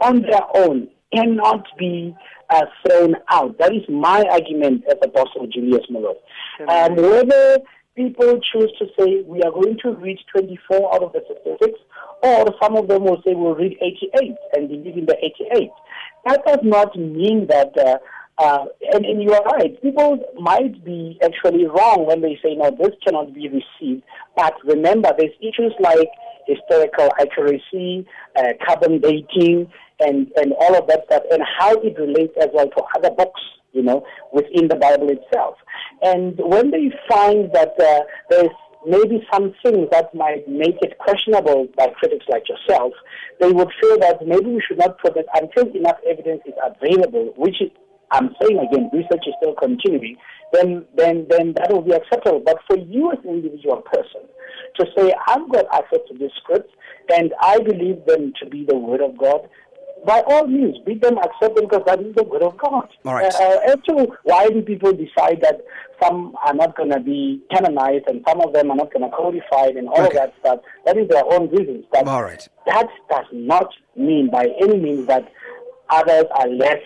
on 0.02 0.24
their 0.24 0.42
own 0.56 0.88
cannot 1.14 1.68
be 1.78 2.16
uh, 2.54 2.66
thrown 2.86 3.16
out. 3.30 3.58
That 3.58 3.74
is 3.74 3.82
my 3.90 4.24
argument 4.32 4.84
as 4.88 4.98
Apostle 5.04 5.48
Julius 5.48 5.86
Malone. 5.90 6.16
Um, 6.70 6.96
whether 6.96 7.58
people 7.96 8.40
choose 8.52 8.72
to 8.80 8.86
say 8.98 9.24
we 9.26 9.42
are 9.42 9.52
going 9.52 9.78
to 9.84 9.92
read 9.94 10.20
24 10.32 10.96
out 10.96 11.04
of 11.04 11.14
the 11.14 11.24
66, 11.28 11.80
or 12.22 12.46
some 12.62 12.78
of 12.78 12.88
them 12.88 13.04
will 13.04 13.22
say 13.26 13.34
we'll 13.34 13.56
read 13.56 13.78
88 13.82 14.36
and 14.54 14.70
believe 14.70 14.98
in 14.98 15.06
the 15.06 15.18
88. 15.18 15.70
That 16.26 16.46
does 16.46 16.60
not 16.64 16.98
mean 16.98 17.48
that. 17.48 17.78
Uh, 17.78 17.98
uh, 18.40 18.66
and, 18.92 19.06
and 19.06 19.22
you 19.22 19.32
are 19.32 19.44
right. 19.44 19.80
People 19.84 20.18
might 20.42 20.84
be 20.84 21.20
actually 21.24 21.68
wrong 21.68 22.08
when 22.08 22.20
they 22.20 22.40
say, 22.44 22.56
no, 22.56 22.72
this 22.72 22.90
cannot 23.06 23.32
be 23.32 23.48
received. 23.48 24.02
But 24.36 24.56
remember, 24.66 25.12
there's 25.16 25.36
issues 25.40 25.72
like 25.80 26.10
historical 26.48 27.12
accuracy, 27.22 28.08
uh, 28.36 28.54
carbon 28.66 29.00
dating, 29.00 29.72
and, 30.04 30.32
and 30.36 30.54
all 30.60 30.76
of 30.76 30.88
that 30.88 31.06
stuff, 31.06 31.24
and 31.32 31.42
how 31.60 31.74
it 31.74 31.98
relates 31.98 32.34
as 32.42 32.50
well 32.54 32.70
to 32.70 32.84
other 32.96 33.12
books, 33.12 33.42
you 33.72 33.84
know, 33.84 34.06
within 34.32 34.68
the 34.68 34.76
Bible 34.76 35.10
itself. 35.10 35.56
And 36.02 36.38
when 36.38 36.72
they 36.72 36.92
find 37.10 37.52
that 37.54 37.74
uh, 37.80 38.02
there's 38.30 38.52
maybe 38.86 39.26
some 39.32 39.54
things 39.64 39.88
that 39.92 40.14
might 40.14 40.48
make 40.48 40.78
it 40.82 40.98
questionable 40.98 41.68
by 41.78 41.88
critics 42.00 42.26
like 42.30 42.44
yourself, 42.50 42.94
they 43.40 43.52
would 43.52 43.70
feel 43.82 44.00
that 44.00 44.26
maybe 44.26 44.48
we 44.48 44.62
should 44.68 44.78
not 44.78 45.00
put 45.00 45.16
it 45.18 45.26
until 45.34 45.74
enough 45.76 45.98
evidence 46.08 46.42
is 46.46 46.54
available, 46.64 47.34
which 47.38 47.62
is, 47.62 47.70
I'm 48.12 48.36
saying 48.42 48.60
again, 48.60 48.90
research 48.94 49.26
is 49.26 49.34
still 49.42 49.56
continuing, 49.56 50.18
then, 50.52 50.86
then, 50.96 51.26
then 51.30 51.54
that 51.58 51.72
will 51.72 51.82
be 51.82 51.94
acceptable. 51.94 52.42
But 52.46 52.58
for 52.68 52.78
you 52.78 53.12
as 53.12 53.20
an 53.24 53.32
individual 53.32 53.82
person 53.82 54.22
to 54.80 54.86
say, 54.98 55.14
I've 55.28 55.50
got 55.52 55.66
access 55.74 56.00
to 56.10 56.18
these 56.18 56.32
scripts 56.38 56.74
and 57.14 57.34
I 57.42 57.60
believe 57.60 58.06
them 58.06 58.34
to 58.42 58.50
be 58.50 58.66
the 58.68 58.76
Word 58.76 59.02
of 59.02 59.18
God, 59.18 59.50
by 60.06 60.22
all 60.28 60.48
means, 60.48 60.78
bid 60.86 61.02
them 61.02 61.18
accept 61.18 61.56
them 61.56 61.66
because 61.70 61.84
that 61.86 62.00
is 62.00 62.14
the 62.16 62.24
Word 62.24 62.44
of 62.44 62.58
God. 62.58 62.88
All 63.06 63.14
right. 63.16 63.34
Uh, 63.34 63.60
as 63.68 63.76
to 63.88 64.08
why 64.24 64.48
do 64.50 64.62
people 64.62 64.92
decide 64.92 65.42
that 65.42 65.62
some 66.02 66.36
are 66.46 66.54
not 66.54 66.76
going 66.76 66.90
to 66.90 67.00
be 67.00 67.42
canonized 67.52 68.06
and 68.08 68.24
some 68.28 68.42
of 68.42 68.54
them 68.54 68.70
are 68.72 68.76
not 68.76 68.92
going 68.94 69.10
to 69.10 69.16
codified 69.16 69.76
and 69.78 69.88
all 69.88 70.00
Okay. 70.06 70.08
of 70.08 70.14
that 70.14 70.34
stuff, 70.42 70.60
that 70.86 70.98
is 70.98 71.08
their 71.08 71.24
own 71.26 71.50
reasons. 71.50 71.86
But 71.92 72.08
All 72.08 72.24
right. 72.24 72.46
that 72.66 72.88
does 73.10 73.26
not 73.32 73.68
mean 73.96 74.30
by 74.30 74.48
any 74.62 74.78
means 74.78 75.08
that 75.08 75.32
others 75.90 76.26
are 76.36 76.48
less 76.50 76.82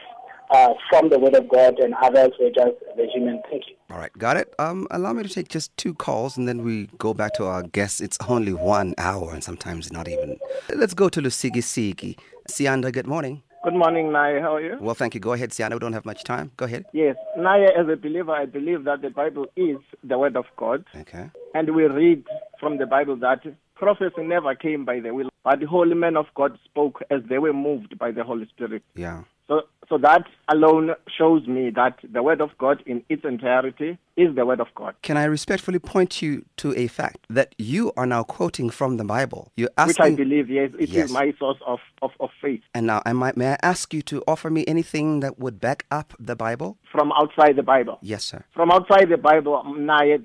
uh, 0.49 0.73
from 0.89 1.09
the 1.09 1.19
Word 1.19 1.35
of 1.35 1.47
God 1.49 1.79
and 1.79 1.93
others 2.01 2.31
were 2.39 2.49
just 2.49 2.75
the 2.95 3.07
human 3.13 3.41
thinking. 3.49 3.75
All 3.89 3.97
right, 3.97 4.11
got 4.17 4.37
it. 4.37 4.53
Um, 4.59 4.87
allow 4.91 5.13
me 5.13 5.23
to 5.23 5.29
take 5.29 5.47
just 5.49 5.75
two 5.77 5.93
calls 5.93 6.37
and 6.37 6.47
then 6.47 6.63
we 6.63 6.87
go 6.97 7.13
back 7.13 7.33
to 7.35 7.45
our 7.45 7.63
guests. 7.63 8.01
It's 8.01 8.17
only 8.27 8.53
one 8.53 8.93
hour 8.97 9.33
and 9.33 9.43
sometimes 9.43 9.91
not 9.91 10.07
even. 10.07 10.37
Let's 10.73 10.93
go 10.93 11.09
to 11.09 11.21
Lusikisiki. 11.21 12.17
Sianda, 12.49 12.91
good 12.91 13.07
morning. 13.07 13.43
Good 13.63 13.73
morning, 13.73 14.07
Naye. 14.07 14.39
How 14.41 14.55
are 14.55 14.61
you? 14.61 14.77
Well, 14.79 14.95
thank 14.95 15.13
you. 15.13 15.19
Go 15.19 15.33
ahead, 15.33 15.49
Sianda. 15.49 15.73
We 15.73 15.79
don't 15.79 15.93
have 15.93 16.05
much 16.05 16.23
time. 16.23 16.51
Go 16.57 16.65
ahead. 16.65 16.85
Yes, 16.93 17.17
Naye, 17.37 17.67
as 17.77 17.87
a 17.89 17.97
believer, 17.97 18.31
I 18.31 18.45
believe 18.45 18.83
that 18.85 19.01
the 19.01 19.09
Bible 19.09 19.47
is 19.57 19.77
the 20.03 20.17
Word 20.17 20.37
of 20.37 20.45
God. 20.55 20.85
Okay. 20.95 21.29
And 21.53 21.75
we 21.75 21.83
read 21.85 22.23
from 22.59 22.77
the 22.77 22.85
Bible 22.85 23.17
that 23.17 23.41
prophecy 23.75 24.21
never 24.23 24.55
came 24.55 24.85
by 24.85 24.99
the 24.99 25.13
will, 25.13 25.29
but 25.43 25.59
the 25.59 25.65
holy 25.67 25.95
men 25.95 26.15
of 26.17 26.27
God 26.35 26.57
spoke 26.65 27.01
as 27.09 27.21
they 27.29 27.39
were 27.39 27.53
moved 27.53 27.97
by 27.97 28.11
the 28.11 28.23
Holy 28.23 28.47
Spirit. 28.47 28.83
Yeah. 28.95 29.23
So, 29.47 29.61
so 29.87 29.97
that 29.99 30.23
alone 30.49 30.91
shows 31.17 31.47
me 31.47 31.69
that 31.75 31.99
the 32.03 32.21
Word 32.21 32.41
of 32.41 32.49
God 32.57 32.83
in 32.85 33.03
its 33.07 33.23
entirety 33.23 33.97
is 34.17 34.35
the 34.35 34.45
Word 34.45 34.59
of 34.59 34.67
God. 34.75 34.95
Can 35.01 35.15
I 35.15 35.23
respectfully 35.23 35.79
point 35.79 36.21
you 36.21 36.43
to 36.57 36.73
a 36.77 36.87
fact 36.87 37.25
that 37.29 37.55
you 37.57 37.93
are 37.95 38.05
now 38.05 38.23
quoting 38.23 38.69
from 38.69 38.97
the 38.97 39.05
Bible? 39.05 39.51
You're 39.55 39.69
Which 39.85 39.99
I 39.99 40.09
believe, 40.15 40.49
yes, 40.49 40.71
it 40.77 40.89
is 40.89 40.93
Yes. 40.93 41.11
my 41.11 41.33
source 41.39 41.59
of, 41.65 41.79
of, 42.01 42.11
of 42.19 42.29
faith. 42.41 42.61
and 42.73 42.87
now, 42.87 43.01
I, 43.05 43.13
may 43.13 43.53
I 43.53 43.57
ask 43.63 43.93
you 43.93 44.01
to 44.03 44.21
offer 44.27 44.49
me 44.49 44.65
anything 44.67 45.21
that 45.21 45.39
would 45.39 45.61
back 45.61 45.85
up 45.91 46.13
the 46.19 46.35
Bible? 46.35 46.77
From 46.91 47.11
outside 47.13 47.55
the 47.55 47.63
Bible. 47.63 47.99
Yes, 48.01 48.23
sir. 48.25 48.43
From 48.53 48.71
outside 48.71 49.09
the 49.09 49.17
Bible, 49.17 49.63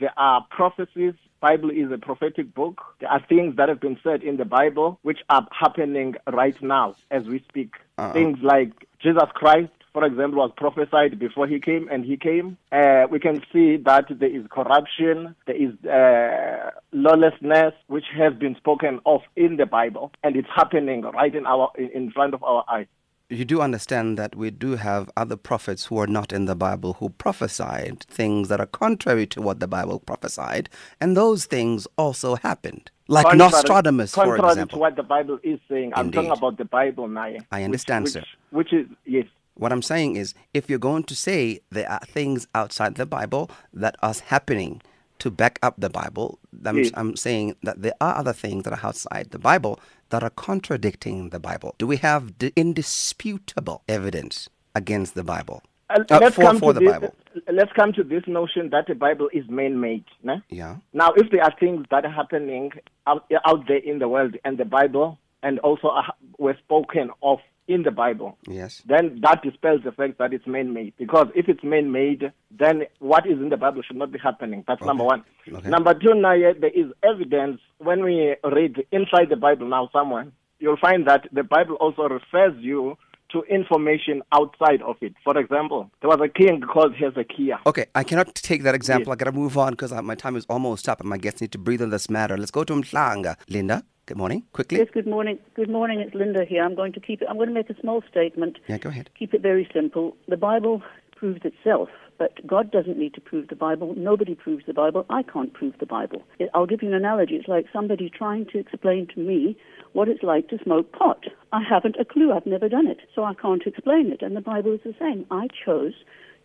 there 0.01 0.13
are 0.17 0.45
prophecies. 0.51 1.15
Bible 1.41 1.71
is 1.71 1.91
a 1.91 1.99
prophetic 1.99 2.55
book. 2.55 2.81
There 3.01 3.11
are 3.11 3.21
things 3.29 3.57
that 3.57 3.69
have 3.69 3.81
been 3.81 3.99
said 4.05 4.23
in 4.23 4.37
the 4.37 4.45
Bible 4.45 5.01
which 5.03 5.19
are 5.29 5.47
happening 5.51 6.15
right 6.33 6.55
now 6.63 6.95
as 7.11 7.25
we 7.25 7.41
speak. 7.49 7.73
Uh-uh. 7.99 8.13
Things 8.13 8.39
like 8.43 8.71
Jesus 9.03 9.29
Christ, 9.35 9.73
for 9.93 10.05
example, 10.05 10.39
was 10.39 10.53
prophesied 10.57 11.19
before 11.19 11.47
he 11.47 11.59
came, 11.59 11.89
and 11.91 12.05
he 12.05 12.17
came. 12.17 12.57
Uh, 12.71 13.07
we 13.11 13.19
can 13.19 13.43
see 13.53 13.77
that 13.79 14.07
there 14.09 14.35
is 14.35 14.47
corruption, 14.51 15.35
there 15.47 15.57
is 15.57 15.73
uh, 15.85 16.71
lawlessness, 16.93 17.75
which 17.89 18.05
has 18.17 18.33
been 18.35 18.55
spoken 18.57 19.01
of 19.05 19.21
in 19.37 19.57
the 19.57 19.67
Bible, 19.67 20.13
and 20.23 20.37
it's 20.37 20.49
happening 20.55 21.03
right 21.03 21.35
in 21.35 21.47
our 21.47 21.71
in, 21.77 21.91
in 21.91 22.11
front 22.11 22.33
of 22.33 22.43
our 22.43 22.65
eyes. 22.69 22.87
You 23.29 23.45
do 23.47 23.63
understand 23.63 24.19
that 24.19 24.37
we 24.37 24.51
do 24.51 24.77
have 24.77 25.11
other 25.17 25.37
prophets 25.37 25.87
who 25.87 25.99
are 25.99 26.07
not 26.07 26.33
in 26.35 26.45
the 26.45 26.55
Bible 26.55 26.95
who 26.95 27.09
prophesied 27.09 28.01
things 28.01 28.49
that 28.49 28.61
are 28.61 28.67
contrary 28.67 29.27
to 29.29 29.41
what 29.41 29.59
the 29.59 29.67
Bible 29.67 30.01
prophesied, 30.01 30.69
and 31.01 31.17
those 31.17 31.47
things 31.47 31.87
also 31.97 32.37
happened. 32.37 32.91
Like 33.13 33.27
Contrary- 33.27 33.51
Nostradamus, 33.53 34.15
for 34.15 34.37
example. 34.37 34.77
to 34.77 34.81
what 34.81 34.97
the 34.97 35.03
Bible 35.03 35.39
is 35.43 35.59
saying. 35.69 35.93
I'm 35.95 36.11
talking 36.11 36.31
about 36.31 36.57
the 36.57 36.65
Bible, 36.65 37.09
now. 37.09 37.35
I 37.51 37.63
understand, 37.63 38.05
which, 38.05 38.13
sir. 38.15 38.25
Which, 38.51 38.73
which 38.73 38.73
is 38.73 38.87
yes. 39.05 39.27
What 39.55 39.71
I'm 39.71 39.83
saying 39.83 40.17
is, 40.17 40.33
if 40.55 40.71
you're 40.71 40.79
going 40.79 41.05
to 41.05 41.15
say 41.15 41.61
there 41.71 41.91
are 41.91 42.01
things 42.07 42.47
outside 42.55 42.95
the 42.95 43.05
Bible 43.05 43.51
that 43.75 43.97
are 44.03 44.15
happening 44.35 44.81
to 45.19 45.31
back 45.31 45.59
up 45.63 45.75
the 45.77 45.91
Bible, 45.91 46.39
I'm, 46.65 46.79
Yes. 46.79 46.91
I'm 46.95 47.15
saying 47.17 47.57
that 47.63 47.83
there 47.83 47.93
are 48.01 48.17
other 48.17 48.33
things 48.33 48.65
that 48.65 48.73
are 48.73 48.87
outside 48.89 49.31
the 49.31 49.39
Bible 49.39 49.79
that 50.09 50.23
are 50.23 50.31
contradicting 50.31 51.29
the 51.29 51.39
Bible. 51.39 51.75
Do 51.77 51.87
we 51.87 51.99
have 51.99 52.33
indisputable 52.57 53.83
evidence 53.89 54.49
against 54.75 55.15
the 55.15 55.23
Bible? 55.23 55.63
Uh, 55.93 56.05
Uh, 56.11 56.19
let's 56.21 56.37
for- 56.37 56.43
come 56.43 56.59
for 56.59 56.73
to 56.73 56.79
the 56.79 56.85
this, 56.87 56.93
Bible. 56.93 57.15
Let's 57.53 57.73
come 57.73 57.93
to 57.95 58.03
this 58.05 58.23
notion 58.27 58.71
that 58.71 58.87
the 58.87 58.95
Bible 58.95 59.29
is 59.33 59.45
man-made. 59.49 60.05
né? 60.25 60.43
Yeah. 60.49 60.77
Now, 60.93 61.11
if 61.17 61.31
there 61.31 61.43
are 61.43 61.55
things 61.59 61.87
that 61.91 62.05
are 62.05 62.11
happening 62.13 62.73
out, 63.07 63.25
out 63.45 63.67
there 63.69 63.79
in 63.79 63.99
the 63.99 64.09
world, 64.09 64.37
and 64.45 64.59
the 64.59 64.65
Bible 64.65 65.19
and 65.43 65.59
also 65.61 65.89
uh, 65.89 66.03
were 66.39 66.57
spoken 66.65 67.11
of 67.23 67.39
in 67.69 67.83
the 67.85 67.91
Bible, 67.91 68.37
Yes. 68.49 68.83
then 68.87 69.21
that 69.23 69.43
dispels 69.43 69.83
the 69.85 69.93
fact 69.93 70.19
that 70.19 70.33
it's 70.33 70.47
man-made. 70.47 70.95
Because 70.99 71.29
if 71.35 71.49
it's 71.49 71.63
man-made, 71.63 72.33
then 72.51 72.85
what 72.99 73.25
is 73.27 73.39
in 73.41 73.49
the 73.51 73.57
Bible 73.57 73.83
should 73.83 73.97
not 73.97 74.11
be 74.13 74.19
happening. 74.19 74.65
That's 74.67 74.83
number 74.83 75.05
one. 75.05 75.25
Okay. 75.51 75.69
Number 75.69 75.95
two, 75.95 76.15
now 76.15 76.33
yeah, 76.33 76.53
there 76.59 76.71
is 76.71 76.87
evidence 77.03 77.61
when 77.79 78.03
we 78.03 78.35
read 78.45 78.85
inside 78.93 79.29
the 79.31 79.37
Bible 79.37 79.67
now 79.69 79.89
somewhere, 79.93 80.27
you'll 80.59 80.77
find 80.77 81.07
that 81.07 81.29
the 81.33 81.43
Bible 81.45 81.77
also 81.77 82.03
refers 82.09 82.55
you 82.59 82.97
to 83.33 83.43
information 83.45 84.23
outside 84.33 84.83
of 84.83 84.97
it. 85.01 85.15
For 85.25 85.37
example, 85.39 85.91
there 86.01 86.09
was 86.09 86.21
a 86.23 86.29
king 86.29 86.61
called 86.61 86.95
Hezekiah. 86.95 87.59
Okay, 87.67 87.87
I 87.95 88.05
cannot 88.05 88.35
take 88.35 88.63
that 88.63 88.75
example. 88.75 89.13
I 89.13 89.17
got 89.17 89.27
to 89.27 89.33
move 89.33 89.59
on 89.59 89.73
because 89.73 89.93
uh, 89.93 90.03
my 90.03 90.15
time 90.15 90.37
is 90.37 90.47
almost 90.49 90.89
up 90.89 91.01
and 91.01 91.09
my 91.09 91.19
guests 91.19 91.41
need 91.41 91.53
to 91.53 91.59
breathe 91.59 91.83
on 91.83 91.91
this 91.91 92.09
matter. 92.11 92.37
Let's 92.37 92.51
go 92.51 92.65
to 92.65 92.73
Mhlanga. 92.75 93.37
Linda, 93.49 93.85
good 94.07 94.17
morning. 94.17 94.45
Quickly. 94.53 94.79
Yes, 94.79 94.89
good 94.93 95.07
morning. 95.07 95.39
Good 95.55 95.71
morning. 95.71 96.01
It's 96.01 96.15
Linda 96.15 96.45
here. 96.45 96.65
I'm 96.65 96.75
going 96.75 96.93
to 96.93 97.01
keep 97.01 97.23
it. 97.23 97.29
I'm 97.29 97.37
going 97.37 97.49
to 97.49 97.55
make 97.55 97.71
a 97.71 97.81
small 97.81 98.03
statement. 98.11 98.59
Yeah, 98.69 98.79
go 98.79 98.91
ahead. 98.91 99.11
Keep 99.19 99.35
it 99.35 99.43
very 99.43 99.69
simple. 99.73 100.17
The 100.29 100.37
Bible 100.37 100.83
proves 101.17 101.43
itself, 101.45 101.89
but 102.19 102.45
God 102.47 102.73
doesn't 102.73 102.99
need 102.99 103.15
to 103.15 103.21
prove 103.21 103.47
the 103.49 103.55
Bible. 103.55 103.95
Nobody 103.97 104.35
proves 104.35 104.67
the 104.67 104.75
Bible. 104.75 105.07
I 105.09 105.23
can't 105.23 105.53
prove 105.55 105.75
the 105.79 105.87
Bible. 105.87 106.23
I'll 106.53 106.67
give 106.67 106.83
you 106.83 106.89
an 106.89 106.95
analogy. 106.95 107.37
It's 107.37 107.49
like 107.49 107.67
somebody 107.73 108.11
trying 108.11 108.47
to 108.47 108.59
explain 108.59 109.07
to 109.15 109.21
me 109.21 109.57
what 109.93 110.09
it's 110.09 110.23
like 110.23 110.49
to 110.49 110.59
smoke 110.63 110.93
pot. 110.93 111.25
I 111.53 111.63
haven't 111.63 111.97
a 112.01 112.05
clue. 112.05 112.33
I've 112.33 112.47
never 112.47 112.69
done 112.69 112.87
it, 112.87 113.01
so 113.15 113.25
I 113.25 113.35
can't 113.35 113.67
explain 113.67 114.11
it. 114.13 114.23
And 114.23 114.37
the 114.37 114.41
Bible 114.41 114.73
is 114.73 114.81
the 114.85 114.95
same. 114.99 115.27
I 115.31 115.49
chose 115.65 115.95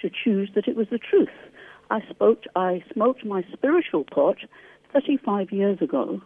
to 0.02 0.10
choose 0.10 0.50
that 0.56 0.68
it 0.68 0.76
was 0.76 0.88
the 0.90 1.00
truth. 1.00 1.30
I 1.90 2.02
spoke. 2.10 2.44
I 2.56 2.84
smoked 2.94 3.26
my 3.26 3.44
spiritual 3.54 4.04
pot 4.04 4.38
35 4.94 5.52
years 5.52 5.82
ago, 5.82 6.22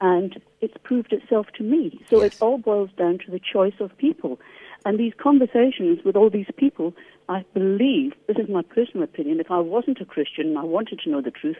and 0.00 0.40
it's 0.60 0.76
proved 0.82 1.12
itself 1.12 1.46
to 1.56 1.62
me. 1.62 2.00
So 2.10 2.22
Yes. 2.22 2.34
it 2.34 2.42
all 2.42 2.58
boils 2.58 2.90
down 2.96 3.18
to 3.24 3.30
the 3.30 3.40
choice 3.40 3.78
of 3.80 3.96
people. 3.98 4.38
And 4.84 4.98
these 4.98 5.14
conversations 5.18 6.04
with 6.04 6.16
all 6.16 6.30
these 6.30 6.50
people, 6.56 6.94
I 7.28 7.44
believe, 7.54 8.14
this 8.28 8.36
is 8.38 8.48
my 8.48 8.62
personal 8.62 9.02
opinion, 9.04 9.40
if 9.40 9.50
I 9.50 9.58
wasn't 9.58 10.00
a 10.00 10.04
Christian 10.04 10.48
and 10.48 10.58
I 10.58 10.64
wanted 10.64 11.00
to 11.00 11.10
know 11.10 11.20
the 11.20 11.30
truth, 11.30 11.56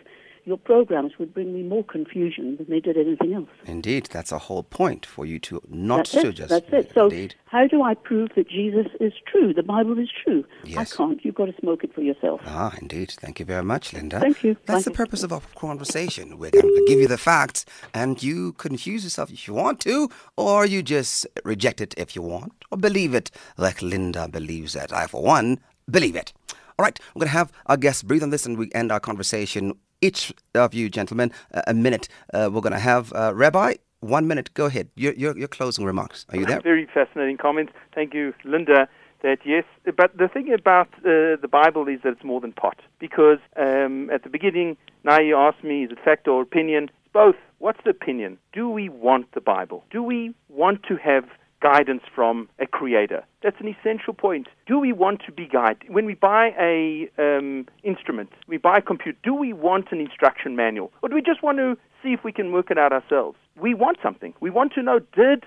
your 0.46 0.56
programs 0.56 1.18
would 1.18 1.34
bring 1.34 1.52
me 1.52 1.62
more 1.62 1.82
confusion 1.84 2.56
than 2.56 2.66
they 2.70 2.78
did 2.78 2.96
anything 2.96 3.34
else. 3.34 3.48
Indeed, 3.66 4.08
that's 4.12 4.30
a 4.30 4.38
whole 4.38 4.62
point 4.62 5.04
for 5.04 5.26
you 5.26 5.38
to 5.40 5.60
not 5.68 6.06
That's 6.08 6.10
to 6.12 6.28
it. 6.28 6.32
just. 6.34 6.48
That's 6.50 6.72
it. 6.72 6.92
So, 6.94 7.04
Indeed. 7.06 7.34
how 7.46 7.66
do 7.66 7.82
I 7.82 7.94
prove 7.94 8.30
that 8.36 8.48
Jesus 8.48 8.86
is 9.00 9.12
true? 9.30 9.52
The 9.52 9.64
Bible 9.64 9.98
is 9.98 10.08
true. 10.24 10.44
Yes. 10.64 10.92
I 10.92 10.96
can't. 10.96 11.24
You've 11.24 11.34
got 11.34 11.46
to 11.46 11.54
smoke 11.60 11.82
it 11.82 11.92
for 11.92 12.00
yourself. 12.00 12.40
Ah, 12.46 12.72
indeed. 12.80 13.10
Thank 13.20 13.40
you 13.40 13.44
very 13.44 13.64
much, 13.64 13.92
Linda. 13.92 14.20
Thank 14.20 14.44
you. 14.44 14.54
That's 14.66 14.84
Thank 14.84 14.84
the 14.84 14.90
you. 14.92 14.96
purpose 15.04 15.22
of 15.24 15.32
our 15.32 15.42
conversation. 15.56 16.38
We're 16.38 16.52
going 16.52 16.72
to 16.74 16.84
give 16.86 17.00
you 17.00 17.08
the 17.08 17.18
facts, 17.18 17.66
and 17.92 18.22
you 18.22 18.52
confuse 18.52 19.02
yourself 19.02 19.30
if 19.32 19.48
you 19.48 19.54
want 19.54 19.80
to, 19.80 20.08
or 20.36 20.64
you 20.64 20.80
just 20.82 21.26
reject 21.44 21.80
it 21.80 21.92
if 21.98 22.14
you 22.14 22.22
want, 22.22 22.52
or 22.70 22.78
believe 22.78 23.14
it 23.14 23.32
like 23.58 23.82
Linda 23.82 24.28
believes 24.28 24.76
it. 24.76 24.92
I, 24.92 25.08
for 25.08 25.22
one, 25.22 25.58
believe 25.90 26.14
it. 26.14 26.32
All 26.78 26.84
right, 26.84 26.98
we're 27.14 27.20
going 27.20 27.28
to 27.28 27.32
have 27.32 27.52
our 27.66 27.78
guests 27.78 28.02
breathe 28.02 28.22
on 28.22 28.30
this, 28.30 28.44
and 28.46 28.58
we 28.58 28.70
end 28.74 28.92
our 28.92 29.00
conversation. 29.00 29.72
Each 30.00 30.32
of 30.54 30.74
you, 30.74 30.88
gentlemen, 30.88 31.32
uh, 31.54 31.62
a 31.66 31.74
minute. 31.74 32.08
Uh, 32.32 32.50
we're 32.52 32.60
going 32.60 32.72
to 32.72 32.78
have 32.78 33.12
uh, 33.14 33.34
Rabbi. 33.34 33.74
One 34.00 34.28
minute. 34.28 34.52
Go 34.54 34.66
ahead. 34.66 34.90
Your, 34.94 35.14
your, 35.14 35.36
your 35.38 35.48
closing 35.48 35.84
remarks. 35.84 36.26
Are 36.28 36.36
you 36.36 36.44
there? 36.44 36.60
Very 36.60 36.86
fascinating 36.92 37.38
comments. 37.38 37.72
Thank 37.94 38.12
you, 38.14 38.34
Linda. 38.44 38.88
That 39.22 39.38
yes, 39.46 39.64
but 39.96 40.16
the 40.18 40.28
thing 40.28 40.52
about 40.52 40.88
uh, 40.98 41.40
the 41.40 41.48
Bible 41.50 41.88
is 41.88 42.00
that 42.04 42.12
it's 42.12 42.22
more 42.22 42.40
than 42.40 42.52
pot. 42.52 42.78
Because 42.98 43.38
um, 43.56 44.10
at 44.10 44.22
the 44.22 44.28
beginning, 44.28 44.76
now 45.04 45.18
you 45.18 45.34
asked 45.34 45.64
me, 45.64 45.84
is 45.84 45.90
it 45.90 45.98
fact 46.04 46.28
or 46.28 46.42
opinion? 46.42 46.84
It's 46.84 47.12
both. 47.14 47.36
What's 47.58 47.80
the 47.82 47.90
opinion? 47.90 48.36
Do 48.52 48.68
we 48.68 48.90
want 48.90 49.32
the 49.32 49.40
Bible? 49.40 49.84
Do 49.90 50.02
we 50.02 50.34
want 50.50 50.82
to 50.84 50.96
have 50.96 51.24
guidance 51.60 52.02
from 52.14 52.48
a 52.58 52.66
creator? 52.66 53.24
That's 53.42 53.56
an 53.60 53.68
essential 53.68 54.14
point. 54.14 54.48
Do 54.66 54.78
we 54.78 54.92
want 54.92 55.22
to 55.26 55.32
be 55.32 55.46
guided? 55.46 55.88
When 55.88 56.06
we 56.06 56.14
buy 56.14 56.54
a 56.58 57.08
um, 57.18 57.66
instrument, 57.82 58.30
we 58.46 58.56
buy 58.56 58.78
a 58.78 58.82
computer, 58.82 59.18
do 59.22 59.34
we 59.34 59.52
want 59.52 59.92
an 59.92 60.00
instruction 60.00 60.56
manual? 60.56 60.92
Or 61.02 61.08
do 61.08 61.14
we 61.14 61.22
just 61.22 61.42
want 61.42 61.58
to 61.58 61.76
see 62.02 62.12
if 62.12 62.24
we 62.24 62.32
can 62.32 62.52
work 62.52 62.70
it 62.70 62.78
out 62.78 62.92
ourselves? 62.92 63.38
We 63.60 63.74
want 63.74 63.98
something. 64.02 64.34
We 64.40 64.50
want 64.50 64.72
to 64.74 64.82
know, 64.82 64.98
did 64.98 65.44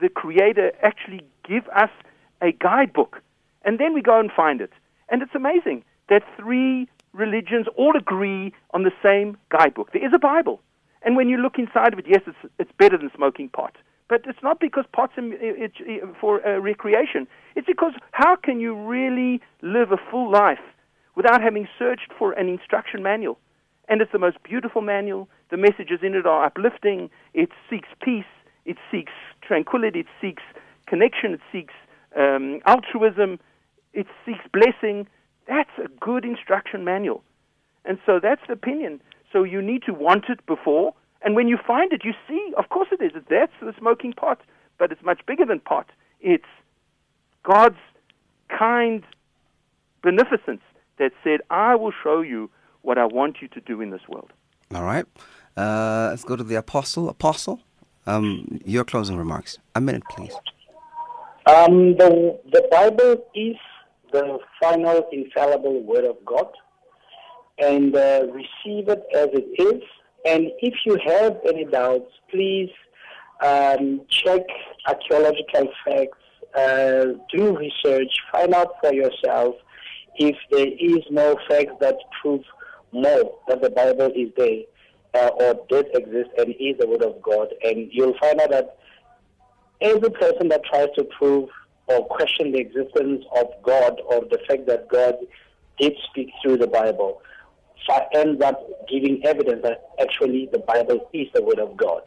the 0.00 0.08
creator 0.08 0.72
actually 0.82 1.22
give 1.48 1.68
us 1.68 1.90
a 2.40 2.52
guidebook? 2.52 3.22
And 3.64 3.78
then 3.78 3.94
we 3.94 4.02
go 4.02 4.18
and 4.18 4.30
find 4.32 4.60
it. 4.60 4.72
And 5.08 5.22
it's 5.22 5.34
amazing 5.34 5.84
that 6.08 6.22
three 6.36 6.88
religions 7.12 7.66
all 7.76 7.96
agree 7.96 8.52
on 8.72 8.82
the 8.82 8.92
same 9.02 9.36
guidebook. 9.50 9.92
There 9.92 10.04
is 10.04 10.12
a 10.14 10.18
Bible. 10.18 10.60
And 11.02 11.16
when 11.16 11.28
you 11.28 11.36
look 11.36 11.58
inside 11.58 11.92
of 11.92 11.98
it, 11.98 12.06
yes, 12.08 12.22
it's, 12.26 12.52
it's 12.58 12.72
better 12.78 12.96
than 12.96 13.10
smoking 13.14 13.48
pot. 13.48 13.76
But 14.08 14.22
it's 14.26 14.42
not 14.42 14.60
because 14.60 14.84
pot's 14.92 15.14
in- 15.16 15.36
it's 15.40 15.76
for 16.20 16.46
uh, 16.46 16.58
recreation. 16.58 17.26
It's 17.56 17.66
because 17.66 17.92
how 18.12 18.36
can 18.36 18.60
you 18.60 18.74
really 18.74 19.40
live 19.62 19.92
a 19.92 19.96
full 20.10 20.30
life 20.30 20.58
without 21.16 21.42
having 21.42 21.68
searched 21.78 22.12
for 22.18 22.32
an 22.32 22.48
instruction 22.48 23.02
manual? 23.02 23.38
And 23.88 24.00
it's 24.00 24.12
the 24.12 24.18
most 24.18 24.42
beautiful 24.42 24.82
manual. 24.82 25.28
The 25.50 25.56
messages 25.56 26.00
in 26.02 26.14
it 26.14 26.26
are 26.26 26.44
uplifting. 26.44 27.10
It 27.34 27.50
seeks 27.68 27.88
peace. 28.02 28.24
It 28.64 28.76
seeks 28.90 29.12
tranquility. 29.42 30.00
It 30.00 30.06
seeks 30.20 30.42
connection. 30.86 31.34
It 31.34 31.40
seeks 31.50 31.74
um, 32.16 32.60
altruism. 32.66 33.40
It 33.92 34.06
seeks 34.24 34.44
blessing. 34.52 35.06
That's 35.48 35.70
a 35.78 35.88
good 36.00 36.24
instruction 36.24 36.84
manual. 36.84 37.22
And 37.84 37.98
so 38.06 38.20
that's 38.22 38.40
the 38.46 38.52
opinion. 38.52 39.00
So 39.32 39.42
you 39.42 39.60
need 39.60 39.82
to 39.84 39.92
want 39.92 40.26
it 40.28 40.44
before. 40.46 40.94
And 41.24 41.36
when 41.36 41.48
you 41.48 41.58
find 41.66 41.92
it, 41.92 42.04
you 42.04 42.12
see, 42.28 42.52
of 42.56 42.68
course 42.68 42.88
it 42.90 43.02
is. 43.02 43.12
That's 43.28 43.52
the 43.60 43.74
smoking 43.78 44.12
pot. 44.12 44.40
But 44.78 44.90
it's 44.92 45.02
much 45.02 45.20
bigger 45.26 45.44
than 45.44 45.60
pot. 45.60 45.88
It's 46.20 46.44
God's 47.44 47.76
kind 48.48 49.04
beneficence 50.02 50.62
that 50.98 51.12
said, 51.22 51.40
I 51.50 51.74
will 51.76 51.92
show 52.02 52.20
you 52.20 52.50
what 52.82 52.98
I 52.98 53.06
want 53.06 53.36
you 53.40 53.48
to 53.48 53.60
do 53.60 53.80
in 53.80 53.90
this 53.90 54.02
world. 54.08 54.32
All 54.74 54.82
right. 54.82 55.06
Uh, 55.56 56.08
let's 56.10 56.24
go 56.24 56.34
to 56.34 56.42
the 56.42 56.56
apostle. 56.56 57.08
Apostle, 57.08 57.60
um, 58.06 58.60
your 58.64 58.84
closing 58.84 59.16
remarks. 59.16 59.58
A 59.74 59.80
minute, 59.80 60.02
please. 60.10 60.34
Um, 61.46 61.96
the, 61.96 62.40
the 62.52 62.66
Bible 62.70 63.24
is 63.34 63.56
the 64.12 64.38
final 64.60 65.08
infallible 65.12 65.82
word 65.82 66.04
of 66.04 66.16
God, 66.24 66.48
and 67.58 67.94
uh, 67.94 68.26
receive 68.32 68.88
it 68.88 69.02
as 69.14 69.28
it 69.32 69.62
is. 69.62 69.82
And 70.24 70.52
if 70.60 70.74
you 70.84 70.98
have 71.04 71.38
any 71.46 71.64
doubts, 71.64 72.10
please 72.30 72.70
um, 73.42 74.02
check 74.08 74.42
archaeological 74.86 75.68
facts, 75.84 76.18
uh, 76.54 77.06
do 77.32 77.56
research, 77.56 78.12
find 78.30 78.54
out 78.54 78.74
for 78.80 78.92
yourself 78.92 79.56
if 80.16 80.36
there 80.50 80.68
is 80.68 81.00
no 81.10 81.36
fact 81.48 81.80
that 81.80 81.96
prove 82.20 82.44
more 82.92 83.38
that 83.48 83.62
the 83.62 83.70
Bible 83.70 84.12
is 84.14 84.30
there 84.36 84.62
uh, 85.14 85.28
or 85.28 85.66
did 85.68 85.86
exist 85.94 86.30
and 86.38 86.50
is 86.60 86.76
the 86.78 86.86
word 86.86 87.02
of 87.02 87.20
God. 87.22 87.48
And 87.64 87.88
you'll 87.90 88.16
find 88.20 88.40
out 88.40 88.50
that 88.50 88.76
every 89.80 90.10
person 90.10 90.48
that 90.48 90.62
tries 90.64 90.88
to 90.96 91.04
prove 91.04 91.48
or 91.86 92.06
question 92.06 92.52
the 92.52 92.58
existence 92.58 93.24
of 93.36 93.46
God 93.62 94.00
or 94.06 94.20
the 94.20 94.38
fact 94.46 94.66
that 94.66 94.88
God 94.88 95.16
did 95.78 95.94
speak 96.10 96.30
through 96.42 96.58
the 96.58 96.66
Bible 96.66 97.22
fi- 97.86 98.06
end 98.14 98.42
up 98.42 98.60
giving 98.88 99.24
evidence 99.24 99.62
that 99.62 99.90
actually 100.00 100.48
the 100.52 100.58
Bible 100.58 101.08
is 101.12 101.28
the 101.34 101.42
Word 101.42 101.58
of 101.58 101.76
God. 101.76 102.02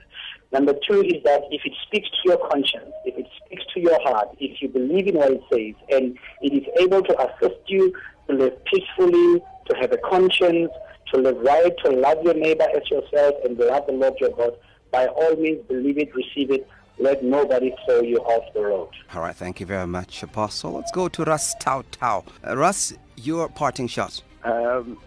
Number 0.51 0.73
two 0.87 1.01
is 1.01 1.21
that 1.25 1.41
if 1.51 1.61
it 1.65 1.73
speaks 1.85 2.07
to 2.09 2.29
your 2.29 2.49
conscience, 2.49 2.91
if 3.03 3.17
it 3.17 3.25
speaks 3.45 3.63
to 3.73 3.79
your 3.79 3.99
heart, 4.03 4.29
if 4.39 4.61
you 4.61 4.69
believe 4.69 5.07
in 5.07 5.15
what 5.15 5.31
it 5.31 5.41
says, 5.51 5.75
and 5.91 6.17
it 6.41 6.53
is 6.53 6.63
able 6.79 7.01
to 7.01 7.21
assist 7.27 7.59
you 7.67 7.93
to 8.29 8.35
live 8.35 8.53
peacefully, 8.65 9.41
to 9.69 9.75
have 9.79 9.91
a 9.91 9.97
conscience, 9.97 10.71
to 11.13 11.19
live 11.19 11.37
right, 11.37 11.73
to 11.83 11.91
love 11.91 12.23
your 12.23 12.35
neighbor 12.35 12.65
as 12.75 12.89
yourself, 12.89 13.35
and 13.43 13.57
to 13.57 13.65
love 13.65 13.85
the 13.87 13.93
Lord 13.93 14.13
your 14.19 14.31
God, 14.31 14.53
by 14.91 15.07
all 15.07 15.35
means, 15.35 15.65
believe 15.67 15.97
it, 15.97 16.13
receive 16.15 16.51
it. 16.51 16.67
Let 16.97 17.23
nobody 17.23 17.75
throw 17.85 18.01
you 18.01 18.17
off 18.19 18.53
the 18.53 18.61
road. 18.61 18.89
All 19.13 19.21
right. 19.21 19.35
Thank 19.35 19.59
you 19.59 19.65
very 19.65 19.85
much, 19.85 20.23
Apostle. 20.23 20.71
Let's 20.73 20.91
go 20.91 21.09
to 21.09 21.23
Ras 21.25 21.53
Tau 21.59 21.83
Tau. 21.91 22.23
Uh, 22.47 22.55
Ras, 22.55 22.93
your 23.17 23.49
parting 23.49 23.87
shot. 23.87 24.21
Um, 24.45 24.97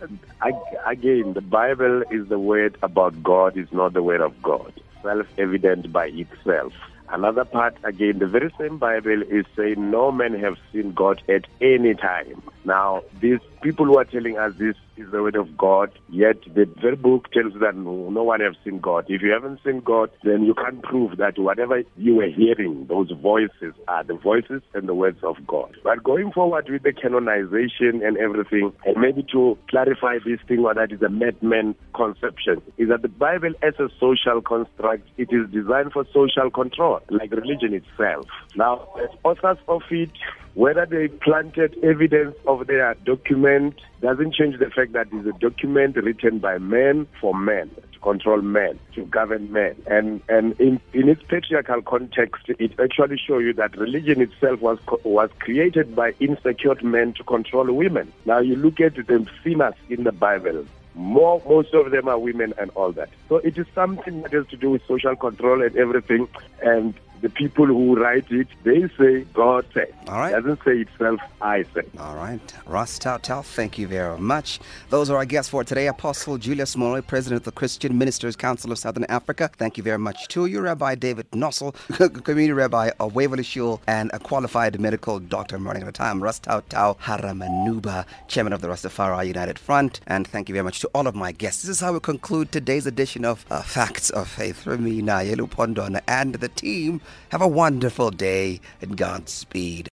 I, 0.42 0.50
again, 0.90 1.34
the 1.34 1.40
Bible 1.40 2.02
is 2.10 2.28
the 2.28 2.40
word 2.40 2.76
about 2.82 3.22
God, 3.22 3.56
it's 3.56 3.72
not 3.72 3.92
the 3.92 4.02
word 4.02 4.20
of 4.20 4.42
God. 4.42 4.72
Self 5.02 5.26
evident 5.38 5.92
by 5.92 6.06
itself. 6.06 6.72
Another 7.10 7.44
part, 7.44 7.76
again, 7.84 8.18
the 8.18 8.26
very 8.26 8.52
same 8.58 8.78
Bible 8.78 9.22
is 9.22 9.46
saying 9.56 9.90
no 9.90 10.10
man 10.10 10.34
have 10.34 10.56
seen 10.72 10.92
God 10.92 11.22
at 11.28 11.46
any 11.60 11.94
time. 11.94 12.42
Now, 12.64 13.02
these 13.20 13.38
people 13.62 13.86
who 13.86 13.98
are 13.98 14.04
telling 14.04 14.38
us 14.38 14.52
this 14.58 14.76
is 14.96 15.10
the 15.10 15.22
word 15.22 15.36
of 15.36 15.56
God, 15.56 15.90
yet 16.08 16.36
the 16.54 16.66
very 16.80 16.96
book 16.96 17.30
tells 17.32 17.54
you 17.54 17.60
that 17.60 17.76
no, 17.76 18.10
no 18.10 18.22
one 18.22 18.40
has 18.40 18.54
seen 18.64 18.80
God. 18.80 19.06
If 19.08 19.22
you 19.22 19.30
haven't 19.30 19.60
seen 19.64 19.80
God, 19.80 20.10
then 20.24 20.44
you 20.44 20.54
can't 20.54 20.82
prove 20.82 21.16
that 21.18 21.38
whatever 21.38 21.82
you 21.96 22.16
were 22.16 22.28
hearing, 22.28 22.86
those 22.88 23.10
voices 23.22 23.74
are 23.86 24.04
the 24.04 24.14
voices 24.14 24.62
and 24.74 24.88
the 24.88 24.94
words 24.94 25.18
of 25.22 25.36
God. 25.46 25.76
But 25.84 26.02
going 26.02 26.32
forward 26.32 26.68
with 26.68 26.82
the 26.82 26.92
canonization 26.92 28.04
and 28.04 28.16
everything, 28.16 28.72
and 28.84 28.96
maybe 29.00 29.24
to 29.32 29.58
clarify 29.68 30.18
this 30.24 30.40
thing, 30.46 30.62
what 30.62 30.76
that 30.76 30.92
is 30.92 31.02
a 31.02 31.08
madman 31.08 31.74
conception, 31.94 32.62
is 32.76 32.88
that 32.88 33.02
the 33.02 33.08
Bible 33.08 33.52
as 33.62 33.74
a 33.78 33.88
social 34.00 34.40
construct, 34.40 35.08
it 35.16 35.28
is 35.32 35.50
designed 35.50 35.92
for 35.92 36.04
social 36.12 36.50
control, 36.50 37.00
like 37.10 37.30
religion 37.32 37.74
itself. 37.74 38.26
Now, 38.56 38.88
as 39.02 39.10
authors 39.24 39.58
of 39.68 39.82
it, 39.90 40.10
whether 40.54 40.86
they 40.86 41.08
planted 41.08 41.76
evidence 41.82 42.36
of 42.46 42.66
their 42.66 42.94
document 43.04 43.80
doesn't 44.00 44.34
change 44.34 44.58
the 44.58 44.70
fact 44.70 44.92
that 44.92 45.08
it's 45.12 45.26
a 45.26 45.38
document 45.38 45.96
written 45.96 46.38
by 46.38 46.58
men 46.58 47.06
for 47.20 47.34
men 47.34 47.70
to 47.92 47.98
control 48.00 48.40
men, 48.40 48.78
to 48.94 49.04
govern 49.06 49.52
men. 49.52 49.74
And 49.86 50.20
and 50.28 50.58
in, 50.60 50.80
in 50.92 51.08
its 51.08 51.22
patriarchal 51.22 51.82
context, 51.82 52.44
it 52.48 52.72
actually 52.78 53.18
shows 53.18 53.42
you 53.42 53.52
that 53.54 53.76
religion 53.76 54.20
itself 54.20 54.60
was 54.60 54.78
was 55.04 55.30
created 55.38 55.94
by 55.94 56.14
insecure 56.20 56.76
men 56.82 57.12
to 57.14 57.24
control 57.24 57.72
women. 57.72 58.12
Now 58.24 58.38
you 58.38 58.56
look 58.56 58.80
at 58.80 58.94
the 58.94 59.26
sinners 59.42 59.74
in 59.88 60.04
the 60.04 60.12
Bible. 60.12 60.66
More, 60.94 61.40
most 61.48 61.72
of 61.74 61.92
them 61.92 62.08
are 62.08 62.18
women 62.18 62.54
and 62.58 62.70
all 62.72 62.90
that. 62.92 63.10
So 63.28 63.36
it 63.36 63.56
is 63.56 63.66
something 63.72 64.22
that 64.22 64.32
has 64.32 64.48
to 64.48 64.56
do 64.56 64.70
with 64.70 64.82
social 64.88 65.14
control 65.14 65.62
and 65.62 65.76
everything. 65.76 66.26
And 66.60 66.92
the 67.20 67.28
people 67.28 67.66
who 67.66 67.96
write 67.96 68.30
it, 68.30 68.48
they 68.64 68.88
say 68.98 69.24
God 69.34 69.66
said. 69.74 69.92
All 70.08 70.18
right. 70.18 70.32
It 70.32 70.40
doesn't 70.42 70.64
say 70.64 70.78
itself, 70.78 71.20
I 71.40 71.64
say. 71.74 71.82
All 71.98 72.14
right. 72.14 72.40
Ras 72.66 72.98
Tau 72.98 73.16
Tau, 73.18 73.42
thank 73.42 73.78
you 73.78 73.86
very 73.86 74.18
much. 74.18 74.60
Those 74.90 75.10
are 75.10 75.16
our 75.16 75.24
guests 75.24 75.50
for 75.50 75.64
today. 75.64 75.86
Apostle 75.86 76.38
Julius 76.38 76.76
Moore, 76.76 77.02
President 77.02 77.40
of 77.40 77.44
the 77.44 77.52
Christian 77.52 77.98
Ministers 77.98 78.36
Council 78.36 78.72
of 78.72 78.78
Southern 78.78 79.04
Africa. 79.04 79.50
Thank 79.56 79.76
you 79.76 79.82
very 79.82 79.98
much 79.98 80.28
to 80.28 80.46
you, 80.46 80.60
Rabbi 80.60 80.94
David 80.94 81.30
Nossel, 81.32 81.74
Community 82.24 82.52
Rabbi 82.52 82.90
of 83.00 83.14
Waverley 83.14 83.42
Shul, 83.42 83.80
and 83.86 84.10
a 84.12 84.18
qualified 84.18 84.78
medical 84.80 85.18
doctor 85.18 85.58
running 85.58 85.82
at 85.82 85.88
a 85.88 85.92
time, 85.92 86.22
Ras 86.22 86.38
Tau 86.38 86.60
Haramanuba, 86.60 88.06
Chairman 88.28 88.52
of 88.52 88.60
the 88.60 88.68
Rastafari 88.68 89.26
United 89.26 89.58
Front. 89.58 90.00
And 90.06 90.26
thank 90.26 90.48
you 90.48 90.52
very 90.54 90.64
much 90.64 90.80
to 90.80 90.90
all 90.94 91.06
of 91.06 91.14
my 91.14 91.32
guests. 91.32 91.62
This 91.62 91.70
is 91.70 91.80
how 91.80 91.92
we 91.92 92.00
conclude 92.00 92.52
today's 92.52 92.86
edition 92.86 93.24
of 93.24 93.44
uh, 93.50 93.62
Facts 93.62 94.10
of 94.10 94.28
Faith. 94.28 94.66
Remy 94.66 95.02
Naye 95.02 95.34
Lupondwana 95.34 96.00
and 96.06 96.34
the 96.36 96.48
team. 96.48 97.00
Have 97.30 97.42
a 97.42 97.48
wonderful 97.48 98.10
day 98.10 98.60
and 98.80 98.96
Godspeed. 98.96 99.86